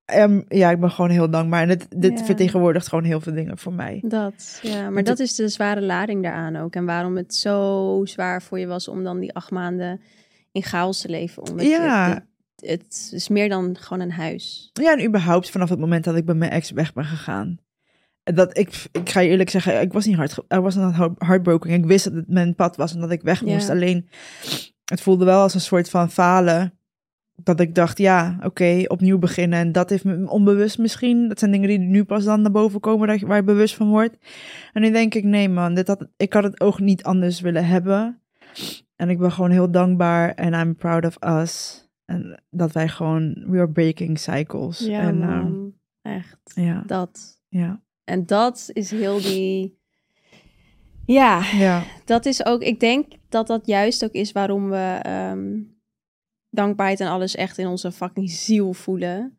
eh, 0.05 0.23
em, 0.23 0.45
ja, 0.49 0.71
ik 0.71 0.81
ben 0.81 0.91
gewoon 0.91 1.11
heel 1.11 1.31
dankbaar 1.31 1.63
en 1.63 1.69
dit, 1.69 1.87
dit 2.01 2.23
vertegenwoordigt 2.23 2.89
gewoon 2.89 3.05
heel 3.05 3.21
veel 3.21 3.35
dingen 3.35 3.59
voor 3.59 3.73
mij. 3.73 4.03
Dat, 4.05 4.59
ja. 4.63 4.83
Maar 4.83 4.93
Want 4.93 5.07
dat 5.07 5.19
is 5.19 5.35
de 5.35 5.49
zware 5.49 5.83
lading 5.83 6.23
daaraan 6.23 6.57
ook. 6.57 6.75
En 6.75 6.85
waarom 6.85 7.17
het 7.17 7.35
zo 7.35 8.01
zwaar 8.05 8.43
voor 8.43 8.59
je 8.59 8.67
was 8.67 8.89
om 8.89 9.05
dan 9.05 9.19
die 9.21 9.35
acht 9.35 9.51
maanden 9.51 10.01
in 10.53 10.63
chaos 10.63 11.01
te 11.01 11.09
leven. 11.09 11.43
Omdat 11.51 11.67
Ja. 11.67 12.09
je, 12.09 12.23
het, 12.57 13.11
is 13.15 13.29
meer 13.29 13.49
dan 13.49 13.77
gewoon 13.81 14.01
een 14.03 14.13
huis. 14.13 14.71
Ja, 14.73 14.97
en 14.97 15.05
überhaupt 15.07 15.51
vanaf 15.51 15.69
het 15.69 15.79
moment 15.79 16.05
dat 16.05 16.17
ik 16.17 16.25
bij 16.25 16.35
mijn 16.35 16.51
ex 16.51 16.71
weg 16.71 16.93
ben 16.93 17.05
gegaan. 17.05 17.59
Dat 18.23 18.59
ik, 18.59 18.85
ik 18.93 19.11
ga 19.11 19.21
je 19.21 19.29
eerlijk 19.29 19.51
zeggen, 19.51 19.81
ik 19.81 19.93
was 19.93 20.07
niet 20.07 20.17
hard, 20.17 20.37
I 20.55 20.59
was 20.59 20.75
not 20.75 20.95
heart- 20.95 21.23
heartbroken. 21.25 21.71
Ik 21.71 21.85
wist 21.85 22.05
dat 22.05 22.13
het 22.13 22.29
mijn 22.29 22.55
pad 22.55 22.77
was 22.77 22.95
en 22.95 23.01
dat 23.01 23.11
ik 23.11 23.23
weg 23.23 23.45
Ja. 23.45 23.53
moest. 23.53 23.71
Alleen, 23.71 24.09
het 24.85 25.01
voelde 25.01 25.25
wel 25.25 25.41
als 25.43 25.55
een 25.55 25.61
soort 25.61 25.91
van 25.91 26.11
falen. 26.11 26.79
Dat 27.43 27.61
ik 27.61 27.75
dacht, 27.75 27.99
ja, 27.99 28.39
oké, 28.43 28.83
opnieuw 28.87 29.19
beginnen. 29.19 29.59
En 29.59 29.73
dat 29.73 29.91
heeft 29.91 30.05
me 30.05 30.31
onbewust 30.31 30.79
misschien. 30.79 31.29
Dat 31.29 31.39
zijn 31.39 31.51
dingen 31.51 31.69
die 31.69 31.79
nu 31.79 32.05
pas 32.05 32.25
dan 32.25 32.43
naar 32.43 32.51
boven 32.51 32.81
komen, 32.81 33.09
dat 33.09 33.21
je, 33.21 33.27
waar 33.27 33.37
je 33.37 33.43
bewust 33.43 33.75
van 33.75 33.89
wordt. 33.89 34.17
En 34.73 34.83
nu 34.83 34.91
denk 34.91 35.15
ik, 35.15 35.25
nee 35.25 35.49
man, 35.49 35.75
dit 35.75 35.87
had, 35.89 36.07
ik 36.17 36.33
had 36.33 36.43
het 36.45 36.61
ook 36.61 36.81
niet 36.81 37.03
anders 37.05 37.41
willen 37.41 37.67
hebben. 37.67 38.21
En 38.97 39.11
ik 39.11 39.19
ben 39.19 39.33
gewoon 39.33 39.51
heel 39.51 39.71
dankbaar 39.71 40.35
en 40.35 40.53
I'm 40.53 40.77
proud 40.77 41.05
of 41.05 41.17
us. 41.41 41.85
En 42.07 42.43
dat 42.51 42.73
wij 42.73 42.89
gewoon, 42.89 43.45
we 43.47 43.57
are 43.59 43.71
breaking 43.71 44.19
cycles. 44.19 44.79
Ja, 44.79 45.01
en, 45.01 45.19
man. 45.19 45.75
ehm, 46.03 46.15
Echt. 46.15 46.39
ja, 46.55 46.83
Dat. 46.87 47.41
ja, 47.49 47.83
En 48.05 48.27
dat 48.27 48.71
is 48.73 48.91
heel 48.91 49.21
die... 49.21 49.75
Ja, 51.07 51.43
ja. 51.57 51.83
dat 52.05 52.27
is 52.27 52.45
ook... 52.47 52.63
Ik 52.63 52.81
denk 52.81 53.13
dat 53.29 53.47
dat 53.47 53.67
juist 53.67 54.05
ook 54.05 54.13
is 54.13 54.33
waarom 54.33 54.71
we 54.71 54.99
ehm, 55.03 55.61
dankbaarheid 56.51 57.01
en 57.01 57.09
alles 57.09 57.35
echt 57.35 57.59
in 57.59 57.67
onze 57.67 57.93
fucking 57.93 58.31
ziel 58.31 58.73
voelen. 58.73 59.39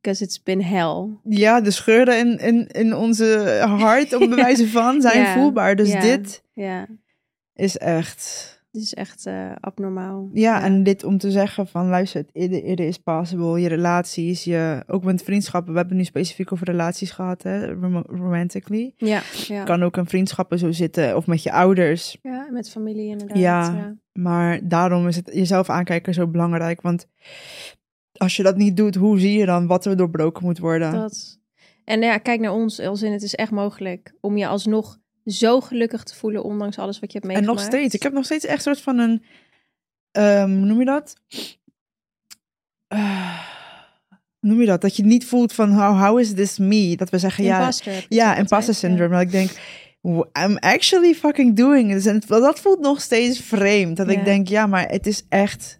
Because 0.00 0.24
it's 0.24 0.42
been 0.42 0.62
hell. 0.64 1.08
Ja, 1.24 1.60
de 1.60 1.70
scheuren 1.70 2.18
in, 2.18 2.38
in, 2.38 2.66
in 2.66 2.94
onze 2.94 3.58
hart, 3.66 4.12
op 4.14 4.28
bewijzen 4.30 4.68
van, 4.68 5.00
zijn 5.00 5.20
Ja, 5.20 5.34
voelbaar. 5.34 5.76
Dus 5.76 5.92
ja. 5.92 6.00
dit 6.00 6.42
Ja. 6.52 6.86
is 7.54 7.76
echt, 7.78 8.57
Dit 8.70 8.82
is 8.82 8.94
echt 8.94 9.26
eh, 9.26 9.52
abnormaal. 9.60 10.28
Ja, 10.32 10.62
en 10.62 10.82
dit 10.82 11.04
om 11.04 11.18
te 11.18 11.30
zeggen 11.30 11.66
van 11.66 11.88
luister, 11.88 12.24
it, 12.32 12.50
it 12.52 12.80
is 12.80 12.98
possible. 12.98 13.60
Je 13.60 13.68
relaties, 13.68 14.44
je, 14.44 14.82
ook 14.86 15.04
met 15.04 15.22
vriendschappen. 15.22 15.72
We 15.72 15.78
hebben 15.78 15.96
nu 15.96 16.04
specifiek 16.04 16.52
over 16.52 16.66
relaties 16.66 17.10
gehad, 17.10 17.42
hè, 17.42 17.72
rom- 17.72 18.04
romantically. 18.06 18.92
Ja, 18.96 19.22
ja. 19.46 19.64
Kan 19.64 19.82
ook 19.82 19.96
in 19.96 20.06
vriendschappen 20.06 20.58
zo 20.58 20.72
zitten 20.72 21.16
of 21.16 21.26
met 21.26 21.42
je 21.42 21.52
ouders. 21.52 22.18
ja, 22.22 22.48
met 22.50 22.70
familie 22.70 23.08
inderdaad. 23.08 23.36
Ja. 23.36 23.62
ja. 23.74 23.96
Maar 24.12 24.68
daarom 24.68 25.08
is 25.08 25.16
het 25.16 25.30
jezelf 25.32 25.70
aankijken 25.70 26.14
zo 26.14 26.26
belangrijk. 26.26 26.80
Want 26.80 27.06
als 28.12 28.36
je 28.36 28.42
dat 28.42 28.56
niet 28.56 28.76
doet, 28.76 28.94
hoe 28.94 29.20
zie 29.20 29.38
je 29.38 29.46
dan 29.46 29.66
wat 29.66 29.84
er 29.84 29.96
doorbroken 29.96 30.44
moet 30.44 30.58
worden? 30.58 30.92
Dat. 30.92 31.38
En 31.84 32.00
ja, 32.00 32.18
kijk 32.18 32.40
naar 32.40 32.52
ons, 32.52 32.80
als 32.80 33.02
in 33.02 33.12
het 33.12 33.22
is 33.22 33.34
echt 33.34 33.50
mogelijk 33.50 34.14
om 34.20 34.36
je 34.36 34.46
alsnog 34.46 34.98
zo 35.30 35.60
gelukkig 35.60 36.02
te 36.02 36.14
voelen, 36.14 36.42
ondanks 36.44 36.78
alles 36.78 36.98
wat 36.98 37.12
je 37.12 37.18
hebt 37.18 37.30
en 37.30 37.36
meegemaakt. 37.36 37.60
nog 37.70 37.72
steeds. 37.72 37.94
Ik 37.94 38.02
heb 38.02 38.12
nog 38.12 38.24
steeds 38.24 38.44
echt 38.44 38.66
een 38.66 38.74
soort 38.74 38.84
van 38.84 38.98
een. 38.98 39.22
ehm, 40.10 40.50
hoe 40.50 40.66
noem 40.66 40.78
je 40.78 40.84
dat? 40.84 41.14
Eh, 42.88 43.38
hoe 44.38 44.50
noem 44.50 44.60
je 44.60 44.66
dat? 44.66 44.80
Dat 44.80 44.96
je 44.96 45.04
niet 45.04 45.26
voelt 45.26 45.52
van 45.52 45.72
how, 45.72 46.00
how 46.04 46.18
is 46.20 46.34
this 46.34 46.58
me? 46.58 46.96
Dat 46.96 47.10
we 47.10 47.18
zeggen 47.18 47.44
ja. 47.44 47.58
Imposter 47.58 48.06
Ja, 48.08 48.28
het 48.28 48.38
imposter 48.38 48.74
syndrome. 48.74 49.10
Dat 49.14 49.20
ik 49.22 49.30
denk, 49.30 49.50
"W- 50.00 50.38
I'm 50.44 50.56
actually 50.56 51.14
fucking 51.14 51.56
doing 51.56 51.92
this. 51.92 52.06
En 52.06 52.22
dat 52.26 52.60
voelt 52.60 52.80
nog 52.80 53.00
steeds 53.00 53.40
vreemd. 53.40 53.96
Dat 53.96 54.10
Ja. 54.10 54.18
ik 54.18 54.24
denk, 54.24 54.48
ja, 54.48 54.66
maar 54.66 54.88
het 54.88 55.06
is 55.06 55.24
echt, 55.28 55.78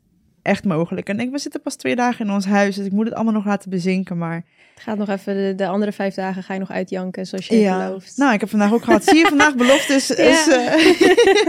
echt 0.48 0.64
mogelijk. 0.64 1.08
En 1.08 1.20
ik 1.20 1.30
we 1.30 1.38
zitten 1.38 1.60
pas 1.62 1.74
twee 1.76 1.96
dagen 1.96 2.26
in 2.26 2.32
ons 2.32 2.44
huis, 2.46 2.76
dus 2.76 2.86
ik 2.86 2.92
moet 2.92 3.04
het 3.04 3.14
allemaal 3.14 3.32
nog 3.32 3.44
laten 3.44 3.70
bezinken. 3.70 4.18
Maar 4.18 4.44
Het 4.74 4.82
gaat 4.82 4.98
nog 4.98 5.08
even, 5.08 5.34
de, 5.34 5.54
de 5.56 5.66
andere 5.66 5.92
vijf 5.92 6.14
dagen 6.14 6.42
ga 6.42 6.52
je 6.54 6.60
nog 6.60 6.70
uitjanken, 6.70 7.26
zoals 7.26 7.46
je 7.46 7.56
ja, 7.58 7.86
belooft. 7.86 8.16
nou, 8.16 8.32
ik 8.34 8.40
heb 8.40 8.48
vandaag 8.48 8.72
ook 8.72 8.82
gehad. 8.82 9.04
Zie 9.04 9.18
je 9.18 9.26
vandaag 9.26 9.54
beloftes? 9.56 10.10
Is, 10.10 10.46
Ja. 10.46 10.76
eh, 10.76 11.06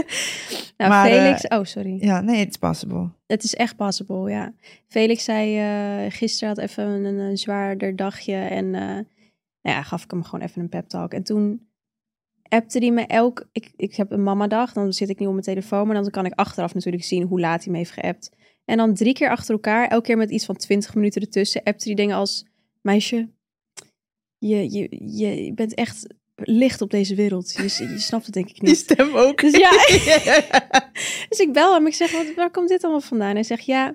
nou, 0.76 0.90
maar, 0.90 1.08
Felix, 1.08 1.48
oh 1.48 1.64
sorry. 1.64 1.96
ja, 2.00 2.20
nee, 2.20 2.40
it's 2.46 2.56
possible. 2.56 3.08
Het 3.26 3.42
is 3.42 3.54
echt 3.54 3.76
possible, 3.76 4.30
ja. 4.30 4.52
Felix 4.88 5.24
zei 5.24 5.58
eh 5.58 6.12
gisteren 6.12 6.48
had 6.54 6.58
even 6.68 6.84
een, 6.84 7.18
een 7.18 7.36
zwaarder 7.38 7.96
dagje 7.96 8.34
en 8.36 8.74
eh, 8.74 8.80
nou 9.62 9.76
ja, 9.76 9.82
gaf 9.82 10.04
ik 10.04 10.10
hem 10.10 10.24
gewoon 10.24 10.46
even 10.46 10.62
een 10.62 10.68
pep 10.68 10.88
talk. 10.88 11.12
En 11.12 11.22
toen 11.22 11.68
appte 12.48 12.78
hij 12.78 12.90
me 12.90 13.06
elk... 13.06 13.48
Ik, 13.52 13.72
ik 13.76 13.94
heb 13.96 14.10
een 14.10 14.22
mamadag, 14.22 14.72
dan 14.72 14.92
zit 14.92 15.08
ik 15.08 15.18
niet 15.18 15.26
op 15.28 15.34
mijn 15.34 15.44
telefoon, 15.46 15.86
maar 15.86 15.96
dan 16.02 16.10
kan 16.10 16.26
ik 16.26 16.32
achteraf 16.34 16.74
natuurlijk 16.74 17.04
zien 17.04 17.22
hoe 17.26 17.40
laat 17.40 17.62
hij 17.64 17.72
me 17.72 17.78
heeft 17.78 17.90
geappt. 17.90 18.30
En 18.70 18.76
dan 18.76 18.94
drie 18.94 19.12
keer 19.12 19.30
achter 19.30 19.54
elkaar, 19.54 19.88
elke 19.88 20.06
keer 20.06 20.16
met 20.16 20.30
iets 20.30 20.44
van 20.44 20.56
twintig 20.56 20.94
minuten 20.94 21.20
ertussen, 21.20 21.62
appte 21.62 21.86
hij 21.86 21.94
dingen 21.94 22.16
als... 22.16 22.44
Meisje, 22.82 23.28
je, 24.38 24.70
je, 24.72 24.88
je 25.18 25.52
bent 25.54 25.74
echt 25.74 26.06
licht 26.34 26.80
op 26.80 26.90
deze 26.90 27.14
wereld. 27.14 27.52
Je, 27.52 27.62
je 27.62 27.98
snapt 27.98 28.24
het 28.24 28.34
denk 28.34 28.48
ik 28.48 28.54
Die 28.60 28.68
niet. 28.68 28.78
stem 28.78 29.16
ook. 29.16 29.40
Dus 29.40 29.56
ja, 29.56 29.70
dus 31.28 31.38
ik 31.38 31.52
bel 31.52 31.74
hem. 31.74 31.86
Ik 31.86 31.94
zeg, 31.94 32.12
wat, 32.12 32.34
waar 32.34 32.50
komt 32.50 32.68
dit 32.68 32.82
allemaal 32.82 33.00
vandaan? 33.00 33.34
Hij 33.34 33.42
zegt, 33.42 33.64
ja, 33.64 33.94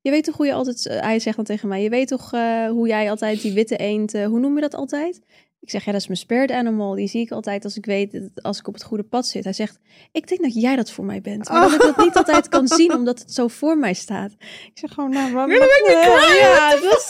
je 0.00 0.10
weet 0.10 0.24
toch 0.24 0.36
hoe 0.36 0.46
je 0.46 0.52
altijd... 0.52 0.84
hij 0.84 1.18
zegt 1.18 1.36
dan 1.36 1.44
tegen 1.44 1.68
mij, 1.68 1.82
je 1.82 1.88
weet 1.88 2.08
toch 2.08 2.32
eh, 2.32 2.68
hoe 2.68 2.88
jij 2.88 3.10
altijd 3.10 3.42
die 3.42 3.52
witte 3.52 3.76
eend... 3.76 4.14
eh, 4.14 4.26
hoe 4.26 4.40
noem 4.40 4.54
je 4.54 4.60
dat 4.60 4.74
altijd? 4.74 5.20
Ik 5.64 5.70
zeg, 5.70 5.84
ja, 5.84 5.92
dat 5.92 6.00
is 6.00 6.06
mijn 6.06 6.18
spirit 6.18 6.50
animal. 6.50 6.94
Die 6.94 7.08
zie 7.08 7.20
ik 7.20 7.30
altijd 7.30 7.64
als 7.64 7.76
ik 7.76 7.84
weet, 7.86 8.12
dat- 8.12 8.42
als 8.42 8.58
ik 8.58 8.66
op 8.68 8.74
het 8.74 8.82
goede 8.82 9.02
pad 9.02 9.26
zit. 9.26 9.44
Hij 9.44 9.52
zegt, 9.52 9.78
ik 10.12 10.28
denk 10.28 10.42
dat 10.42 10.54
jij 10.54 10.76
dat 10.76 10.90
voor 10.90 11.04
mij 11.04 11.20
bent. 11.20 11.48
Maar 11.48 11.60
dat 11.60 11.72
ik 11.72 11.80
dat 11.80 11.96
niet 11.96 12.16
altijd 12.16 12.48
kan 12.48 12.68
zien, 12.68 12.94
omdat 12.98 13.18
het 13.18 13.32
zo 13.32 13.48
voor 13.48 13.78
mij 13.78 13.94
staat. 13.94 14.30
Ik 14.40 14.70
zeg 14.74 14.92
gewoon, 14.92 15.10
nou, 15.10 15.32
wat... 15.32 15.46
Me 15.46 15.58
wat- 15.58 15.68
cry. 15.84 16.36
Ja, 16.36 16.70
het 16.70 16.84
was, 16.84 17.06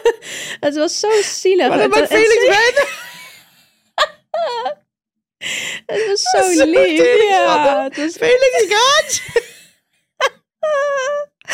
het 0.66 0.76
was 0.76 0.98
zo 1.00 1.08
zielig. 1.22 1.68
Maar 1.68 1.78
maakt 1.88 1.94
het- 1.94 2.08
Felix 2.08 2.46
bijna... 2.56 2.84
Het 5.86 6.06
was 6.06 6.22
Zo 6.22 6.52
zo 6.52 6.64
lief. 6.64 7.28
Ja, 7.28 7.82
het 7.84 7.96
was 7.96 8.12
Felix 8.16 8.64
gaat! 8.68 9.22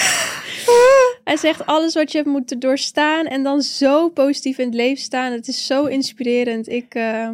Hij 1.24 1.37
zegt 1.37 1.66
alles 1.66 1.94
wat 1.94 2.12
je 2.12 2.18
hebt 2.18 2.30
moeten 2.30 2.58
doorstaan 2.58 3.26
en 3.26 3.42
dan 3.42 3.62
zo 3.62 4.08
positief 4.08 4.58
in 4.58 4.66
het 4.66 4.74
leven 4.74 5.02
staan. 5.02 5.32
Het 5.32 5.48
is 5.48 5.66
zo 5.66 5.84
inspirerend. 5.84 6.68
Ik 6.68 6.94
eh, 6.94 7.28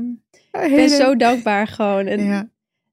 ben 0.51 0.89
zo 0.91 1.17
dankbaar 1.17 1.67
gewoon. 1.67 2.07
En 2.07 2.25
ja, 2.25 2.49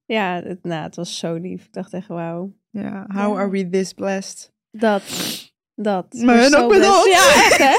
Ja, 0.05 0.41
het, 0.43 0.63
nou, 0.63 0.83
het 0.83 0.95
was 0.95 1.17
zo 1.17 1.33
lief. 1.33 1.65
Ik 1.65 1.73
dacht 1.73 1.93
echt, 1.93 2.07
wauw. 2.07 2.53
ja, 2.69 3.05
how 3.07 3.37
are 3.37 3.49
we 3.49 3.69
this 3.69 3.93
blessed? 3.93 4.51
Dat, 4.71 5.03
dat. 5.75 6.13
Maar 6.13 6.37
hun 6.37 6.55
ook 6.55 6.71
met 6.71 6.87
ons. 6.87 7.05
Ja, 7.05 7.33
echt 7.49 7.57
hè? 7.57 7.75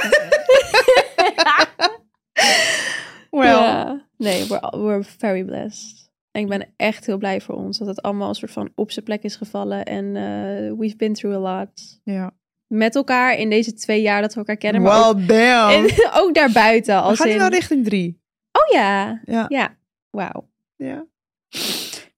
Well, 3.30 3.46
Ja. 3.46 4.06
Nee, 4.16 4.46
we're, 4.46 4.72
we're 4.78 5.02
very 5.18 5.44
blessed. 5.44 6.01
En 6.32 6.42
ik 6.42 6.48
ben 6.48 6.68
echt 6.76 7.06
heel 7.06 7.18
blij 7.18 7.40
voor 7.40 7.54
ons. 7.54 7.78
Dat 7.78 7.86
het 7.88 8.02
allemaal 8.02 8.28
een 8.28 8.34
soort 8.34 8.50
van 8.50 8.70
op 8.74 8.90
zijn 8.90 9.04
plek 9.04 9.22
is 9.22 9.36
gevallen. 9.36 9.84
En 9.84 10.16
eh, 10.16 10.78
we've 10.78 10.96
been 10.96 11.12
through 11.12 11.36
a 11.46 11.56
lot. 11.56 12.00
ja. 12.04 12.32
Met 12.66 12.94
elkaar 12.94 13.38
in 13.38 13.50
deze 13.50 13.72
twee 13.72 14.02
jaar 14.02 14.20
dat 14.20 14.32
we 14.32 14.38
elkaar 14.38 14.56
kennen. 14.56 14.82
Maar 14.82 15.08
ook, 15.08 15.28
damn. 15.28 15.70
en, 15.84 15.84
ook 16.22 16.34
daarbuiten. 16.34 16.94
We 16.94 17.00
Als 17.00 17.18
gaan 17.18 17.28
nu 17.28 17.34
in, 17.34 17.48
richting 17.48 17.84
drie. 17.84 18.20
Oh 18.52 18.74
ja. 18.74 19.20
Ja. 19.24 19.44
Ja. 19.48 19.76
Wauw. 20.10 20.48
ja. 20.76 21.06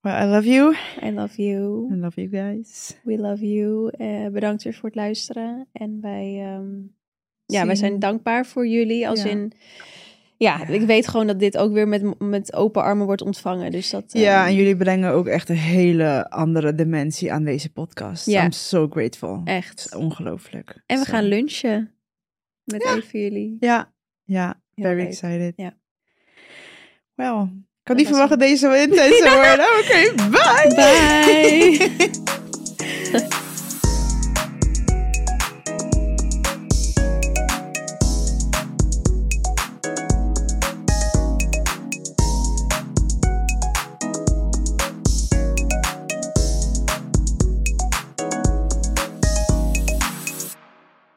Well, 0.00 0.22
I 0.22 0.26
love 0.26 0.48
you. 0.48 0.74
I 1.02 1.10
love 1.10 1.42
you. 1.42 1.92
I 1.94 1.96
love 1.96 2.20
you 2.22 2.28
guys. 2.44 2.96
We 3.02 3.18
love 3.18 3.46
you. 3.52 3.90
Eh, 3.96 4.26
bedankt 4.28 4.62
weer 4.62 4.74
voor 4.74 4.88
het 4.88 4.94
luisteren. 4.98 5.68
En 5.72 5.98
wij, 6.00 6.40
ehm, 6.42 6.70
ja, 7.46 7.66
wij 7.66 7.74
zijn 7.76 7.98
dankbaar 7.98 8.46
voor 8.46 8.66
jullie. 8.66 9.08
Als 9.08 9.22
Ja. 9.22 9.28
in, 9.30 9.52
ja, 10.36 10.66
ik 10.66 10.80
weet 10.82 11.08
gewoon 11.08 11.26
dat 11.26 11.38
dit 11.38 11.56
ook 11.56 11.72
weer 11.72 11.88
met, 11.88 12.18
met 12.20 12.54
open 12.54 12.82
armen 12.82 13.06
wordt 13.06 13.22
ontvangen. 13.22 13.70
Dus 13.70 13.90
dat, 13.90 14.04
Ja, 14.12 14.38
ehm, 14.40 14.48
en 14.48 14.54
jullie 14.54 14.76
brengen 14.76 15.10
ook 15.12 15.26
echt 15.26 15.48
een 15.48 15.56
hele 15.56 16.30
andere 16.30 16.74
dimensie 16.74 17.32
aan 17.32 17.44
deze 17.44 17.72
podcast. 17.72 18.26
Ja. 18.26 18.44
I'm 18.44 18.50
so 18.52 18.88
grateful. 18.88 19.40
Echt. 19.44 19.94
ongelooflijk. 19.96 20.82
En 20.86 20.98
we 20.98 21.04
gaan 21.06 21.24
lunchen 21.24 21.90
met 22.64 22.82
Ja. 22.82 22.88
van 23.00 23.20
jullie. 23.20 23.56
Ja, 23.60 23.92
ja. 24.24 24.60
Heel 24.74 24.84
Very 24.84 24.98
leuk. 24.98 25.06
excited. 25.08 25.52
Ja. 25.56 25.76
Well, 27.14 27.42
ik 27.82 27.88
had 27.88 27.96
niet 27.96 28.08
was 28.08 28.18
verwacht 28.18 28.30
dat 28.30 28.38
deze 28.38 28.68
zou 29.22 29.36
worden. 29.36 29.66
Oké, 29.80 30.14
bye! 30.30 30.74
Bye! 30.74 32.22